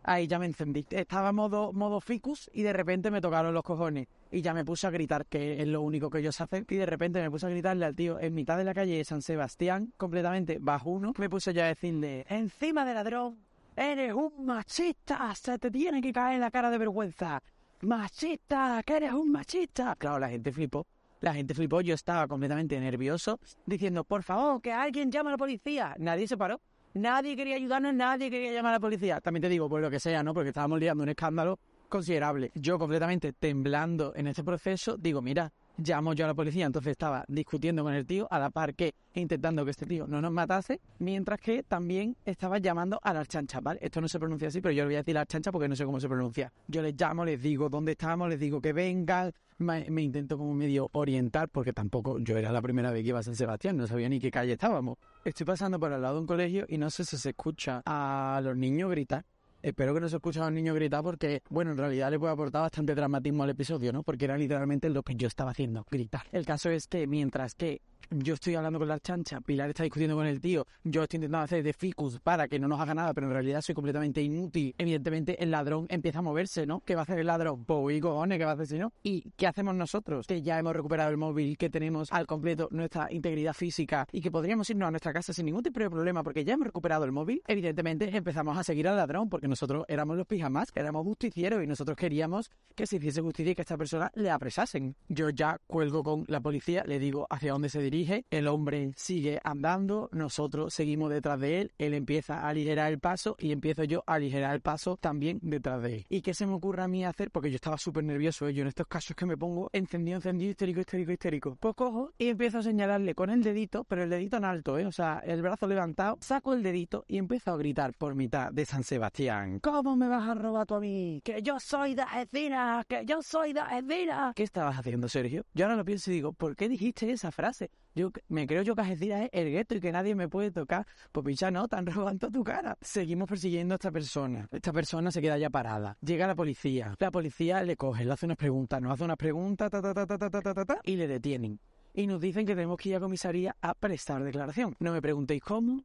ahí 0.03 0.27
ya 0.27 0.39
me 0.39 0.45
encendí. 0.45 0.85
Estaba 0.89 1.31
modo, 1.31 1.73
modo 1.73 1.99
ficus 1.99 2.49
y 2.53 2.63
de 2.63 2.73
repente 2.73 3.11
me 3.11 3.21
tocaron 3.21 3.53
los 3.53 3.63
cojones. 3.63 4.07
Y 4.31 4.41
ya 4.41 4.53
me 4.53 4.65
puse 4.65 4.87
a 4.87 4.89
gritar, 4.89 5.25
que 5.25 5.61
es 5.61 5.67
lo 5.67 5.81
único 5.81 6.09
que 6.09 6.19
ellos 6.19 6.39
hacen. 6.41 6.65
Y 6.69 6.75
de 6.75 6.85
repente 6.85 7.21
me 7.21 7.31
puse 7.31 7.45
a 7.45 7.49
gritarle 7.49 7.85
al 7.85 7.95
tío 7.95 8.19
en 8.19 8.33
mitad 8.33 8.57
de 8.57 8.63
la 8.63 8.73
calle 8.73 8.97
de 8.97 9.05
San 9.05 9.21
Sebastián, 9.21 9.93
completamente 9.97 10.57
bajo 10.59 10.89
uno. 10.89 11.13
Me 11.17 11.29
puse 11.29 11.53
ya 11.53 11.65
a 11.65 11.67
decirle, 11.67 12.25
encima 12.29 12.85
de 12.85 12.93
ladrón, 12.93 13.37
eres 13.75 14.13
un 14.13 14.45
machista, 14.45 15.33
se 15.35 15.57
te 15.57 15.71
tiene 15.71 16.01
que 16.01 16.13
caer 16.13 16.39
la 16.39 16.51
cara 16.51 16.69
de 16.69 16.77
vergüenza. 16.77 17.41
Machista, 17.81 18.81
que 18.85 18.97
eres 18.97 19.13
un 19.13 19.31
machista. 19.31 19.95
Claro, 19.95 20.19
la 20.19 20.29
gente 20.29 20.51
flipó. 20.51 20.85
La 21.21 21.33
gente 21.33 21.53
flipó, 21.53 21.81
yo 21.81 21.95
estaba 21.95 22.27
completamente 22.27 22.79
nervioso, 22.79 23.39
diciendo, 23.65 24.03
por 24.03 24.23
favor, 24.23 24.61
que 24.61 24.71
alguien 24.71 25.11
llame 25.11 25.29
a 25.29 25.31
la 25.31 25.37
policía. 25.37 25.95
Nadie 25.97 26.27
se 26.27 26.37
paró. 26.37 26.61
Nadie 26.93 27.35
quería 27.35 27.55
ayudarnos, 27.55 27.93
nadie 27.93 28.29
quería 28.29 28.53
llamar 28.53 28.71
a 28.71 28.75
la 28.75 28.79
policía. 28.79 29.19
También 29.19 29.41
te 29.41 29.49
digo, 29.49 29.67
por 29.67 29.81
lo 29.81 29.89
que 29.89 29.99
sea, 29.99 30.23
¿no? 30.23 30.33
Porque 30.33 30.49
estábamos 30.49 30.79
liando 30.79 31.03
un 31.03 31.09
escándalo 31.09 31.59
considerable. 31.89 32.51
Yo 32.55 32.79
completamente 32.79 33.33
temblando 33.33 34.13
en 34.15 34.27
este 34.27 34.43
proceso, 34.43 34.95
digo, 34.97 35.21
mira, 35.21 35.51
llamo 35.77 36.13
yo 36.13 36.25
a 36.25 36.27
la 36.27 36.33
policía. 36.33 36.65
Entonces 36.65 36.91
estaba 36.91 37.25
discutiendo 37.27 37.83
con 37.83 37.93
el 37.93 38.05
tío, 38.05 38.27
a 38.31 38.39
la 38.39 38.49
par 38.49 38.75
que 38.75 38.95
intentando 39.13 39.63
que 39.63 39.71
este 39.71 39.85
tío 39.85 40.07
no 40.07 40.21
nos 40.21 40.31
matase, 40.31 40.81
mientras 40.99 41.39
que 41.39 41.63
también 41.63 42.17
estaba 42.25 42.57
llamando 42.57 42.99
a 43.01 43.13
las 43.13 43.27
chanchas. 43.27 43.61
Esto 43.79 44.01
no 44.01 44.07
se 44.07 44.19
pronuncia 44.19 44.49
así, 44.49 44.61
pero 44.61 44.73
yo 44.73 44.83
le 44.83 44.87
voy 44.87 44.95
a 44.95 44.97
decir 44.99 45.13
las 45.13 45.27
chanchas 45.27 45.51
porque 45.51 45.67
no 45.67 45.75
sé 45.75 45.85
cómo 45.85 45.99
se 45.99 46.07
pronuncia. 46.07 46.51
Yo 46.67 46.81
les 46.81 46.99
llamo, 46.99 47.25
les 47.25 47.41
digo 47.41 47.69
dónde 47.69 47.93
estamos, 47.93 48.29
les 48.29 48.39
digo 48.39 48.61
que 48.61 48.73
vengan, 48.73 49.31
me, 49.57 49.89
me 49.89 50.01
intento 50.01 50.37
como 50.37 50.53
medio 50.53 50.89
orientar, 50.93 51.49
porque 51.49 51.73
tampoco 51.73 52.19
yo 52.19 52.37
era 52.37 52.51
la 52.51 52.61
primera 52.61 52.91
vez 52.91 53.03
que 53.03 53.09
iba 53.09 53.19
a 53.19 53.23
San 53.23 53.35
Sebastián, 53.35 53.77
no 53.77 53.87
sabía 53.87 54.09
ni 54.09 54.19
qué 54.19 54.31
calle 54.31 54.53
estábamos. 54.53 54.97
Estoy 55.23 55.45
pasando 55.45 55.79
por 55.79 55.91
al 55.93 56.01
lado 56.01 56.15
de 56.15 56.21
un 56.21 56.27
colegio 56.27 56.65
y 56.67 56.77
no 56.77 56.89
sé 56.89 57.05
si 57.05 57.17
se 57.17 57.29
escucha 57.29 57.81
a 57.85 58.41
los 58.43 58.57
niños 58.57 58.91
gritar. 58.91 59.25
Espero 59.65 59.95
que 59.95 59.99
no 59.99 60.07
se 60.07 60.17
escuche 60.17 60.39
a 60.39 60.45
un 60.45 60.53
niño 60.53 60.75
gritar 60.75 61.01
porque, 61.01 61.41
bueno, 61.49 61.71
en 61.71 61.77
realidad 61.77 62.11
le 62.11 62.19
puede 62.19 62.31
aportar 62.31 62.61
bastante 62.61 62.93
dramatismo 62.93 63.41
al 63.41 63.49
episodio, 63.49 63.91
¿no? 63.91 64.03
Porque 64.03 64.25
era 64.25 64.37
literalmente 64.37 64.91
lo 64.91 65.01
que 65.01 65.15
yo 65.15 65.27
estaba 65.27 65.49
haciendo, 65.49 65.87
gritar. 65.89 66.21
El 66.31 66.45
caso 66.45 66.69
es 66.69 66.85
que 66.85 67.07
mientras 67.07 67.55
que 67.55 67.81
yo 68.11 68.35
estoy 68.35 68.55
hablando 68.55 68.79
con 68.79 68.87
la 68.87 68.99
chancha, 68.99 69.41
Pilar 69.41 69.69
está 69.69 69.83
discutiendo 69.83 70.15
con 70.15 70.27
el 70.27 70.39
tío, 70.39 70.67
yo 70.83 71.03
estoy 71.03 71.17
intentando 71.17 71.45
hacer 71.45 71.63
de 71.63 71.73
ficus 71.73 72.19
para 72.19 72.47
que 72.47 72.59
no 72.59 72.67
nos 72.67 72.79
haga 72.79 72.93
nada, 72.93 73.13
pero 73.13 73.27
en 73.27 73.33
realidad 73.33 73.61
soy 73.61 73.73
completamente 73.73 74.21
inútil. 74.21 74.75
Evidentemente 74.77 75.41
el 75.41 75.51
ladrón 75.51 75.87
empieza 75.89 76.19
a 76.19 76.21
moverse, 76.21 76.65
¿no? 76.65 76.81
¿Qué 76.81 76.95
va 76.95 77.01
a 77.01 77.03
hacer 77.03 77.19
el 77.19 77.27
ladrón? 77.27 77.65
Pues 77.65 78.01
cojones, 78.01 78.37
¿qué 78.37 78.45
va 78.45 78.51
a 78.51 78.53
hacer 78.53 78.67
si 78.67 78.77
no? 78.77 78.93
¿Y 79.01 79.31
qué 79.35 79.47
hacemos 79.47 79.75
nosotros? 79.75 80.27
Que 80.27 80.41
ya 80.41 80.59
hemos 80.59 80.75
recuperado 80.75 81.09
el 81.09 81.17
móvil, 81.17 81.57
que 81.57 81.69
tenemos 81.69 82.11
al 82.11 82.27
completo 82.27 82.67
nuestra 82.71 83.11
integridad 83.11 83.53
física 83.53 84.07
y 84.11 84.21
que 84.21 84.31
podríamos 84.31 84.69
irnos 84.69 84.87
a 84.87 84.91
nuestra 84.91 85.11
casa 85.11 85.33
sin 85.33 85.45
ningún 85.45 85.63
tipo 85.63 85.79
de 85.79 85.89
problema 85.89 86.23
porque 86.23 86.45
ya 86.45 86.53
hemos 86.53 86.67
recuperado 86.67 87.05
el 87.05 87.11
móvil. 87.11 87.41
Evidentemente 87.47 88.15
empezamos 88.15 88.57
a 88.57 88.63
seguir 88.63 88.87
al 88.87 88.97
ladrón 88.97 89.29
porque 89.29 89.47
nosotros 89.55 89.85
éramos 89.87 90.17
los 90.17 90.27
pijamas, 90.27 90.69
éramos 90.75 91.05
justicieros 91.05 91.63
y 91.63 91.67
nosotros 91.67 91.95
queríamos 91.95 92.51
que 92.75 92.85
se 92.85 92.97
hiciese 92.97 93.21
justicia 93.21 93.53
y 93.53 93.55
que 93.55 93.61
a 93.61 93.63
esta 93.63 93.77
persona 93.77 94.11
le 94.13 94.29
apresasen. 94.29 94.97
Yo 95.07 95.29
ya 95.29 95.61
cuelgo 95.65 96.03
con 96.03 96.25
la 96.27 96.41
policía, 96.41 96.83
le 96.85 96.99
digo 96.99 97.25
hacia 97.29 97.53
dónde 97.53 97.69
se 97.69 97.81
dirige, 97.81 98.25
el 98.31 98.49
hombre 98.49 98.91
sigue 98.97 99.39
andando, 99.45 100.09
nosotros 100.11 100.73
seguimos 100.73 101.09
detrás 101.09 101.39
de 101.39 101.61
él, 101.61 101.71
él 101.77 101.93
empieza 101.93 102.41
a 102.41 102.49
aligerar 102.49 102.91
el 102.91 102.99
paso 102.99 103.37
y 103.39 103.53
empiezo 103.53 103.85
yo 103.85 104.03
a 104.07 104.15
aligerar 104.15 104.53
el 104.53 104.59
paso 104.59 104.97
también 104.97 105.39
detrás 105.41 105.81
de 105.81 105.95
él. 105.95 106.05
¿Y 106.09 106.21
qué 106.21 106.33
se 106.33 106.45
me 106.45 106.51
ocurre 106.51 106.83
a 106.83 106.89
mí 106.89 107.05
hacer? 107.05 107.31
Porque 107.31 107.49
yo 107.49 107.55
estaba 107.55 107.77
súper 107.77 108.03
nervioso, 108.03 108.49
¿eh? 108.49 108.53
yo 108.53 108.63
en 108.63 108.67
estos 108.67 108.87
casos 108.87 109.15
que 109.15 109.25
me 109.25 109.37
pongo 109.37 109.69
encendido, 109.71 110.17
encendido, 110.17 110.51
histérico, 110.51 110.81
histérico, 110.81 111.13
histérico. 111.13 111.55
Pues 111.55 111.75
cojo 111.75 112.11
y 112.17 112.27
empiezo 112.27 112.57
a 112.57 112.63
señalarle 112.63 113.15
con 113.15 113.29
el 113.29 113.41
dedito, 113.41 113.85
pero 113.85 114.03
el 114.03 114.09
dedito 114.09 114.35
en 114.35 114.43
alto, 114.43 114.77
¿eh? 114.77 114.85
o 114.85 114.91
sea, 114.91 115.19
el 115.25 115.41
brazo 115.41 115.65
levantado, 115.65 116.17
saco 116.19 116.53
el 116.53 116.61
dedito 116.61 117.05
y 117.07 117.19
empiezo 117.19 117.53
a 117.53 117.57
gritar 117.57 117.93
por 117.93 118.15
mitad 118.15 118.51
de 118.51 118.65
San 118.65 118.83
Sebastián. 118.83 119.34
¿Cómo 119.61 119.95
me 119.95 120.07
vas 120.07 120.27
a 120.29 120.33
robar 120.33 120.65
tú 120.65 120.75
a 120.75 120.79
mí? 120.79 121.21
Que 121.23 121.41
yo 121.41 121.59
soy 121.59 121.95
de 121.95 122.01
Algeciras, 122.01 122.85
que 122.85 123.05
yo 123.05 123.21
soy 123.21 123.53
de 123.53 123.59
Algeciras. 123.59 124.33
¿Qué 124.35 124.43
estabas 124.43 124.77
haciendo, 124.77 125.07
Sergio? 125.09 125.45
Yo 125.53 125.65
ahora 125.65 125.77
lo 125.77 125.85
pienso 125.85 126.11
y 126.11 126.15
digo, 126.15 126.33
¿por 126.33 126.55
qué 126.55 126.69
dijiste 126.69 127.11
esa 127.11 127.31
frase? 127.31 127.71
Yo 127.93 128.11
me 128.27 128.47
creo 128.47 128.61
yo 128.61 128.75
que 128.75 128.81
Algeciras 128.81 129.21
es 129.23 129.29
el 129.33 129.51
gueto 129.51 129.75
y 129.75 129.79
que 129.79 129.91
nadie 129.91 130.15
me 130.15 130.29
puede 130.29 130.51
tocar. 130.51 130.85
Pues 131.11 131.25
picha, 131.25 131.51
no, 131.51 131.63
están 131.63 131.85
robando 131.85 132.29
tu 132.29 132.43
cara. 132.43 132.77
Seguimos 132.81 133.27
persiguiendo 133.27 133.73
a 133.73 133.77
esta 133.77 133.91
persona. 133.91 134.47
Esta 134.51 134.71
persona 134.71 135.11
se 135.11 135.21
queda 135.21 135.37
ya 135.37 135.49
parada. 135.49 135.97
Llega 136.01 136.27
la 136.27 136.35
policía. 136.35 136.95
La 136.99 137.11
policía 137.11 137.63
le 137.63 137.75
coge, 137.75 138.05
le 138.05 138.13
hace 138.13 138.25
unas 138.25 138.37
preguntas, 138.37 138.81
nos 138.81 138.93
hace 138.93 139.03
unas 139.03 139.17
preguntas, 139.17 139.69
ta, 139.69 139.81
ta, 139.81 139.93
ta, 139.93 140.05
ta, 140.05 140.17
ta, 140.17 140.29
ta, 140.29 140.53
ta, 140.53 140.65
ta, 140.65 140.79
y 140.83 140.95
le 140.95 141.07
detienen. 141.07 141.59
Y 141.93 142.07
nos 142.07 142.19
dicen 142.19 142.45
que 142.45 142.55
tenemos 142.55 142.77
que 142.77 142.89
ir 142.89 142.95
a 142.95 142.99
comisaría 142.99 143.55
a 143.61 143.73
prestar 143.73 144.21
declaración. 144.23 144.75
No 144.79 144.91
me 144.91 145.01
preguntéis 145.01 145.41
cómo, 145.41 145.83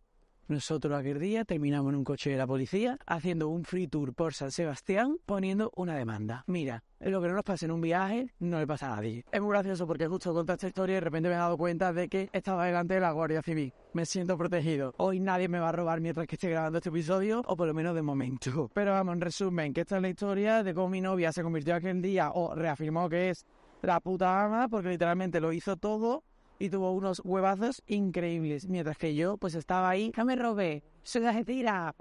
nosotros 0.51 0.99
aquel 0.99 1.21
día 1.21 1.45
terminamos 1.45 1.93
en 1.93 1.99
un 1.99 2.05
coche 2.05 2.31
de 2.31 2.37
la 2.37 2.47
policía 2.47 2.99
haciendo 3.07 3.49
un 3.49 3.65
free 3.65 3.87
tour 3.87 4.13
por 4.13 4.35
San 4.35 4.51
Sebastián 4.51 5.17
poniendo 5.25 5.71
una 5.77 5.97
demanda. 5.97 6.43
Mira, 6.49 6.83
lo 6.99 7.23
que 7.23 7.29
no 7.29 7.35
nos 7.35 7.45
pasa 7.45 7.67
en 7.67 7.71
un 7.71 7.81
viaje 7.81 8.35
no 8.41 8.59
le 8.59 8.67
pasa 8.67 8.93
a 8.93 8.97
nadie. 8.97 9.25
Es 9.31 9.41
muy 9.41 9.51
gracioso 9.51 9.87
porque 9.87 10.09
justo 10.09 10.35
contar 10.35 10.55
esta 10.55 10.67
historia 10.67 10.95
y 10.95 10.97
de 10.97 11.01
repente 11.03 11.29
me 11.29 11.37
he 11.37 11.39
dado 11.39 11.57
cuenta 11.57 11.93
de 11.93 12.09
que 12.09 12.31
estaba 12.33 12.67
delante 12.67 12.95
de 12.95 13.01
la 13.01 13.13
Guardia 13.13 13.43
Civil. 13.43 13.73
Me 13.93 14.05
siento 14.05 14.37
protegido. 14.37 14.93
Hoy 14.97 15.21
nadie 15.21 15.49
me 15.49 15.61
va 15.61 15.69
a 15.69 15.73
robar 15.73 16.01
mientras 16.01 16.27
que 16.27 16.35
esté 16.35 16.51
grabando 16.51 16.79
este 16.79 16.89
episodio, 16.89 17.43
o 17.47 17.57
por 17.57 17.69
lo 17.69 17.75
menos 17.75 17.95
de 17.95 18.03
momento. 18.03 18.71
Pero 18.75 18.91
vamos, 18.91 19.15
en 19.15 19.21
resumen, 19.21 19.73
que 19.73 19.83
esta 19.83 19.97
es 19.97 20.03
la 20.03 20.09
historia 20.09 20.65
de 20.65 20.75
cómo 20.75 20.89
mi 20.89 21.01
novia 21.01 21.33
se 21.33 21.45
convirtió 21.45 21.77
aquel 21.77 22.03
día 22.03 22.33
o 22.33 22.57
reafirmó 22.57 23.09
que 23.09 23.31
es 23.31 23.47
la 23.83 24.01
puta 24.01 24.45
ama 24.45 24.69
porque 24.69 24.89
literalmente 24.89 25.41
lo 25.41 25.53
hizo 25.53 25.77
todo 25.77 26.25
y 26.61 26.69
tuvo 26.69 26.93
unos 26.93 27.21
huevazos 27.25 27.83
increíbles. 27.89 28.69
Mientras 28.69 28.97
que 28.99 29.15
yo, 29.17 29.39
pues 29.39 29.57
estaba 29.57 29.89
ahí, 29.89 30.13
ya 30.17 30.25
me 30.25 30.37
robé, 30.37 30.85
soy 31.03 31.23
de 31.23 31.45
tira. 31.45 31.97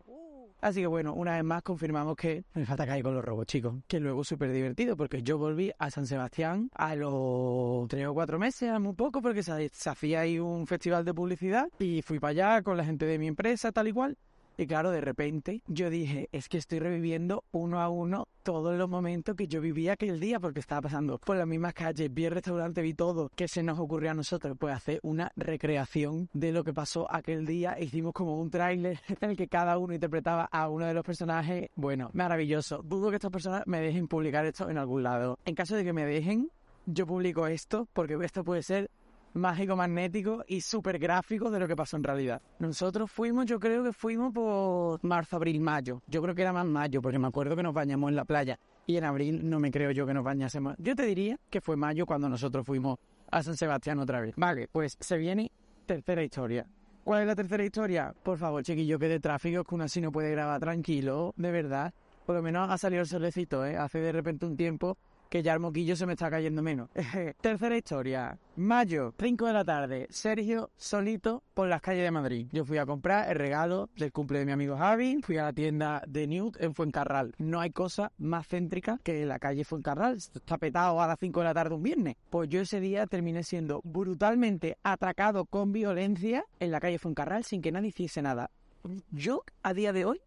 Así 0.62 0.82
que 0.82 0.88
bueno, 0.88 1.14
una 1.14 1.36
vez 1.36 1.44
más 1.46 1.64
confirmamos 1.64 2.18
que 2.18 2.44
me 2.54 2.66
falta 2.66 2.86
caer 2.86 3.02
con 3.02 3.16
los 3.16 3.24
robos, 3.24 3.46
chicos. 3.46 3.76
Que 3.88 4.02
luego 4.02 4.26
súper 4.26 4.52
divertido, 4.52 4.98
porque 4.98 5.24
yo 5.24 5.38
volví 5.38 5.72
a 5.80 5.90
San 5.90 6.06
Sebastián 6.06 6.70
a 6.76 6.96
los 6.96 7.88
tres 7.88 8.06
o 8.08 8.14
cuatro 8.14 8.38
meses, 8.38 8.70
a 8.70 8.78
muy 8.80 8.94
poco, 8.94 9.22
porque 9.22 9.42
se, 9.42 9.70
se 9.70 9.90
hacía 9.90 10.20
ahí 10.20 10.38
un 10.38 10.68
festival 10.68 11.06
de 11.06 11.14
publicidad 11.14 11.70
y 11.80 12.02
fui 12.02 12.20
para 12.20 12.32
allá 12.32 12.62
con 12.62 12.76
la 12.76 12.84
gente 12.84 13.06
de 13.06 13.18
mi 13.18 13.28
empresa, 13.28 13.72
tal 13.72 13.88
y 13.88 13.94
cual. 13.94 14.18
Y 14.60 14.68
claro, 14.68 14.92
de 14.92 15.00
repente 15.00 15.64
yo 15.68 15.90
dije, 15.90 16.28
es 16.34 16.50
que 16.50 16.58
estoy 16.58 16.80
reviviendo 16.80 17.46
uno 17.54 17.80
a 17.80 17.88
uno 17.88 18.28
todos 18.44 18.78
los 18.78 18.90
momentos 18.90 19.38
que 19.38 19.48
yo 19.48 19.62
vivía 19.62 19.94
aquel 19.94 20.20
día 20.20 20.38
porque 20.42 20.60
estaba 20.60 20.82
pasando 20.82 21.18
por 21.18 21.38
las 21.38 21.48
mismas 21.48 21.74
calles, 21.74 22.14
vi 22.14 22.26
el 22.26 22.34
restaurante, 22.34 22.82
vi 22.82 22.94
todo. 22.94 23.32
¿Qué 23.38 23.48
se 23.48 23.64
nos 23.64 23.80
ocurrió 23.80 24.12
a 24.12 24.16
nosotros? 24.16 24.58
Pues 24.60 24.76
hacer 24.76 25.00
una 25.02 25.32
recreación 25.38 26.28
de 26.34 26.52
lo 26.52 26.66
que 26.66 26.74
pasó 26.74 27.10
aquel 27.10 27.46
día. 27.46 27.80
Hicimos 27.80 28.12
como 28.12 28.38
un 28.38 28.50
tráiler 28.50 29.00
en 29.22 29.30
el 29.30 29.38
que 29.38 29.48
cada 29.48 29.78
uno 29.78 29.94
interpretaba 29.94 30.50
a 30.52 30.68
uno 30.68 30.88
de 30.88 30.94
los 30.94 31.06
personajes. 31.06 31.70
Bueno, 31.76 32.10
maravilloso. 32.12 32.82
Dudo 32.84 33.12
que 33.12 33.16
estas 33.16 33.32
personas 33.32 33.64
me 33.66 33.80
dejen 33.80 34.10
publicar 34.10 34.46
esto 34.46 34.70
en 34.70 34.78
algún 34.78 35.04
lado. 35.04 35.40
En 35.46 35.56
caso 35.56 35.78
de 35.78 35.86
que 35.86 35.94
me 35.94 36.04
dejen, 36.04 36.52
yo 36.86 37.08
publico 37.08 37.48
esto 37.48 37.88
porque 37.94 38.18
esto 38.26 38.44
puede 38.44 38.64
ser 38.64 38.90
mágico 39.34 39.76
magnético 39.76 40.44
y 40.48 40.62
súper 40.62 41.00
gráfico 41.00 41.50
de 41.50 41.60
lo 41.60 41.68
que 41.68 41.76
pasó 41.76 41.98
en 41.98 42.04
realidad. 42.04 42.42
Nosotros 42.60 43.12
fuimos, 43.12 43.46
yo 43.46 43.60
creo 43.60 43.84
que 43.84 43.94
fuimos 43.94 44.34
por 44.34 45.04
marzo, 45.04 45.36
abril, 45.36 45.60
mayo. 45.62 46.02
Yo 46.08 46.22
creo 46.22 46.36
que 46.36 46.42
era 46.42 46.54
más 46.54 46.66
mayo, 46.66 47.02
porque 47.02 47.20
me 47.20 47.28
acuerdo 47.28 47.56
que 47.56 47.64
nos 47.64 47.74
bañamos 47.74 48.10
en 48.10 48.16
la 48.16 48.26
playa. 48.26 48.60
Y 48.86 48.98
en 48.98 49.04
abril 49.04 49.48
no 49.48 49.60
me 49.60 49.72
creo 49.72 49.92
yo 49.92 50.06
que 50.08 50.14
nos 50.14 50.24
bañásemos. 50.24 50.76
Yo 50.80 50.96
te 50.96 51.04
diría 51.04 51.40
que 51.50 51.62
fue 51.62 51.78
mayo 51.78 52.06
cuando 52.06 52.28
nosotros 52.28 52.66
fuimos 52.66 52.98
a 53.32 53.44
San 53.44 53.56
Sebastián 53.56 54.00
otra 54.00 54.22
vez. 54.22 54.34
Vale, 54.36 54.68
pues 54.72 54.98
se 55.00 55.18
viene 55.18 55.52
tercera 55.86 56.24
historia. 56.24 56.66
¿Cuál 57.04 57.22
es 57.22 57.28
la 57.28 57.36
tercera 57.36 57.64
historia? 57.64 58.14
Por 58.24 58.38
favor, 58.38 58.64
chiquillo, 58.64 59.00
que 59.00 59.08
de 59.08 59.20
tráfico, 59.20 59.64
que 59.64 59.76
uno 59.76 59.86
así 59.86 60.02
no 60.02 60.12
puede 60.12 60.32
grabar 60.32 60.60
tranquilo, 60.60 61.34
de 61.38 61.52
verdad. 61.52 61.94
Por 62.26 62.36
lo 62.36 62.44
menos 62.44 62.70
ha 62.70 62.78
salido 62.78 63.02
el 63.02 63.08
solecito, 63.08 63.66
¿eh? 63.66 63.78
Hace 63.78 64.00
de 64.00 64.12
repente 64.12 64.46
un 64.46 64.56
tiempo 64.56 64.98
que 65.30 65.44
ya 65.44 65.54
el 65.54 65.60
moquillo 65.60 65.96
se 65.96 66.06
me 66.06 66.14
está 66.14 66.30
cayendo 66.30 66.62
menos. 66.62 66.90
Tercera 67.42 67.78
historia. 67.78 68.38
Mayo, 68.56 69.14
5 69.18 69.46
de 69.46 69.54
la 69.54 69.64
tarde. 69.64 70.08
Sergio 70.10 70.72
solito 70.76 71.44
por 71.54 71.68
las 71.68 71.82
calles 71.82 72.04
de 72.04 72.12
Madrid. 72.12 72.48
Yo 72.52 72.66
fui 72.66 72.78
a 72.78 72.86
comprar 72.86 73.30
el 73.30 73.36
regalo 73.38 73.90
del 73.96 74.12
cumple 74.12 74.40
de 74.40 74.46
mi 74.46 74.52
amigo 74.52 74.76
Javi. 74.76 75.22
Fui 75.24 75.38
a 75.38 75.44
la 75.44 75.54
tienda 75.54 76.04
de 76.08 76.28
Newt 76.28 76.58
en 76.60 76.74
Fuencarral. 76.74 77.36
No 77.38 77.60
hay 77.60 77.70
cosa 77.70 78.12
más 78.18 78.48
céntrica 78.48 79.00
que 79.04 79.26
la 79.26 79.40
calle 79.40 79.64
Fuencarral. 79.64 80.18
Esto 80.18 80.40
está 80.40 80.58
petado 80.58 81.02
a 81.02 81.08
las 81.08 81.20
5 81.20 81.40
de 81.40 81.46
la 81.46 81.54
tarde 81.54 81.76
un 81.76 81.84
viernes. 81.84 82.16
Pues 82.30 82.50
yo 82.50 82.62
ese 82.62 82.80
día 82.80 83.06
terminé 83.06 83.44
siendo 83.44 83.82
brutalmente 83.84 84.78
atracado 84.84 85.46
con 85.46 85.72
violencia 85.72 86.44
en 86.60 86.72
la 86.72 86.80
calle 86.80 86.98
Fuencarral 86.98 87.44
sin 87.44 87.62
que 87.62 87.72
nadie 87.72 87.90
hiciese 87.90 88.22
nada. 88.22 88.50
Yo, 89.12 89.44
a 89.62 89.74
día 89.74 89.94
de 89.94 90.06
hoy, 90.06 90.22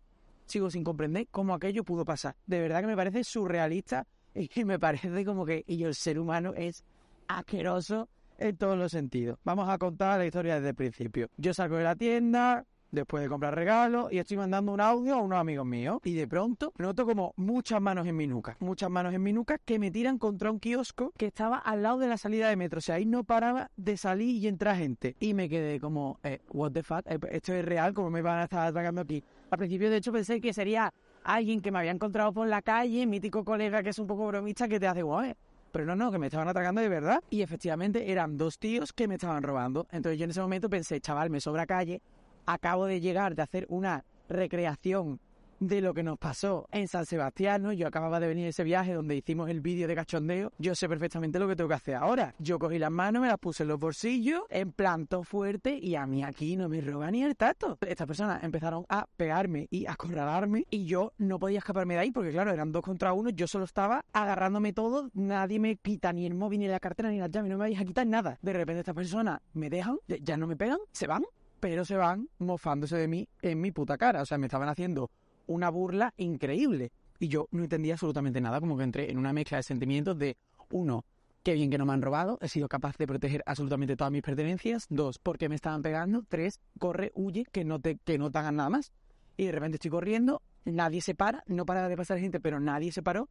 sigo 0.47 0.71
sin 0.71 0.85
comprender 0.85 1.27
cómo 1.31 1.55
aquello 1.55 1.85
pudo 1.85 2.05
pasar. 2.05 2.37
De 2.47 2.61
verdad 2.61 2.81
que 2.81 2.87
me 2.87 2.97
parece 2.97 3.25
surrealista 3.25 4.07
y 4.35 4.65
me 4.65 4.79
parece 4.79 5.25
como 5.25 5.45
que 5.45 5.65
y 5.67 5.83
el 5.85 5.95
ser 5.95 6.19
humano 6.19 6.53
es 6.57 6.85
asqueroso 7.29 8.09
en 8.39 8.57
todos 8.57 8.77
los 8.77 8.93
sentidos. 8.93 9.39
Vamos 9.45 9.69
a 9.69 9.79
contar 9.79 10.19
la 10.19 10.27
historia 10.27 10.57
desde 10.57 10.71
el 10.71 10.75
principio. 10.75 11.29
Yo 11.37 11.55
salgo 11.55 11.77
de 11.77 11.85
la 11.85 11.97
tienda, 11.97 12.67
después 12.93 13.23
de 13.23 13.29
comprar 13.29 13.55
regalos 13.55 14.13
y 14.13 14.19
estoy 14.19 14.37
mandando 14.37 14.71
un 14.71 14.81
audio 14.81 15.15
a 15.15 15.19
unos 15.19 15.39
amigos 15.39 15.67
míos 15.67 15.99
y 16.05 16.13
de 16.13 16.29
pronto 16.29 16.73
noto 16.77 17.07
como 17.07 17.33
muchas 17.37 17.81
manos 17.81 18.07
en 18.07 18.15
mi 18.17 18.27
nuca, 18.27 18.57
muchas 18.61 18.91
manos 18.91 19.15
en 19.15 19.23
mi 19.23 19.33
nuca 19.33 19.59
que 19.59 19.79
me 19.79 19.91
tiran 19.91 20.19
contra 20.19 20.51
un 20.51 20.61
kiosco 20.61 21.13
que 21.17 21.27
estaba 21.27 21.59
al 21.59 21.83
lado 21.83 21.99
de 21.99 22.09
la 22.09 22.19
salida 22.19 22.49
de 22.49 22.57
metro, 22.57 22.79
o 22.79 22.83
sea, 22.83 22.97
ahí 22.97 23.07
no 23.07 23.25
paraba 23.25 23.71
de 23.77 23.97
salir 23.97 24.37
y 24.37 24.47
entrar 24.47 24.77
gente 24.77 25.17
y 25.19 25.33
me 25.35 25.49
quedé 25.49 25.81
como, 25.81 26.21
eh, 26.23 26.41
what 26.51 26.73
the 26.73 26.83
fuck, 26.83 27.03
Eh, 27.07 27.19
esto 27.31 27.55
es 27.55 27.65
real, 27.65 27.95
como 27.95 28.11
me 28.11 28.23
van 28.23 28.41
a 28.41 28.45
estar 28.45 28.67
atacando 28.67 29.01
aquí. 29.01 29.25
Al 29.51 29.59
principio 29.59 29.91
de 29.91 29.97
hecho 29.97 30.13
pensé 30.13 30.41
que 30.41 30.53
sería 30.53 30.93
alguien 31.25 31.61
que 31.61 31.71
me 31.71 31.79
había 31.79 31.91
encontrado 31.91 32.33
por 32.33 32.47
la 32.49 32.63
calle, 32.63 33.07
mítico 33.07 33.45
colega 33.45 33.83
que 33.83 33.91
es 33.91 33.99
un 33.99 34.07
poco 34.07 34.27
bromista 34.27 34.69
que 34.69 34.81
te 34.81 34.87
hace 34.87 35.03
guay. 35.03 35.35
Pero 35.73 35.87
no, 35.87 35.97
no, 35.97 36.13
que 36.13 36.19
me 36.19 36.27
estaban 36.27 36.49
atacando 36.49 36.81
de 36.81 36.89
verdad. 36.89 37.23
Y 37.31 37.41
efectivamente 37.41 38.11
eran 38.13 38.37
dos 38.37 38.59
tíos 38.59 38.93
que 38.93 39.09
me 39.09 39.15
estaban 39.15 39.43
robando. 39.43 39.87
Entonces 39.91 40.19
yo 40.19 40.25
en 40.25 40.31
ese 40.31 40.43
momento 40.43 40.69
pensé, 40.69 41.01
chaval, 41.01 41.31
me 41.31 41.41
sobra 41.41 41.67
calle. 41.67 42.03
Acabo 42.45 42.85
de 42.87 43.01
llegar 43.01 43.35
de 43.35 43.43
hacer 43.43 43.67
una 43.71 44.05
recreación 44.29 45.19
de 45.67 45.81
lo 45.81 45.95
que 45.95 46.03
nos 46.03 46.19
pasó 46.19 46.69
en 46.73 46.89
San 46.89 47.07
Sebastián. 47.07 47.71
Yo 47.73 47.87
acababa 47.87 48.19
de 48.19 48.27
venir 48.27 48.49
ese 48.49 48.65
viaje 48.65 48.95
donde 48.95 49.17
hicimos 49.17 49.49
el 49.49 49.61
vídeo 49.61 49.87
de 49.87 49.95
cachondeo. 49.95 50.53
Yo 50.59 50.75
sé 50.75 50.89
perfectamente 50.89 51.39
lo 51.39 51.47
que 51.47 51.55
tengo 51.55 51.69
que 51.69 51.75
hacer 51.75 51.95
ahora. 51.95 52.35
Yo 52.39 52.59
cogí 52.59 52.79
las 52.79 52.91
manos, 52.91 53.23
me 53.23 53.29
las 53.29 53.39
puse 53.39 53.63
en 53.63 53.69
los 53.69 53.79
bolsillos, 53.79 54.43
en 54.51 54.73
planto 54.73 55.23
fuerte 55.23 55.79
y 55.81 55.95
a 55.95 56.05
mí 56.07 56.25
aquí 56.25 56.57
no 56.57 56.69
me 56.69 56.81
roba 56.81 57.11
ni 57.11 57.23
el 57.23 57.37
tacto. 57.37 57.79
Estas 57.81 58.07
personas 58.07 58.43
empezaron 58.43 58.85
a 58.89 59.07
pegarme 59.17 59.69
y 59.71 59.87
a 59.87 59.93
acorralarme 59.93 60.67
y 60.69 60.85
yo 60.85 61.13
no 61.19 61.39
podía 61.39 61.59
escaparme 61.59 61.95
de 61.95 62.01
ahí 62.01 62.11
porque 62.11 62.31
claro, 62.31 62.53
eran 62.53 62.73
dos 62.73 62.83
contra 62.83 63.13
uno, 63.13 63.31
yo 63.31 63.47
solo 63.47 63.65
estaba 63.65 64.05
agarrándome 64.13 64.73
todo, 64.73 65.11
nadie 65.15 65.61
me 65.61 65.77
quita 65.77 66.13
ni 66.13 66.27
el 66.27 66.35
móvil, 66.35 66.61
ni 66.61 66.67
la 66.67 66.81
cartera, 66.81 67.11
ni 67.11 67.19
las 67.19 67.31
llaves, 67.31 67.51
no 67.51 67.57
me 67.57 67.65
vais 67.65 67.81
a 67.81 67.85
quitar 67.85 68.07
nada. 68.07 68.39
De 68.43 68.53
repente 68.53 68.81
estas 68.81 68.95
personas 68.95 69.41
me 69.53 69.71
dejan, 69.71 69.99
ya 70.09 70.37
no 70.37 70.47
me 70.47 70.57
pegan, 70.57 70.79
se 70.91 71.07
van, 71.07 71.23
pero 71.61 71.85
se 71.85 71.95
van 71.95 72.29
mofándose 72.39 72.97
de 72.97 73.07
mí 73.07 73.29
en 73.41 73.61
mi 73.61 73.71
puta 73.71 73.97
cara. 73.97 74.23
O 74.23 74.27
sea, 74.27 74.37
me 74.37 74.47
estaban 74.47 74.69
haciendo 74.69 75.13
una 75.53 75.71
burla 75.71 76.13
increíble. 76.17 76.93
Y 77.19 77.29
yo 77.29 77.49
no 77.53 77.63
entendía 77.63 77.95
absolutamente 77.95 78.41
nada, 78.41 78.61
como 78.61 78.77
que 78.77 78.85
entré 78.85 79.11
en 79.11 79.19
una 79.19 79.33
mezcla 79.33 79.59
de 79.59 79.63
sentimientos 79.63 80.19
de, 80.19 80.37
uno, 80.71 81.05
qué 81.43 81.55
bien 81.55 81.71
que 81.71 81.79
no 81.79 81.87
me 81.87 81.93
han 81.93 82.03
robado, 82.03 82.39
he 82.41 82.49
sido 82.49 82.69
capaz 82.69 82.97
de 82.97 83.07
proteger 83.07 83.43
absolutamente 83.47 83.97
todas 83.97 84.13
mis 84.13 84.23
pertenencias, 84.23 84.87
dos, 84.89 85.19
porque 85.19 85.49
me 85.49 85.55
estaban 85.55 85.83
pegando, 85.83 86.25
tres, 86.29 86.61
corre, 86.79 87.13
huye, 87.15 87.45
que 87.51 87.65
no 87.65 87.81
te, 87.81 87.97
que 87.99 88.19
no 88.19 88.27
hagan 88.27 88.57
nada 88.57 88.71
más. 88.71 88.93
Y 89.37 89.47
de 89.47 89.53
repente 89.53 89.77
estoy 89.77 89.91
corriendo, 89.91 90.43
nadie 90.65 91.01
se 91.01 91.15
para, 91.15 91.43
no 91.47 91.65
para 91.65 91.89
de 91.89 91.97
pasar 91.97 92.19
gente, 92.19 92.41
pero 92.41 92.61
nadie 92.61 92.93
se 92.93 93.03
paró. 93.03 93.29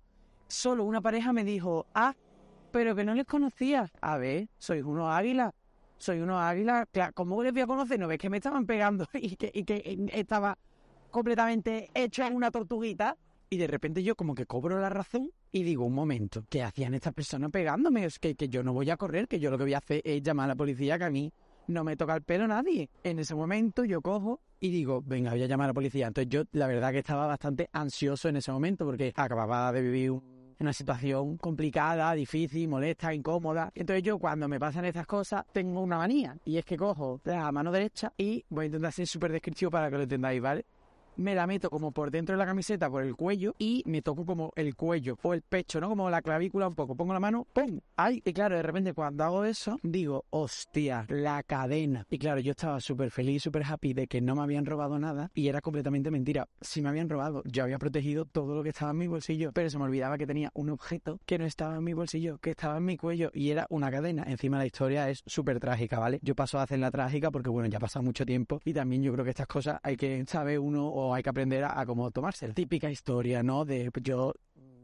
Solo 0.48 0.84
una 0.84 1.02
pareja 1.02 1.34
me 1.34 1.44
dijo, 1.44 1.86
ah, 1.94 2.16
pero 2.72 2.96
que 2.96 3.04
no 3.04 3.14
les 3.14 3.26
conocía. 3.26 3.92
A 4.02 4.18
ver, 4.18 4.50
sois 4.58 4.84
unos 4.84 5.10
águilas, 5.10 5.54
soy 5.98 6.20
unos 6.20 6.42
águilas, 6.42 6.88
¿cómo 7.14 7.42
les 7.44 7.54
voy 7.54 7.62
a 7.62 7.68
conocer? 7.68 8.00
¿No 8.00 8.08
ves 8.08 8.18
que 8.18 8.30
me 8.30 8.38
estaban 8.38 8.66
pegando 8.66 9.08
y 9.14 9.36
que, 9.36 9.52
y 9.54 9.64
que 9.64 9.98
estaba 10.14 10.58
completamente 11.12 11.90
hecho 11.94 12.24
en 12.26 12.36
una 12.36 12.52
tortuguita? 12.52 13.18
Y 13.50 13.58
de 13.58 13.68
repente 13.68 14.02
yo 14.02 14.16
como 14.16 14.34
que 14.34 14.46
cobro 14.46 14.80
la 14.80 14.90
razón 14.90 15.30
y 15.52 15.64
digo, 15.64 15.86
un 15.86 15.94
momento, 15.94 16.46
¿qué 16.50 16.64
hacían 16.64 16.94
estas 16.94 17.14
personas 17.14 17.52
pegándome? 17.52 18.06
Es 18.06 18.18
que, 18.18 18.36
que 18.36 18.48
yo 18.48 18.64
no 18.64 18.72
voy 18.74 18.90
a 18.90 18.98
correr, 18.98 19.28
que 19.28 19.40
yo 19.40 19.52
lo 19.52 19.58
que 19.58 19.66
voy 19.66 19.74
a 19.74 19.80
hacer 19.80 20.02
es 20.06 20.24
llamar 20.24 20.46
a 20.46 20.48
la 20.50 20.56
policía, 20.56 20.98
que 20.98 21.04
a 21.04 21.10
mí 21.10 21.32
no 21.68 21.84
me 21.84 21.98
toca 21.98 22.16
el 22.16 22.24
pelo 22.24 22.48
nadie. 22.48 22.90
En 23.04 23.20
ese 23.20 23.36
momento 23.36 23.84
yo 23.84 24.02
cojo 24.02 24.40
y 24.62 24.70
digo, 24.72 25.04
venga, 25.06 25.32
voy 25.32 25.44
a 25.44 25.48
llamar 25.48 25.66
a 25.66 25.68
la 25.70 25.74
policía. 25.74 26.08
Entonces 26.08 26.30
yo 26.30 26.44
la 26.54 26.68
verdad 26.68 26.92
que 26.92 27.00
estaba 27.00 27.28
bastante 27.28 27.70
ansioso 27.74 28.30
en 28.30 28.38
ese 28.38 28.52
momento 28.54 28.86
porque 28.86 29.12
acababa 29.16 29.72
de 29.74 29.82
vivir 29.82 30.12
un- 30.12 30.56
una 30.62 30.74
situación 30.74 31.38
complicada, 31.38 32.14
difícil, 32.14 32.68
molesta, 32.70 33.14
incómoda. 33.14 33.72
Entonces 33.74 34.04
yo 34.04 34.20
cuando 34.20 34.48
me 34.48 34.60
pasan 34.60 34.86
estas 34.86 35.08
cosas 35.08 35.44
tengo 35.52 35.82
una 35.82 35.98
manía 35.98 36.38
y 36.46 36.58
es 36.58 36.64
que 36.64 36.78
cojo 36.78 37.20
la 37.26 37.52
mano 37.52 37.72
derecha 37.72 38.14
y 38.16 38.46
voy 38.48 38.64
a 38.64 38.66
intentar 38.68 38.94
ser 38.94 39.08
súper 39.08 39.32
descriptivo 39.32 39.72
para 39.72 39.90
que 39.90 39.98
lo 39.98 40.04
entendáis, 40.04 40.40
¿vale? 40.42 40.66
Me 41.18 41.36
la 41.36 41.48
meto 41.48 41.70
como 41.70 41.92
por 41.92 42.12
dentro 42.12 42.34
de 42.34 42.40
la 42.40 42.46
camiseta, 42.46 42.90
por 42.90 43.04
el 43.04 43.16
cuello, 43.16 43.56
y 43.60 43.84
me 43.86 44.02
toco 44.02 44.26
como 44.26 44.52
el 44.56 44.76
cuello 44.76 45.18
o 45.22 45.34
el 45.34 45.42
pecho, 45.42 45.80
¿no? 45.80 45.90
Como 45.90 46.10
la 46.10 46.22
clavícula 46.22 46.68
un 46.68 46.76
poco. 46.76 46.96
Pongo 46.96 47.14
la 47.14 47.20
mano, 47.20 47.48
¡pum! 47.54 47.80
¡Ay! 47.96 48.22
Y 48.26 48.34
claro, 48.34 48.56
de 48.56 48.64
repente 48.64 48.94
cuando 48.94 49.24
hago 49.24 49.46
eso, 49.46 49.78
digo, 49.84 50.26
hostia, 50.30 51.06
la 51.10 51.44
cadena. 51.44 52.06
Y 52.10 52.18
claro, 52.18 52.40
yo 52.40 52.52
estaba 52.52 52.80
súper 52.80 53.12
feliz, 53.12 53.44
súper 53.44 53.64
happy 53.64 53.94
de 53.94 54.08
que 54.08 54.22
no 54.22 54.36
me 54.36 54.44
habían 54.44 54.66
robado 54.66 55.00
nada, 55.00 55.32
y 55.34 55.48
era 55.48 55.62
completamente 55.62 56.12
mentira. 56.12 56.48
Si 56.62 56.82
me 56.82 56.90
habían 56.90 57.10
robado, 57.10 57.44
yo 57.46 57.64
había 57.64 57.78
protegido 57.80 58.26
todo 58.26 58.56
lo 58.56 58.64
que 58.64 58.70
estaba 58.70 58.92
en 58.92 58.98
mi 58.98 59.08
bolsillo, 59.08 59.52
pero 59.54 59.70
se 59.70 59.78
me 59.78 59.86
olvidaba 59.86 60.18
que 60.18 60.28
tenía 60.28 60.52
un 60.54 60.70
objeto 60.70 61.20
que 61.26 61.38
no 61.38 61.46
estaba 61.46 61.76
en 61.76 61.84
mi 61.84 61.94
bolsillo, 61.94 62.38
que 62.40 62.52
estaba 62.52 62.78
en 62.78 62.86
mi 62.86 62.98
cuello, 62.98 63.32
y 63.34 63.50
era 63.50 63.68
una 63.70 63.92
cadena. 63.92 64.24
Encima 64.28 64.58
la 64.58 64.66
historia 64.66 65.10
es 65.10 65.24
súper 65.26 65.60
trágica, 65.60 66.00
¿vale? 66.00 66.20
Yo 66.22 66.36
paso 66.36 66.60
a 66.60 66.64
hacerla 66.64 66.92
trágica 66.92 67.32
porque, 67.32 67.50
bueno, 67.50 67.70
ya 67.70 67.78
ha 67.78 67.82
pasado 67.82 68.04
mucho 68.04 68.26
tiempo, 68.26 68.60
y 68.66 68.74
también 68.74 69.04
yo 69.04 69.12
creo 69.14 69.26
que 69.26 69.32
estas 69.32 69.48
cosas 69.48 69.80
hay 69.84 69.98
que 69.98 70.24
saber 70.26 70.60
uno 70.60 70.88
o 70.88 71.01
hay 71.14 71.24
que 71.24 71.30
aprender 71.30 71.64
a, 71.64 71.80
a 71.80 71.86
cómo 71.86 72.12
tomársela. 72.12 72.54
Típica 72.54 72.90
historia, 72.90 73.44
¿no? 73.44 73.66
De 73.66 73.92
pues, 73.92 74.04
yo 74.04 74.34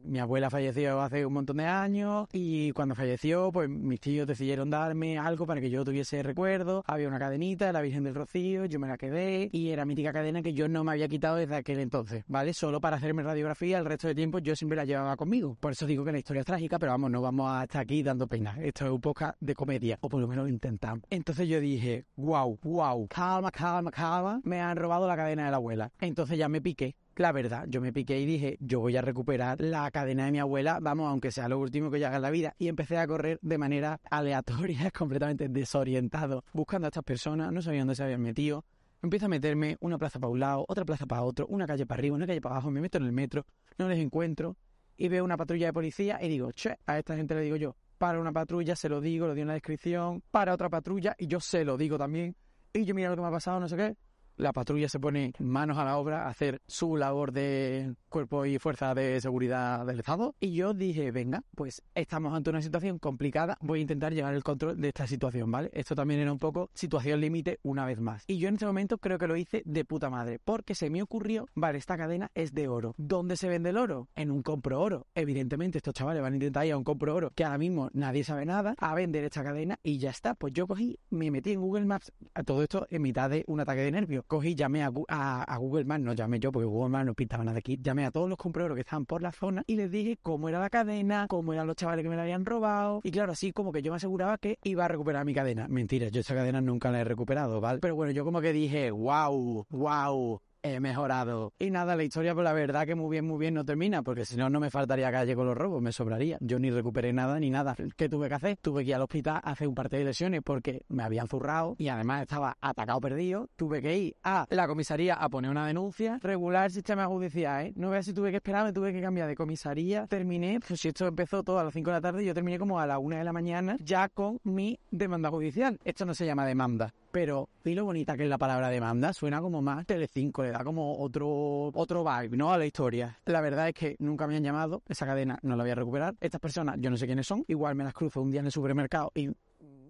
mi 0.08 0.20
abuela 0.20 0.50
falleció 0.50 1.02
hace 1.02 1.26
un 1.26 1.34
montón 1.34 1.58
de 1.58 1.66
años 1.66 2.28
y 2.32 2.72
cuando 2.72 2.96
falleció, 2.96 3.52
pues 3.52 3.70
mis 3.70 4.00
tíos 4.00 4.26
decidieron 4.26 4.70
darme 4.70 5.18
algo 5.18 5.46
para 5.46 5.60
que 5.60 5.70
yo 5.70 5.84
tuviese 5.84 6.24
recuerdo. 6.24 6.84
Había 6.88 7.08
una 7.08 7.20
cadenita, 7.20 7.72
la 7.72 7.82
Virgen 7.82 8.04
del 8.04 8.16
Rocío, 8.16 8.66
yo 8.66 8.80
me 8.80 8.88
la 8.88 8.98
quedé 8.98 9.50
y 9.52 9.70
era 9.70 9.86
mítica 9.86 10.14
cadena 10.14 10.42
que 10.42 10.54
yo 10.54 10.68
no 10.68 10.84
me 10.84 10.92
había 10.92 11.08
quitado 11.08 11.36
desde 11.36 11.56
aquel 11.56 11.80
entonces, 11.80 12.24
¿vale? 12.28 12.54
Solo 12.54 12.80
para 12.80 12.98
hacerme 12.98 13.24
radiografía, 13.24 13.78
el 13.78 13.86
resto 13.86 14.08
de 14.08 14.16
tiempo 14.16 14.40
yo 14.40 14.56
siempre 14.56 14.78
la 14.78 14.86
llevaba 14.86 15.18
conmigo. 15.18 15.58
Por 15.60 15.74
eso 15.74 15.86
digo 15.86 16.06
que 16.06 16.12
la 16.12 16.20
historia 16.20 16.40
es 16.42 16.46
trágica, 16.46 16.80
pero 16.80 16.94
vamos, 16.94 17.12
no 17.12 17.22
vamos 17.22 17.52
a 17.52 17.64
estar 17.64 17.82
aquí 17.82 18.02
dando 18.02 18.28
pena. 18.28 18.58
Esto 18.62 18.86
es 18.86 18.92
un 18.92 19.02
podcast 19.02 19.38
de 19.42 19.56
comedia, 19.56 19.98
o 20.02 20.10
por 20.10 20.22
lo 20.22 20.28
menos 20.28 20.46
lo 20.46 20.50
intentamos. 20.50 21.04
Entonces 21.10 21.48
yo 21.48 21.60
dije, 21.60 22.06
wow, 22.16 22.58
wow, 22.64 23.08
calma, 23.08 23.52
calma, 23.52 23.92
calma, 23.92 24.42
me 24.44 24.62
han 24.62 24.78
robado 24.78 25.08
la 25.08 25.16
cadena 25.16 25.46
de 25.46 25.52
la 25.52 25.58
abuela. 25.58 25.92
Entonces 26.00 26.38
ya 26.38 26.48
me 26.48 26.62
piqué. 26.62 26.96
La 27.18 27.32
verdad, 27.32 27.66
yo 27.68 27.82
me 27.82 27.92
piqué 27.92 28.20
y 28.20 28.28
dije, 28.28 28.58
yo 28.60 28.80
voy 28.80 28.96
a 28.96 29.02
recuperar 29.02 29.60
la 29.60 29.90
cadena 29.90 30.26
de 30.26 30.32
mi 30.32 30.38
abuela, 30.38 30.78
vamos, 30.80 31.10
aunque 31.10 31.32
sea 31.32 31.50
lo 31.50 31.58
último 31.58 31.90
que 31.90 32.00
yo 32.00 32.06
haga 32.06 32.18
en 32.18 32.22
la 32.22 32.30
vida. 32.30 32.54
Y 32.60 32.68
empecé 32.68 33.00
a 33.00 33.08
correr 33.08 33.40
de 33.42 33.58
manera 33.58 34.00
aleatoria, 34.12 34.92
completamente 34.92 35.50
desorientado, 35.50 36.44
buscando 36.54 36.86
a 36.86 36.90
estas 36.90 37.04
personas, 37.04 37.52
no 37.52 37.64
sabía 37.64 37.80
dónde 37.80 37.96
se 37.96 38.04
habían 38.04 38.22
metido. 38.22 38.66
Empiezo 39.02 39.26
a 39.26 39.30
meterme 39.30 39.78
una 39.80 39.98
plaza 39.98 40.20
para 40.20 40.30
un 40.32 40.40
lado, 40.40 40.66
otra 40.68 40.86
plaza 40.86 41.08
para 41.08 41.24
otro, 41.24 41.48
una 41.48 41.66
calle 41.66 41.88
para 41.88 42.00
arriba, 42.00 42.16
una 42.16 42.28
calle 42.28 42.40
para 42.40 42.56
abajo, 42.56 42.70
me 42.70 42.82
meto 42.82 43.00
en 43.00 43.06
el 43.06 43.12
metro, 43.12 43.48
no 43.80 43.90
les 43.90 43.98
encuentro 43.98 44.56
y 44.96 45.08
veo 45.08 45.24
una 45.24 45.38
patrulla 45.38 45.66
de 45.66 45.74
policía 45.74 46.20
y 46.22 46.30
digo, 46.30 46.52
che, 46.52 46.78
a 46.86 47.00
esta 47.00 47.16
gente 47.16 47.34
le 47.34 47.42
digo 47.42 47.56
yo, 47.56 47.76
para 47.98 48.20
una 48.20 48.32
patrulla, 48.32 48.76
se 48.76 48.90
lo 48.90 49.02
digo, 49.02 49.26
lo 49.26 49.34
digo 49.34 49.42
en 49.42 49.48
la 49.48 49.54
descripción, 49.56 50.22
para 50.30 50.54
otra 50.54 50.70
patrulla 50.70 51.16
y 51.18 51.26
yo 51.26 51.40
se 51.40 51.66
lo 51.66 51.78
digo 51.78 51.98
también. 51.98 52.36
Y 52.74 52.86
yo 52.86 52.94
mira 52.94 53.10
lo 53.10 53.16
que 53.16 53.22
me 53.24 53.28
ha 53.28 53.32
pasado, 53.32 53.60
no 53.60 53.68
sé 53.68 53.76
qué, 53.76 53.98
la 54.38 54.54
patrulla 54.54 54.88
se 54.88 55.00
pone 55.00 55.34
manos 55.40 55.78
a 55.78 55.84
la 55.84 55.98
obra 55.98 56.26
a 56.26 56.30
hacer 56.30 56.62
su 56.68 56.96
labor 56.96 57.32
de 57.32 57.96
cuerpo 58.10 58.46
y 58.46 58.60
fuerza 58.60 58.94
de 58.94 59.20
seguridad 59.20 59.86
del 59.86 60.00
Estado. 60.00 60.36
Y 60.40 60.54
yo 60.54 60.74
dije, 60.74 61.12
venga, 61.12 61.44
pues 61.56 61.82
estamos 61.96 62.34
ante 62.34 62.50
una 62.50 62.62
situación 62.62 63.00
complicada, 63.00 63.58
voy 63.62 63.80
a 63.80 63.82
intentar 63.82 64.14
llevar 64.14 64.34
el 64.34 64.44
control 64.44 64.80
de 64.80 64.88
esta 64.90 65.08
situación, 65.08 65.52
¿vale? 65.52 65.70
Esto 65.74 65.96
también 65.96 66.20
era 66.22 66.32
un 66.32 66.40
poco 66.40 66.70
situación 66.74 67.20
límite 67.20 67.60
una 67.64 67.86
vez 67.86 68.00
más. 68.00 68.24
Y 68.28 68.38
yo 68.38 68.48
en 68.48 68.56
este 68.56 68.66
momento 68.66 69.00
creo 69.00 69.18
que 69.18 69.28
lo 69.28 69.36
hice 69.36 69.64
de 69.66 69.86
puta 69.86 70.10
madre, 70.10 70.40
porque 70.44 70.76
se 70.76 70.90
me 70.90 71.02
ocurrió, 71.02 71.48
vale, 71.56 71.80
esta 71.80 71.98
cadena 71.98 72.32
es 72.36 72.54
de 72.54 72.68
oro. 72.68 72.94
¿Dónde 72.98 73.38
se 73.38 73.50
vende 73.50 73.72
el 73.72 73.78
oro? 73.78 74.08
En 74.16 74.32
un 74.32 74.44
compro 74.44 74.80
oro. 74.80 75.08
Evidentemente 75.16 75.80
estos 75.80 75.94
chavales 75.94 76.22
van 76.22 76.34
a 76.34 76.36
intentar 76.36 76.66
ir 76.66 76.74
a 76.74 76.78
un 76.78 76.84
compro 76.84 77.16
oro, 77.16 77.32
que 77.36 77.44
ahora 77.44 77.58
mismo 77.58 77.90
nadie 77.94 78.24
sabe 78.24 78.46
nada, 78.46 78.76
a 78.78 78.94
vender 78.94 79.24
esta 79.24 79.44
cadena 79.44 79.80
y 79.82 79.98
ya 79.98 80.12
está. 80.12 80.36
Pues 80.36 80.54
yo 80.54 80.68
cogí, 80.68 81.00
me 81.10 81.32
metí 81.32 81.52
en 81.52 81.62
Google 81.62 81.86
Maps, 81.86 82.12
a 82.34 82.44
todo 82.44 82.62
esto 82.62 82.86
en 82.90 83.02
mitad 83.02 83.30
de 83.30 83.44
un 83.48 83.60
ataque 83.60 83.82
de 83.82 83.92
nervios 83.92 84.27
cogí, 84.28 84.56
llamé 84.56 84.84
a, 84.84 84.92
a- 85.08 85.44
a 85.44 85.58
Google 85.58 85.86
Maps, 85.86 86.04
no 86.04 86.14
llamé 86.14 86.40
yo 86.40 86.52
porque 86.52 86.66
Google 86.66 86.90
Maps 86.90 87.06
no 87.06 87.14
pintaba 87.14 87.44
nada 87.44 87.60
aquí, 87.60 87.78
llamé 87.82 88.06
a 88.06 88.12
todos 88.12 88.30
los 88.30 88.38
compradores 88.38 88.76
que 88.76 88.82
estaban 88.82 89.06
por 89.06 89.22
la 89.22 89.32
zona 89.32 89.64
y 89.68 89.76
les 89.76 89.90
dije 89.92 90.18
cómo 90.22 90.50
era 90.50 90.60
la 90.60 90.70
cadena, 90.70 91.26
cómo 91.30 91.54
eran 91.54 91.68
los 91.68 91.76
chavales 91.76 92.04
que 92.04 92.10
me 92.10 92.16
la 92.16 92.24
habían 92.24 92.46
robado 92.46 93.02
y 93.04 93.12
claro, 93.12 93.32
así 93.32 93.52
como 93.54 93.72
que 93.72 93.82
yo 93.82 93.92
me 93.92 93.98
aseguraba 93.98 94.38
que 94.38 94.60
iba 94.64 94.86
a 94.86 94.88
recuperar 94.88 95.26
mi 95.26 95.34
cadena. 95.34 95.68
Mentira, 95.68 96.10
yo 96.10 96.22
esa 96.22 96.36
cadena 96.36 96.62
nunca 96.62 96.92
la 96.92 97.02
he 97.02 97.04
recuperado, 97.04 97.62
¿vale? 97.62 97.80
Pero 97.80 97.96
bueno, 97.96 98.12
yo 98.12 98.24
como 98.26 98.42
que 98.42 98.54
dije, 98.54 98.92
wow, 98.92 99.66
wow. 99.70 100.42
He 100.68 100.82
mejorado. 100.82 101.54
Y 101.60 101.72
nada, 101.72 101.96
la 101.96 102.04
historia, 102.04 102.34
pues 102.34 102.44
la 102.44 102.52
verdad 102.52 102.86
que 102.86 102.94
muy 102.94 103.10
bien, 103.10 103.26
muy 103.26 103.40
bien 103.40 103.54
no 103.54 103.64
termina, 103.64 104.04
porque 104.04 104.26
si 104.26 104.36
no, 104.36 104.50
no 104.50 104.60
me 104.60 104.70
faltaría 104.70 105.10
calle 105.10 105.34
con 105.34 105.46
los 105.46 105.56
robos, 105.56 105.82
me 105.82 105.94
sobraría. 105.94 106.38
Yo 106.42 106.60
ni 106.60 106.70
recuperé 106.70 107.14
nada 107.14 107.40
ni 107.40 107.50
nada. 107.50 107.74
¿Qué 107.96 108.10
tuve 108.10 108.28
que 108.28 108.36
hacer? 108.36 108.58
Tuve 108.62 108.84
que 108.84 108.90
ir 108.90 108.96
al 108.96 109.04
hospital 109.04 109.40
a 109.42 109.52
hacer 109.52 109.68
un 109.68 109.74
parte 109.74 109.98
de 109.98 110.04
lesiones 110.04 110.42
porque 110.44 110.84
me 110.90 111.04
habían 111.04 111.28
zurrado 111.30 111.76
y 111.78 111.88
además 111.88 112.24
estaba 112.24 112.58
atacado 112.60 113.00
perdido. 113.00 113.48
Tuve 113.56 113.82
que 113.82 113.98
ir 113.98 114.16
a 114.24 114.46
la 114.50 114.68
comisaría 114.68 115.14
a 115.14 115.30
poner 115.30 115.52
una 115.52 115.66
denuncia, 115.66 116.20
regular 116.22 116.66
el 116.66 116.72
sistema 116.72 117.06
judicial, 117.06 117.68
¿eh? 117.68 117.74
No 117.78 117.90
veas 117.90 118.06
si 118.06 118.14
tuve 118.14 118.32
que 118.32 118.38
esperar, 118.38 118.66
me 118.66 118.74
tuve 118.74 118.92
que 118.92 119.02
cambiar 119.02 119.30
de 119.30 119.36
comisaría. 119.36 120.06
Terminé, 120.08 120.60
pues 120.60 120.82
si 120.82 120.90
esto 120.90 121.08
empezó 121.08 121.44
todo 121.44 121.60
a 121.60 121.64
las 121.64 121.74
5 121.74 121.90
de 121.90 121.96
la 121.96 122.02
tarde, 122.02 122.26
yo 122.26 122.34
terminé 122.34 122.60
como 122.60 122.78
a 122.78 122.86
la 122.86 123.00
1 123.00 123.16
de 123.16 123.24
la 123.24 123.32
mañana 123.32 123.78
ya 123.80 124.10
con 124.10 124.40
mi 124.44 124.78
demanda 124.92 125.30
judicial. 125.30 125.80
Esto 125.86 126.06
no 126.06 126.14
se 126.14 126.26
llama 126.26 126.46
demanda. 126.46 126.94
Pero, 127.18 127.50
y 127.66 127.74
lo 127.74 127.84
bonita 127.84 128.16
que 128.16 128.26
es 128.26 128.30
la 128.30 128.38
palabra 128.38 128.70
demanda, 128.70 129.12
suena 129.12 129.42
como 129.42 129.60
más 129.60 129.88
Telecinco, 129.88 130.44
le 130.44 130.52
da 130.52 130.64
como 130.64 131.00
otro, 131.00 131.72
otro 131.74 132.04
vibe, 132.04 132.38
¿no? 132.38 132.54
A 132.54 132.60
la 132.60 132.66
historia. 132.68 133.18
La 133.26 133.42
verdad 133.42 133.70
es 133.70 133.74
que 133.74 133.96
nunca 133.98 134.28
me 134.28 134.36
han 134.36 134.44
llamado, 134.44 134.84
esa 134.88 135.08
cadena 135.08 135.40
no 135.42 135.56
la 135.56 135.64
voy 135.64 135.72
a 135.72 135.74
recuperar. 135.74 136.16
Estas 136.22 136.40
personas, 136.40 136.76
yo 136.78 136.92
no 136.92 136.96
sé 136.96 137.08
quiénes 137.08 137.26
son, 137.26 137.44
igual 137.48 137.74
me 137.74 137.84
las 137.84 137.96
cruzo 137.96 138.22
un 138.22 138.30
día 138.30 138.42
en 138.42 138.46
el 138.46 138.52
supermercado 138.52 139.12
y 139.16 139.30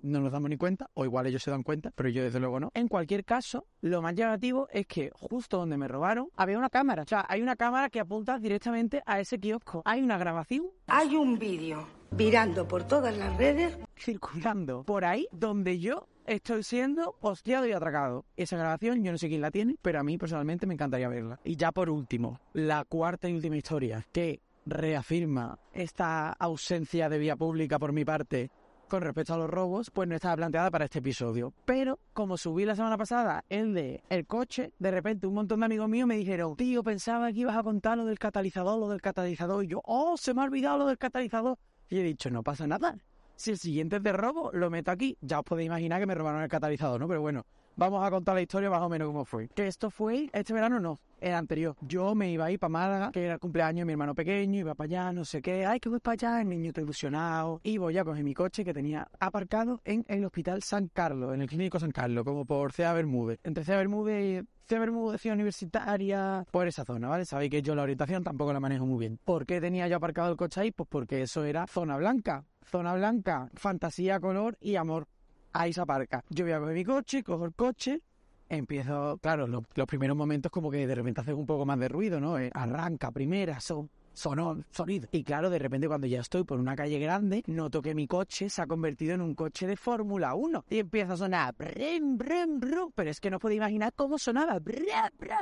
no 0.03 0.21
nos 0.21 0.31
damos 0.31 0.49
ni 0.49 0.55
cuenta, 0.55 0.89
o 0.93 1.03
igual 1.03 1.27
ellos 1.27 1.43
se 1.43 1.51
dan 1.51 1.63
cuenta, 1.63 1.91
pero 1.93 2.07
yo 2.07 2.23
desde 2.23 2.39
luego 2.39 2.61
no. 2.61 2.71
En 2.73 2.87
cualquier 2.87 3.25
caso, 3.25 3.67
lo 3.81 4.01
más 4.01 4.15
llamativo 4.15 4.69
es 4.71 4.87
que 4.87 5.11
justo 5.13 5.57
donde 5.57 5.75
me 5.75 5.89
robaron 5.89 6.29
había 6.37 6.57
una 6.57 6.69
cámara. 6.69 7.03
O 7.03 7.07
sea, 7.07 7.25
hay 7.27 7.41
una 7.41 7.57
cámara 7.57 7.89
que 7.89 7.99
apunta 7.99 8.39
directamente 8.39 9.03
a 9.05 9.19
ese 9.19 9.37
kiosco. 9.37 9.81
Hay 9.83 10.01
una 10.01 10.17
grabación 10.17 10.67
Hay 10.87 11.13
un 11.17 11.37
vídeo 11.37 11.85
virando 12.11 12.65
por 12.69 12.85
todas 12.85 13.17
las 13.17 13.35
redes 13.35 13.77
circulando 13.97 14.83
por 14.83 15.03
ahí 15.03 15.27
donde 15.33 15.77
yo 15.79 16.07
estoy 16.27 16.63
siendo 16.63 17.15
hostiado 17.21 17.65
y 17.65 17.71
atracado. 17.71 18.25
Esa 18.35 18.57
grabación 18.57 19.03
yo 19.03 19.11
no 19.11 19.17
sé 19.17 19.29
quién 19.29 19.41
la 19.41 19.51
tiene, 19.51 19.77
pero 19.81 19.99
a 19.99 20.03
mí 20.03 20.17
personalmente 20.17 20.67
me 20.67 20.75
encantaría 20.75 21.09
verla. 21.09 21.39
Y 21.43 21.55
ya 21.55 21.71
por 21.71 21.89
último, 21.89 22.39
la 22.53 22.85
cuarta 22.85 23.27
y 23.29 23.33
última 23.33 23.57
historia 23.57 24.05
que 24.11 24.41
reafirma 24.65 25.57
esta 25.73 26.33
ausencia 26.33 27.09
de 27.09 27.17
vía 27.17 27.35
pública 27.35 27.79
por 27.79 27.93
mi 27.93 28.03
parte 28.03 28.51
con 28.87 29.01
respecto 29.01 29.33
a 29.33 29.37
los 29.37 29.49
robos, 29.49 29.91
pues 29.91 30.07
no 30.07 30.15
estaba 30.15 30.37
planteada 30.37 30.71
para 30.71 30.85
este 30.85 30.99
episodio. 30.99 31.53
Pero 31.65 31.99
como 32.13 32.37
subí 32.37 32.63
la 32.65 32.75
semana 32.75 32.97
pasada 32.97 33.43
el 33.49 33.73
de 33.73 34.01
el 34.09 34.25
coche, 34.25 34.71
de 34.79 34.91
repente 34.91 35.27
un 35.27 35.33
montón 35.33 35.59
de 35.59 35.65
amigos 35.65 35.89
míos 35.89 36.07
me 36.07 36.15
dijeron, 36.15 36.55
tío, 36.55 36.83
pensaba 36.83 37.31
que 37.31 37.39
ibas 37.39 37.57
a 37.57 37.63
contar 37.63 37.97
lo 37.97 38.05
del 38.05 38.19
catalizador, 38.19 38.79
lo 38.79 38.89
del 38.89 39.01
catalizador. 39.01 39.63
Y 39.63 39.67
yo, 39.67 39.81
oh, 39.83 40.15
se 40.17 40.33
me 40.33 40.41
ha 40.41 40.45
olvidado 40.45 40.77
lo 40.77 40.85
del 40.87 40.97
catalizador. 40.97 41.57
Y 41.89 41.99
he 41.99 42.03
dicho, 42.03 42.29
no 42.29 42.43
pasa 42.43 42.67
nada. 42.67 42.97
Si 43.37 43.51
el 43.51 43.59
siguiente 43.59 43.97
es 43.97 44.03
de 44.03 44.11
robo, 44.13 44.49
lo 44.51 44.71
meto 44.71 44.89
aquí. 44.89 45.15
Ya 45.21 45.37
os 45.37 45.45
podéis 45.45 45.67
imaginar 45.67 45.99
que 45.99 46.07
me 46.07 46.15
robaron 46.15 46.41
el 46.41 46.49
catalizador, 46.49 46.99
¿no? 46.99 47.07
Pero 47.07 47.21
bueno, 47.21 47.45
vamos 47.75 48.03
a 48.03 48.09
contar 48.09 48.33
la 48.33 48.41
historia 48.41 48.67
más 48.71 48.81
o 48.81 48.89
menos 48.89 49.07
cómo 49.07 49.25
fue. 49.25 49.47
Que 49.49 49.67
esto 49.67 49.91
fue 49.91 50.27
este 50.33 50.53
verano, 50.53 50.79
no, 50.79 50.97
el 51.21 51.35
anterior. 51.35 51.75
Yo 51.81 52.15
me 52.15 52.31
iba 52.31 52.45
a 52.45 52.51
ir 52.51 52.57
para 52.57 52.69
Málaga, 52.69 53.11
que 53.11 53.25
era 53.25 53.35
el 53.35 53.39
cumpleaños 53.39 53.81
de 53.81 53.85
mi 53.85 53.91
hermano 53.91 54.15
pequeño, 54.15 54.59
iba 54.59 54.73
para 54.73 54.85
allá, 54.85 55.13
no 55.13 55.23
sé 55.23 55.43
qué. 55.43 55.67
Ay, 55.67 55.79
que 55.79 55.87
voy 55.87 55.99
para 55.99 56.13
allá, 56.13 56.41
el 56.41 56.49
niño 56.49 56.69
está 56.69 56.81
ilusionado. 56.81 57.61
Y 57.61 57.77
voy 57.77 57.95
a 57.99 58.03
coger 58.03 58.23
mi 58.23 58.33
coche 58.33 58.65
que 58.65 58.73
tenía 58.73 59.07
aparcado 59.19 59.81
en 59.85 60.03
el 60.07 60.25
Hospital 60.25 60.63
San 60.63 60.87
Carlos, 60.87 61.35
en 61.35 61.43
el 61.43 61.47
Clínico 61.47 61.79
San 61.79 61.91
Carlos, 61.91 62.23
como 62.23 62.43
por 62.43 62.71
Cea 62.71 62.91
Bermúdez. 62.93 63.39
Entre 63.43 63.63
Cea 63.63 63.77
Bermúdez 63.77 64.43
y 64.43 64.47
Cea 64.67 64.79
Bermúdez, 64.79 65.23
Universitaria, 65.25 66.43
por 66.49 66.67
esa 66.67 66.83
zona, 66.85 67.07
¿vale? 67.07 67.25
Sabéis 67.25 67.51
que 67.51 67.61
yo 67.61 67.75
la 67.75 67.83
orientación 67.83 68.23
tampoco 68.23 68.51
la 68.51 68.59
manejo 68.59 68.87
muy 68.87 68.97
bien. 68.97 69.19
¿Por 69.23 69.45
qué 69.45 69.61
tenía 69.61 69.87
yo 69.87 69.97
aparcado 69.97 70.31
el 70.31 70.37
coche 70.37 70.61
ahí? 70.61 70.71
Pues 70.71 70.89
porque 70.89 71.21
eso 71.21 71.43
era 71.43 71.67
zona 71.67 71.97
blanca. 71.97 72.43
Zona 72.69 72.93
blanca, 72.95 73.49
fantasía, 73.55 74.19
color 74.19 74.57
y 74.61 74.75
amor. 74.75 75.07
Ahí 75.53 75.73
se 75.73 75.81
aparca. 75.81 76.23
Yo 76.29 76.43
voy 76.45 76.53
a 76.53 76.59
coger 76.59 76.75
mi 76.75 76.83
coche, 76.83 77.23
cojo 77.23 77.45
el 77.45 77.53
coche, 77.53 78.01
empiezo, 78.49 79.17
claro, 79.21 79.47
lo- 79.47 79.63
los 79.75 79.87
primeros 79.87 80.15
momentos 80.17 80.51
como 80.51 80.69
que 80.69 80.85
de 80.85 80.95
repente 80.95 81.21
hace 81.21 81.33
un 81.33 81.45
poco 81.45 81.65
más 81.65 81.79
de 81.79 81.87
ruido, 81.87 82.19
¿no? 82.19 82.37
Eh, 82.37 82.49
arranca, 82.53 83.11
primera, 83.11 83.59
son, 83.59 83.89
sonó, 84.17 84.63
sonido. 84.71 85.07
Y 85.11 85.23
claro, 85.23 85.49
de 85.49 85.59
repente 85.59 85.87
cuando 85.87 86.07
ya 86.07 86.19
estoy 86.21 86.43
por 86.43 86.59
una 86.59 86.75
calle 86.75 86.99
grande, 86.99 87.43
noto 87.47 87.81
que 87.81 87.93
mi 87.95 88.07
coche 88.07 88.49
se 88.49 88.61
ha 88.61 88.67
convertido 88.67 89.13
en 89.13 89.21
un 89.21 89.35
coche 89.35 89.67
de 89.67 89.77
Fórmula 89.77 90.33
1. 90.33 90.65
Y 90.69 90.79
empieza 90.79 91.13
a 91.13 91.17
sonar, 91.17 91.55
brum, 91.57 92.17
brum, 92.17 92.59
brum, 92.59 92.91
pero 92.95 93.09
es 93.11 93.19
que 93.19 93.29
no 93.29 93.39
puedo 93.39 93.53
imaginar 93.55 93.93
cómo 93.95 94.17
sonaba. 94.17 94.59
brum. 94.59 94.85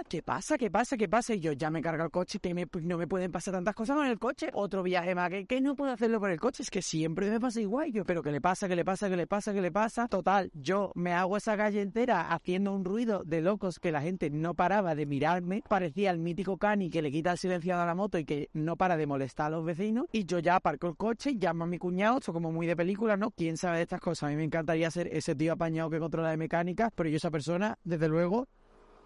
¿Qué 0.10 0.22
pasa? 0.22 0.58
¿Qué 0.58 0.70
pasa? 0.70 0.98
¿Qué 0.98 1.08
pasa? 1.08 1.34
Y 1.34 1.40
yo 1.40 1.54
ya 1.54 1.70
me 1.70 1.82
carga 1.82 2.04
el 2.06 2.12
coche, 2.12 2.40
que 2.40 2.54
me- 2.54 2.68
no 2.82 2.98
me 2.98 3.08
pueden 3.08 3.32
pasar 3.32 3.54
tantas 3.54 3.76
cosas 3.76 3.96
con 3.96 4.06
el 4.08 4.20
coche. 4.20 4.50
Otro 4.54 4.84
viaje 4.84 5.16
más, 5.16 5.30
que, 5.30 5.46
que 5.46 5.62
no 5.62 5.76
puedo 5.76 5.92
hacerlo 5.92 6.20
por 6.20 6.30
el 6.32 6.40
coche, 6.40 6.64
es 6.64 6.70
que 6.70 6.82
siempre 6.82 7.30
me 7.30 7.40
pasa 7.40 7.62
igual. 7.62 7.92
Yo, 7.92 8.04
pero 8.06 8.22
¿qué 8.22 8.32
le 8.32 8.42
pasa? 8.42 8.68
¿Qué 8.68 8.76
le 8.76 8.84
pasa? 8.86 9.10
¿Qué 9.10 9.16
le 9.16 9.28
pasa? 9.28 9.54
¿Qué 9.54 9.62
le 9.62 9.72
pasa? 9.72 10.08
Total, 10.08 10.52
yo 10.54 10.92
me 10.96 11.14
hago 11.14 11.38
esa 11.38 11.56
calle 11.56 11.82
entera 11.82 12.32
haciendo 12.34 12.74
un 12.74 12.84
ruido 12.84 13.24
de 13.26 13.42
locos 13.42 13.80
que 13.80 13.92
la 13.92 14.02
gente 14.02 14.30
no 14.30 14.54
paraba 14.54 14.96
de 14.96 15.06
mirarme. 15.06 15.64
Parecía 15.68 16.12
el 16.12 16.20
mítico 16.20 16.58
cani 16.58 16.90
que 16.90 17.02
le 17.02 17.12
quita 17.12 17.32
el 17.32 17.38
silenciado 17.38 17.82
a 17.82 17.86
la 17.86 17.96
moto 17.96 18.18
y 18.18 18.26
que 18.26 18.50
no 18.66 18.76
para 18.76 18.98
de 18.98 19.08
molestar 19.08 19.48
a 19.48 19.50
los 19.52 19.64
vecinos. 19.64 20.08
Y 20.12 20.26
yo 20.26 20.40
ya 20.40 20.58
aparco 20.58 20.88
el 20.88 20.98
coche, 20.98 21.32
llamo 21.40 21.64
a 21.64 21.68
mi 21.68 21.78
cuñado, 21.78 22.18
esto 22.18 22.34
como 22.34 22.52
muy 22.52 22.68
de 22.68 22.76
película, 22.76 23.16
¿no? 23.16 23.32
¿Quién 23.32 23.56
sabe 23.56 23.78
de 23.78 23.84
estas 23.84 24.02
cosas? 24.02 24.24
A 24.24 24.30
mí 24.32 24.36
me 24.36 24.44
encantaría 24.44 24.92
ser 24.92 25.08
ese 25.08 25.36
tío 25.36 25.54
apañado 25.54 25.90
que 25.90 26.00
controla 26.00 26.32
de 26.32 26.38
mecánica, 26.38 26.92
pero 26.94 27.08
yo 27.08 27.18
esa 27.18 27.32
persona, 27.32 27.78
desde 27.84 28.10
luego, 28.10 28.48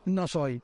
no 0.05 0.27
soy. 0.27 0.61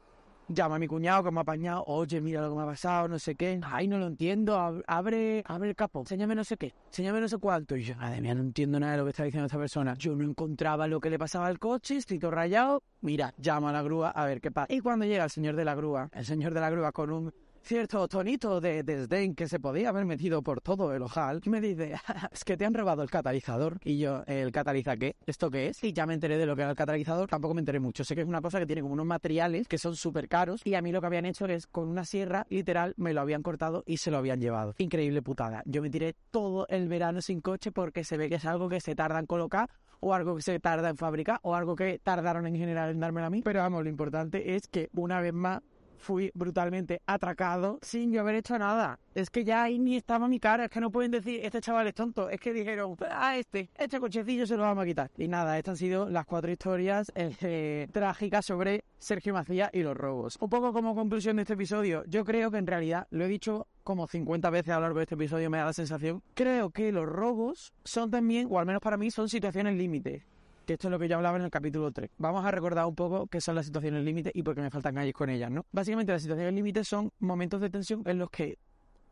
Llama 0.47 0.75
a 0.75 0.79
mi 0.79 0.87
cuñado 0.87 1.23
que 1.23 1.31
me 1.31 1.39
ha 1.39 1.41
apañado, 1.41 1.83
oye, 1.87 2.21
mira 2.21 2.39
lo 2.39 2.51
que 2.51 2.55
me 2.55 2.61
ha 2.61 2.65
pasado, 2.67 3.07
no 3.07 3.17
sé 3.17 3.33
qué. 3.33 3.59
Ay, 3.63 3.87
no 3.87 3.97
lo 3.97 4.05
entiendo, 4.05 4.55
ab- 4.55 4.83
abre, 4.85 5.41
abre 5.43 5.69
el 5.69 5.75
capó, 5.75 6.01
enséñame 6.01 6.35
no 6.35 6.43
sé 6.43 6.55
qué, 6.55 6.71
enséñame 6.85 7.19
no 7.19 7.27
sé 7.27 7.39
cuánto. 7.39 7.75
Y 7.75 7.81
yo, 7.83 7.95
madre 7.95 8.21
mía, 8.21 8.35
no 8.35 8.41
entiendo 8.41 8.79
nada 8.79 8.91
de 8.91 8.99
lo 8.99 9.05
que 9.05 9.09
está 9.09 9.23
diciendo 9.23 9.47
esta 9.47 9.57
persona. 9.57 9.95
Yo 9.97 10.15
no 10.15 10.23
encontraba 10.23 10.85
lo 10.85 10.99
que 10.99 11.09
le 11.09 11.17
pasaba 11.17 11.47
al 11.47 11.57
coche, 11.57 11.95
estoy 11.97 12.19
todo 12.19 12.29
rayado. 12.29 12.83
Mira, 13.01 13.33
llama 13.39 13.71
a 13.71 13.73
la 13.73 13.81
grúa 13.81 14.11
a 14.11 14.23
ver 14.27 14.39
qué 14.39 14.51
pasa. 14.51 14.71
Y 14.71 14.81
cuando 14.81 15.05
llega 15.05 15.23
el 15.23 15.31
señor 15.31 15.55
de 15.55 15.65
la 15.65 15.73
grúa, 15.73 16.09
el 16.13 16.25
señor 16.25 16.53
de 16.53 16.59
la 16.61 16.69
grúa 16.69 16.91
con 16.91 17.11
un 17.11 17.33
cierto 17.65 18.07
tonito 18.07 18.61
de 18.61 18.83
desdén 18.83 19.33
que 19.33 19.47
se 19.47 19.59
podía 19.59 19.89
haber 19.89 20.05
metido 20.05 20.43
por 20.43 20.61
todo 20.61 20.93
el 20.93 21.01
ojal, 21.01 21.41
me 21.47 21.59
dice, 21.59 21.95
es 22.31 22.43
que 22.43 22.57
te 22.57 22.65
han 22.65 22.75
robado 22.75 23.01
el 23.01 23.09
catalizador. 23.09 23.79
Y 23.83 23.97
yo, 23.97 24.23
¿el 24.27 24.51
cataliza 24.51 24.95
qué? 24.97 25.15
¿Esto 25.25 25.49
qué 25.49 25.69
es? 25.69 25.83
Y 25.83 25.91
ya 25.91 26.05
me 26.05 26.13
enteré 26.13 26.37
de 26.37 26.45
lo 26.45 26.55
que 26.55 26.61
era 26.61 26.71
el 26.71 26.77
catalizador, 26.77 27.27
tampoco 27.27 27.55
me 27.55 27.61
enteré 27.61 27.79
mucho. 27.79 28.03
Sé 28.03 28.13
que 28.13 28.21
es 28.21 28.27
una 28.27 28.41
cosa 28.41 28.59
que 28.59 28.67
tiene 28.67 28.83
como 28.83 28.93
unos 28.93 29.07
materiales 29.07 29.67
que 29.67 29.79
son 29.79 29.95
súper 29.95 30.27
caros 30.27 30.61
y 30.63 30.75
a 30.75 30.81
mí 30.81 30.91
lo 30.91 31.01
que 31.01 31.07
habían 31.07 31.25
hecho 31.25 31.45
es 31.47 31.65
con 31.65 31.89
una 31.89 32.05
sierra, 32.05 32.45
literal, 32.49 32.93
me 32.97 33.13
lo 33.13 33.21
habían 33.21 33.41
cortado 33.41 33.83
y 33.87 33.97
se 33.97 34.11
lo 34.11 34.17
habían 34.17 34.39
llevado. 34.39 34.75
Increíble 34.77 35.23
putada. 35.23 35.63
Yo 35.65 35.81
me 35.81 35.89
tiré 35.89 36.15
todo 36.29 36.67
el 36.69 36.87
verano 36.87 37.21
sin 37.21 37.41
coche 37.41 37.71
porque 37.71 38.03
se 38.03 38.17
ve 38.17 38.29
que 38.29 38.35
es 38.35 38.45
algo 38.45 38.69
que 38.69 38.79
se 38.79 38.93
tarda 38.95 39.19
en 39.19 39.25
colocar 39.25 39.71
o 40.01 40.13
algo 40.13 40.35
que 40.35 40.43
se 40.43 40.59
tarda 40.59 40.89
en 40.89 40.97
fabricar 40.97 41.39
o 41.41 41.55
algo 41.55 41.75
que 41.75 41.97
tardaron 41.97 42.45
en 42.45 42.55
general 42.55 42.91
en 42.91 42.99
dármelo 42.99 43.25
a 43.25 43.29
mí. 43.31 43.41
Pero 43.43 43.61
vamos, 43.61 43.83
lo 43.83 43.89
importante 43.89 44.55
es 44.55 44.67
que 44.67 44.89
una 44.93 45.19
vez 45.19 45.33
más 45.33 45.61
fui 46.05 46.31
brutalmente 46.35 47.01
atracado 47.07 47.79
sin 47.81 48.11
yo 48.11 48.21
haber 48.21 48.35
hecho 48.35 48.57
nada. 48.59 48.99
Es 49.15 49.29
que 49.31 49.43
ya 49.43 49.63
ahí 49.63 49.79
ni 49.79 49.95
estaba 49.95 50.27
mi 50.27 50.39
cara, 50.39 50.65
es 50.65 50.69
que 50.69 50.79
no 50.79 50.91
pueden 50.91 51.09
decir, 51.09 51.39
este 51.43 51.61
chaval 51.61 51.87
es 51.87 51.95
tonto, 51.95 52.29
es 52.29 52.39
que 52.39 52.53
dijeron, 52.53 52.95
ah, 53.09 53.37
este, 53.37 53.69
este 53.75 53.99
cochecillo 53.99 54.45
se 54.45 54.55
lo 54.55 54.63
vamos 54.63 54.83
a 54.83 54.85
quitar. 54.85 55.09
Y 55.17 55.27
nada, 55.27 55.57
estas 55.57 55.71
han 55.71 55.77
sido 55.77 56.09
las 56.09 56.25
cuatro 56.25 56.51
historias 56.51 57.11
eh, 57.15 57.87
trágicas 57.91 58.45
sobre 58.45 58.83
Sergio 58.99 59.33
Macías 59.33 59.71
y 59.73 59.81
los 59.81 59.97
robos. 59.97 60.37
Un 60.39 60.49
poco 60.49 60.73
como 60.73 60.93
conclusión 60.93 61.37
de 61.37 61.41
este 61.41 61.53
episodio, 61.53 62.03
yo 62.05 62.23
creo 62.23 62.51
que 62.51 62.57
en 62.57 62.67
realidad, 62.67 63.07
lo 63.09 63.25
he 63.25 63.27
dicho 63.27 63.67
como 63.83 64.07
50 64.07 64.49
veces 64.51 64.71
a 64.71 64.75
lo 64.75 64.81
largo 64.81 64.99
de 64.99 65.03
este 65.03 65.15
episodio, 65.15 65.49
me 65.49 65.57
da 65.57 65.65
la 65.65 65.73
sensación, 65.73 66.21
creo 66.35 66.69
que 66.69 66.91
los 66.91 67.07
robos 67.07 67.73
son 67.83 68.11
también, 68.11 68.47
o 68.51 68.59
al 68.59 68.67
menos 68.67 68.81
para 68.81 68.97
mí, 68.97 69.09
son 69.09 69.27
situaciones 69.27 69.75
límite 69.75 70.23
que 70.65 70.73
esto 70.73 70.87
es 70.87 70.91
lo 70.91 70.99
que 70.99 71.07
yo 71.07 71.15
hablaba 71.15 71.37
en 71.37 71.43
el 71.43 71.51
capítulo 71.51 71.91
3. 71.91 72.09
Vamos 72.17 72.45
a 72.45 72.51
recordar 72.51 72.85
un 72.85 72.95
poco 72.95 73.27
qué 73.27 73.39
son 73.39 73.55
las 73.55 73.65
situaciones 73.65 74.03
límite 74.03 74.31
y 74.33 74.43
por 74.43 74.55
qué 74.55 74.61
me 74.61 74.69
faltan 74.69 74.95
calles 74.95 75.13
con 75.13 75.29
ellas, 75.29 75.51
¿no? 75.51 75.65
Básicamente 75.71 76.11
las 76.11 76.21
situaciones 76.21 76.53
límite 76.53 76.83
son 76.83 77.11
momentos 77.19 77.61
de 77.61 77.69
tensión 77.69 78.01
en 78.05 78.17
los 78.17 78.29
que 78.29 78.57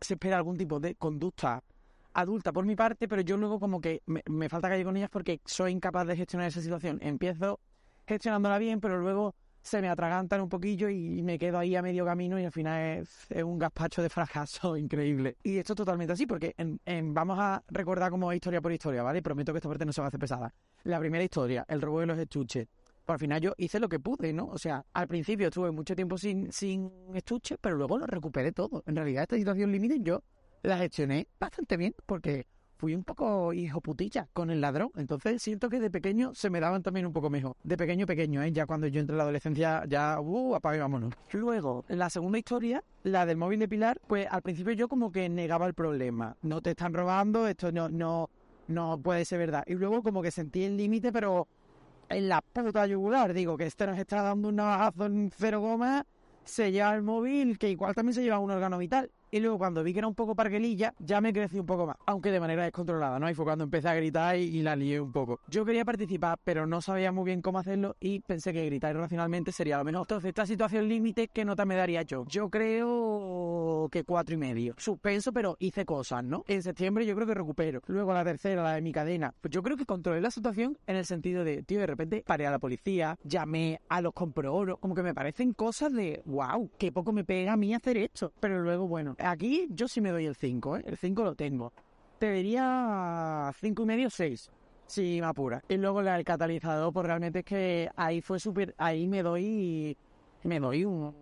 se 0.01 0.15
espera 0.15 0.37
algún 0.37 0.57
tipo 0.57 0.79
de 0.79 0.95
conducta 0.95 1.63
adulta 2.13 2.51
por 2.51 2.65
mi 2.65 2.75
parte, 2.75 3.07
pero 3.07 3.21
yo 3.21 3.37
luego 3.37 3.59
como 3.59 3.81
que 3.81 4.01
me, 4.05 4.21
me 4.29 4.49
falta 4.49 4.69
calle 4.69 4.83
con 4.83 4.97
ellas 4.97 5.09
porque 5.09 5.41
soy 5.45 5.71
incapaz 5.71 6.07
de 6.07 6.15
gestionar 6.15 6.47
esa 6.47 6.61
situación. 6.61 6.99
Empiezo 7.01 7.59
gestionándola 8.05 8.57
bien, 8.57 8.79
pero 8.79 8.99
luego 8.99 9.35
se 9.63 9.82
me 9.82 9.88
atragantan 9.89 10.41
un 10.41 10.49
poquillo 10.49 10.89
y 10.89 11.23
me 11.23 11.39
quedo 11.39 11.58
ahí 11.58 11.76
a 11.76 11.82
medio 11.82 12.06
camino 12.06 12.38
y 12.38 12.43
al 12.43 12.52
final 12.52 12.99
es, 13.30 13.43
un 13.43 13.58
gazpacho 13.58 14.02
de 14.02 14.10
fracaso 14.10 14.76
increíble. 14.78 15.38
Y 15.41 15.58
esto 15.58 15.71
es 15.73 15.78
totalmente 15.78 16.13
así, 16.13 16.28
porque 16.28 16.54
en- 16.58 17.13
vamos 17.13 17.39
a 17.39 17.63
recordar 17.69 18.12
como 18.12 18.32
historia 18.34 18.62
por 18.62 18.73
historia, 18.73 19.02
¿vale? 19.04 19.21
Prometo 19.21 19.54
que 19.54 19.60
esta 19.60 19.69
parte 19.69 19.86
no 19.86 19.93
se 19.93 20.02
va 20.02 20.08
a 20.08 20.10
hacer 20.10 20.19
pesada. 20.19 20.54
La 20.84 20.99
primera 20.99 21.23
historia, 21.23 21.65
el 21.69 21.82
robo 21.82 22.02
de 22.02 22.08
los 22.08 22.17
estuches. 22.19 22.67
Pues 23.06 23.15
al 23.15 23.19
final 23.19 23.41
yo 23.41 23.54
hice 23.58 23.80
lo 23.80 23.88
que 23.88 23.99
pude, 23.99 24.34
¿no? 24.34 24.47
O 24.47 24.58
sea, 24.58 24.86
al 24.93 25.08
principio 25.08 25.47
estuve 25.47 25.71
mucho 25.71 25.95
tiempo 25.95 26.17
sin, 26.17 26.52
sin 26.52 26.91
estuches, 27.13 27.58
pero 27.60 27.78
luego 27.78 27.97
lo 27.97 28.06
recuperé 28.06 28.52
todo. 28.52 28.84
En 28.86 28.95
realidad 28.97 29.23
esta 29.23 29.38
situación 29.38 29.71
límite 29.71 29.97
yo 30.02 30.23
la 30.62 30.78
gestioné 30.78 31.28
bastante 31.39 31.78
bien 31.78 31.95
porque 32.06 32.47
fui 32.83 32.95
un 32.95 33.05
poco 33.05 33.53
hijo 33.53 33.79
putilla 33.79 34.27
con 34.33 34.49
el 34.49 34.59
ladrón. 34.59 34.91
Entonces 34.97 35.41
siento 35.41 35.69
que 35.69 35.79
de 35.79 35.89
pequeño 35.89 36.35
se 36.35 36.49
me 36.49 36.59
daban 36.59 36.83
también 36.83 37.05
un 37.05 37.13
poco 37.13 37.29
mejor. 37.29 37.55
De 37.63 37.77
pequeño, 37.77 38.05
pequeño, 38.05 38.43
¿eh? 38.43 38.51
Ya 38.51 38.65
cuando 38.65 38.87
yo 38.87 38.99
entré 38.99 39.13
en 39.13 39.19
la 39.19 39.23
adolescencia, 39.23 39.85
ya, 39.87 40.19
uh, 40.19 40.55
apague, 40.55 40.79
vámonos. 40.79 41.13
Luego, 41.31 41.85
la 41.87 42.09
segunda 42.09 42.39
historia, 42.39 42.83
la 43.03 43.25
del 43.25 43.37
móvil 43.37 43.59
de 43.59 43.69
Pilar, 43.69 44.01
pues 44.05 44.27
al 44.29 44.41
principio 44.41 44.73
yo 44.73 44.89
como 44.89 45.13
que 45.13 45.29
negaba 45.29 45.65
el 45.65 45.73
problema. 45.73 46.35
No 46.41 46.61
te 46.61 46.71
están 46.71 46.93
robando, 46.93 47.47
esto 47.47 47.71
no, 47.71 47.87
no, 47.87 48.29
no 48.67 48.99
puede 49.01 49.23
ser 49.23 49.39
verdad. 49.39 49.63
Y 49.65 49.75
luego 49.75 50.03
como 50.03 50.21
que 50.21 50.31
sentí 50.31 50.65
el 50.65 50.75
límite, 50.75 51.13
pero 51.13 51.47
en 52.09 52.27
la 52.27 52.41
puta 52.41 52.85
yugular. 52.85 53.33
Digo 53.33 53.55
que 53.55 53.67
este 53.67 53.87
nos 53.87 53.97
está 53.97 54.23
dando 54.23 54.49
un 54.49 54.57
navajazo 54.57 55.05
en 55.05 55.31
cero 55.33 55.61
goma, 55.61 56.05
se 56.43 56.73
lleva 56.73 56.93
el 56.95 57.01
móvil, 57.01 57.57
que 57.57 57.69
igual 57.69 57.95
también 57.95 58.13
se 58.13 58.23
lleva 58.23 58.39
un 58.39 58.51
órgano 58.51 58.77
vital. 58.77 59.09
Y 59.33 59.39
luego 59.39 59.57
cuando 59.57 59.83
vi 59.83 59.93
que 59.93 59.97
era 59.97 60.07
un 60.07 60.13
poco 60.13 60.35
parguelilla, 60.35 60.93
ya 60.99 61.19
me 61.19 61.33
crecí 61.33 61.57
un 61.57 61.65
poco 61.65 61.87
más, 61.87 61.95
aunque 62.05 62.29
de 62.29 62.39
manera 62.39 62.65
descontrolada, 62.65 63.17
¿no? 63.17 63.27
Y 63.27 63.33
fue 63.33 63.45
cuando 63.45 63.63
empecé 63.63 63.89
a 63.89 63.95
gritar 63.95 64.37
y, 64.37 64.61
la 64.61 64.75
lié 64.75 65.01
un 65.01 65.11
poco. 65.11 65.39
Yo 65.47 65.65
quería 65.65 65.83
participar, 65.83 66.37
pero 66.43 66.67
no 66.67 66.81
sabía 66.81 67.11
muy 67.11 67.25
bien 67.25 67.41
cómo 67.41 67.57
hacerlo 67.57 67.95
y 67.99 68.19
pensé 68.19 68.53
que 68.53 68.63
gritar 68.63 68.95
irracionalmente 68.95 69.51
sería 69.51 69.79
lo 69.79 69.85
mejor. 69.85 70.01
Entonces, 70.01 70.29
esta 70.29 70.45
situación 70.45 70.87
límite, 70.87 71.29
¿qué 71.29 71.45
nota 71.45 71.65
me 71.65 71.75
daría 71.75 72.03
yo? 72.03 72.25
Yo 72.27 72.51
creo 72.51 73.89
que 73.91 74.03
cuatro 74.03 74.35
y 74.35 74.37
medio. 74.37 74.75
Suspenso, 74.77 75.33
pero 75.33 75.57
hice 75.57 75.83
cosas, 75.83 76.23
¿no? 76.23 76.43
En 76.47 76.61
septiembre 76.61 77.03
yo 77.03 77.15
creo 77.15 77.25
que 77.25 77.33
recupero. 77.33 77.81
Luego 77.87 78.13
la 78.13 78.23
tercera, 78.23 78.61
la 78.61 78.75
de 78.75 78.83
mi 78.83 78.91
cadena. 78.91 79.33
Pues 79.41 79.51
yo 79.51 79.63
creo 79.63 79.77
que 79.77 79.87
controlé 79.87 80.21
la 80.21 80.29
situación 80.29 80.77
en 80.85 80.95
el 80.95 81.07
sentido 81.07 81.43
de, 81.43 81.63
tío, 81.63 81.79
de 81.79 81.87
repente 81.87 82.23
paré 82.23 82.45
a 82.45 82.51
la 82.51 82.59
policía, 82.59 83.17
llamé 83.23 83.81
a 83.89 83.99
los 83.99 84.13
compro 84.13 84.53
oro, 84.53 84.77
como 84.77 84.93
que 84.93 85.01
me 85.01 85.15
parecen 85.15 85.53
cosas 85.53 85.91
de, 85.91 86.21
wow, 86.25 86.69
qué 86.77 86.91
poco 86.91 87.11
me 87.13 87.23
pega 87.23 87.53
a 87.53 87.57
mí 87.57 87.73
hacer 87.73 87.97
esto. 87.97 88.31
Pero 88.39 88.61
luego, 88.61 88.87
bueno, 88.87 89.15
aquí 89.23 89.67
yo 89.69 89.88
sí 89.88 90.01
me 90.01 90.12
doy 90.12 90.25
el 90.25 90.36
5, 90.36 90.77
¿eh? 90.77 90.83
El 90.86 90.97
5 90.97 91.23
lo 91.23 91.36
tengo. 91.36 91.71
Te 92.19 92.31
diría 92.31 93.51
cinco 93.59 93.83
y 93.83 93.86
medio, 93.86 94.09
6. 94.09 94.49
Sí, 94.86 95.17
me 95.19 95.27
apura. 95.27 95.63
Y 95.67 95.77
luego 95.77 96.01
el 96.01 96.23
catalizador, 96.23 96.93
pues 96.93 97.05
realmente 97.05 97.39
es 97.39 97.45
que 97.45 97.89
ahí 97.95 98.21
fue 98.21 98.39
súper, 98.39 98.75
ahí 98.77 99.07
me 99.07 99.23
doy, 99.23 99.97
me 100.43 100.59
doy 100.59 100.86
un, 100.86 101.15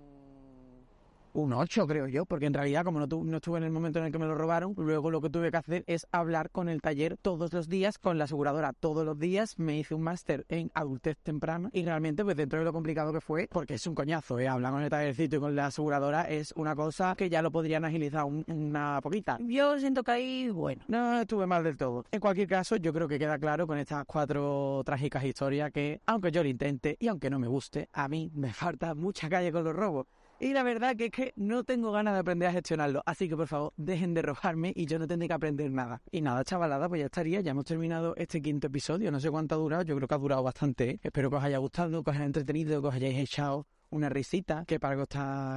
un 1.33 1.53
8 1.53 1.87
creo 1.87 2.07
yo, 2.07 2.25
porque 2.25 2.45
en 2.45 2.53
realidad 2.53 2.83
como 2.83 2.99
no, 2.99 3.07
tu- 3.07 3.23
no 3.23 3.37
estuve 3.37 3.57
en 3.57 3.63
el 3.63 3.71
momento 3.71 3.99
en 3.99 4.05
el 4.05 4.11
que 4.11 4.19
me 4.19 4.25
lo 4.25 4.35
robaron, 4.35 4.73
luego 4.77 5.11
lo 5.11 5.21
que 5.21 5.29
tuve 5.29 5.51
que 5.51 5.57
hacer 5.57 5.83
es 5.87 6.07
hablar 6.11 6.49
con 6.49 6.69
el 6.69 6.81
taller 6.81 7.17
todos 7.17 7.53
los 7.53 7.67
días, 7.69 7.97
con 7.97 8.17
la 8.17 8.25
aseguradora 8.25 8.73
todos 8.73 9.05
los 9.05 9.17
días, 9.19 9.57
me 9.59 9.77
hice 9.77 9.93
un 9.95 10.01
máster 10.01 10.45
en 10.49 10.71
adultez 10.73 11.17
temprana 11.23 11.69
y 11.73 11.83
realmente 11.83 12.23
pues 12.23 12.35
dentro 12.35 12.59
de 12.59 12.65
lo 12.65 12.73
complicado 12.73 13.13
que 13.13 13.21
fue, 13.21 13.47
porque 13.51 13.75
es 13.75 13.87
un 13.87 13.95
coñazo, 13.95 14.39
¿eh? 14.39 14.47
hablar 14.47 14.71
con 14.73 14.81
el 14.81 14.89
tallercito 14.89 15.35
y 15.35 15.39
con 15.39 15.55
la 15.55 15.67
aseguradora 15.67 16.23
es 16.29 16.53
una 16.55 16.75
cosa 16.75 17.15
que 17.17 17.29
ya 17.29 17.41
lo 17.41 17.51
podrían 17.51 17.85
agilizar 17.85 18.25
un- 18.25 18.45
una 18.47 18.99
poquita. 19.01 19.37
Yo 19.41 19.79
siento 19.79 20.03
que 20.03 20.11
ahí, 20.11 20.49
bueno. 20.49 20.83
No 20.87 21.19
estuve 21.21 21.45
mal 21.47 21.63
del 21.63 21.77
todo. 21.77 22.05
En 22.11 22.19
cualquier 22.19 22.47
caso, 22.47 22.75
yo 22.75 22.93
creo 22.93 23.07
que 23.07 23.19
queda 23.19 23.37
claro 23.39 23.67
con 23.67 23.77
estas 23.77 24.05
cuatro 24.05 24.81
trágicas 24.85 25.23
historias 25.23 25.71
que, 25.71 26.01
aunque 26.05 26.31
yo 26.31 26.43
lo 26.43 26.49
intente 26.49 26.97
y 26.99 27.07
aunque 27.07 27.29
no 27.29 27.39
me 27.39 27.47
guste, 27.47 27.89
a 27.93 28.07
mí 28.07 28.31
me 28.33 28.51
falta 28.53 28.93
mucha 28.95 29.29
calle 29.29 29.51
con 29.51 29.63
los 29.63 29.75
robos. 29.75 30.07
Y 30.43 30.53
la 30.53 30.63
verdad 30.63 30.95
que 30.95 31.05
es 31.05 31.11
que 31.11 31.33
no 31.35 31.63
tengo 31.63 31.91
ganas 31.91 32.15
de 32.15 32.21
aprender 32.21 32.49
a 32.49 32.51
gestionarlo. 32.51 33.03
Así 33.05 33.29
que 33.29 33.37
por 33.37 33.45
favor, 33.45 33.73
dejen 33.77 34.15
de 34.15 34.23
robarme 34.23 34.73
y 34.75 34.87
yo 34.87 34.97
no 34.97 35.05
tendré 35.05 35.27
que 35.27 35.35
aprender 35.35 35.69
nada. 35.69 36.01
Y 36.09 36.21
nada, 36.21 36.43
chavalada, 36.43 36.89
pues 36.89 36.97
ya 36.97 37.05
estaría. 37.05 37.41
Ya 37.41 37.51
hemos 37.51 37.65
terminado 37.65 38.15
este 38.17 38.41
quinto 38.41 38.65
episodio. 38.65 39.11
No 39.11 39.19
sé 39.19 39.29
cuánto 39.29 39.53
ha 39.53 39.59
durado. 39.59 39.83
Yo 39.83 39.95
creo 39.95 40.07
que 40.07 40.15
ha 40.15 40.17
durado 40.17 40.41
bastante. 40.41 40.89
¿eh? 40.89 40.99
Espero 41.03 41.29
que 41.29 41.35
os 41.35 41.43
haya 41.43 41.59
gustado, 41.59 42.03
que 42.03 42.09
os 42.09 42.15
haya 42.15 42.25
entretenido, 42.25 42.81
que 42.81 42.87
os 42.87 42.93
hayáis 42.95 43.19
echado 43.19 43.67
una 43.91 44.09
risita, 44.09 44.65
que 44.65 44.79
para 44.79 44.93
algo 44.93 45.05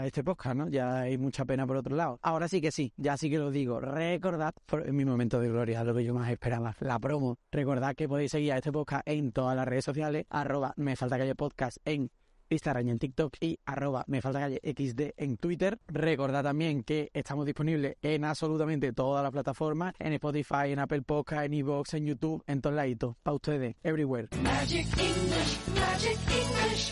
este 0.05 0.23
podcast, 0.23 0.55
¿no? 0.55 0.68
Ya 0.68 0.99
hay 1.01 1.16
mucha 1.16 1.47
pena 1.47 1.66
por 1.66 1.79
otro 1.79 1.97
lado. 1.97 2.18
Ahora 2.20 2.47
sí 2.47 2.61
que 2.61 2.70
sí, 2.70 2.92
ya 2.99 3.16
sí 3.16 3.31
que 3.31 3.38
lo 3.38 3.51
digo. 3.51 3.81
Recordad, 3.81 4.53
por, 4.66 4.92
mi 4.92 5.07
momento 5.07 5.40
de 5.40 5.49
gloria, 5.49 5.83
lo 5.83 5.94
que 5.94 6.05
yo 6.05 6.12
más 6.12 6.31
esperaba, 6.31 6.77
la 6.81 6.99
promo. 6.99 7.38
Recordad 7.51 7.94
que 7.94 8.07
podéis 8.07 8.33
seguir 8.33 8.53
a 8.53 8.59
este 8.59 8.70
podcast 8.70 9.09
en 9.09 9.33
todas 9.33 9.57
las 9.57 9.66
redes 9.66 9.87
sociales, 9.87 10.27
arroba 10.29 10.75
me 10.77 10.94
falta 10.94 11.16
calle 11.16 11.35
podcast 11.35 11.79
en 11.87 12.11
Instagram 12.48 12.88
y 12.88 12.90
en 12.90 12.98
TikTok 12.98 13.37
y 13.40 13.59
arroba 13.64 14.04
me 14.07 14.20
falta 14.20 14.40
calle 14.40 14.61
XD 14.62 15.14
en 15.16 15.37
Twitter. 15.37 15.78
Recordad 15.88 16.42
también 16.42 16.83
que 16.83 17.11
estamos 17.12 17.46
disponibles 17.46 17.96
en 18.02 18.24
absolutamente 18.24 18.92
todas 18.92 19.22
las 19.22 19.33
plataformas, 19.33 19.94
en 19.98 20.12
Spotify, 20.14 20.70
en 20.70 20.78
Apple 20.78 21.02
Podcast, 21.02 21.46
en 21.46 21.54
Evox, 21.54 21.94
en 21.94 22.07
YouTube, 22.07 22.42
en 22.46 22.61
todos 22.61 22.76
lados. 22.76 23.16
Para 23.22 23.35
ustedes, 23.35 23.76
everywhere. 23.83 24.28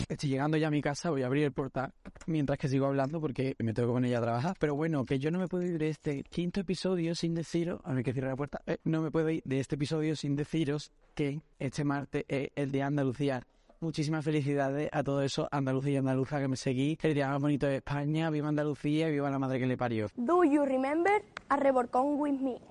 Estoy 0.09 0.29
llegando 0.29 0.57
ya 0.57 0.67
a 0.67 0.71
mi 0.71 0.81
casa, 0.81 1.09
voy 1.09 1.21
a 1.21 1.27
abrir 1.27 1.43
el 1.43 1.51
portal 1.51 1.93
mientras 2.25 2.57
que 2.57 2.67
sigo 2.67 2.85
hablando 2.85 3.19
porque 3.21 3.55
me 3.59 3.73
tengo 3.73 3.89
que 3.89 3.93
poner 3.93 4.11
ya 4.11 4.17
a 4.19 4.21
trabajar. 4.21 4.55
Pero 4.59 4.75
bueno, 4.75 5.05
que 5.05 5.19
yo 5.19 5.29
no 5.31 5.39
me 5.39 5.47
puedo 5.47 5.63
ir 5.63 5.77
de 5.77 5.89
este 5.89 6.23
quinto 6.23 6.61
episodio 6.61 7.15
sin 7.15 7.33
deciros, 7.33 7.81
a 7.83 7.93
ver 7.93 8.03
que 8.03 8.13
cierre 8.13 8.29
la 8.29 8.35
puerta, 8.35 8.61
Eh, 8.65 8.77
no 8.85 9.01
me 9.01 9.11
puedo 9.11 9.29
ir 9.29 9.41
de 9.45 9.59
este 9.59 9.75
episodio 9.75 10.15
sin 10.15 10.35
deciros 10.35 10.91
que 11.13 11.41
este 11.59 11.83
martes 11.83 12.25
es 12.27 12.49
el 12.55 12.71
de 12.71 12.81
Andalucía. 12.81 13.43
Muchísimas 13.83 14.23
felicidades 14.23 14.89
a 14.93 15.03
todos 15.03 15.25
esos 15.25 15.45
andaluces 15.51 15.91
y 15.91 15.97
andaluzas 15.97 16.39
que 16.39 16.47
me 16.47 16.55
seguís. 16.55 16.97
El 17.03 17.13
día 17.13 17.27
más 17.27 17.41
bonito 17.41 17.67
de 17.67 17.75
España. 17.75 18.29
Viva 18.29 18.47
Andalucía 18.47 19.09
y 19.09 19.11
viva 19.11 19.29
la 19.29 19.37
madre 19.37 19.59
que 19.59 19.67
le 19.67 19.75
parió. 19.75 20.07
Do 20.15 20.45
you 20.45 20.63
remember 20.63 21.21
a 21.49 21.57
reborcón 21.57 22.17
with 22.17 22.39
me? 22.39 22.61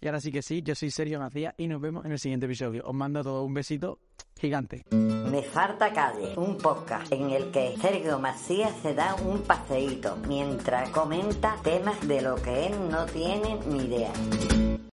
Y 0.00 0.06
ahora 0.06 0.20
sí 0.20 0.32
que 0.32 0.42
sí, 0.42 0.60
yo 0.62 0.74
soy 0.74 0.90
Sergio 0.90 1.20
Macías 1.20 1.54
y 1.56 1.68
nos 1.68 1.80
vemos 1.80 2.04
en 2.04 2.10
el 2.10 2.18
siguiente 2.18 2.46
episodio. 2.46 2.82
Os 2.84 2.94
mando 2.94 3.20
a 3.20 3.22
todos 3.22 3.46
un 3.46 3.54
besito 3.54 4.00
gigante. 4.40 4.84
Me 4.90 5.42
falta 5.42 5.92
calle, 5.92 6.34
un 6.36 6.58
podcast 6.58 7.12
en 7.12 7.30
el 7.30 7.52
que 7.52 7.76
Sergio 7.80 8.18
Macías 8.18 8.74
se 8.82 8.92
da 8.92 9.14
un 9.24 9.42
paseíto 9.42 10.16
mientras 10.26 10.90
comenta 10.90 11.54
temas 11.62 12.08
de 12.08 12.22
lo 12.22 12.34
que 12.42 12.66
él 12.66 12.72
no 12.90 13.06
tiene 13.06 13.60
ni 13.68 13.84
idea. 13.84 14.12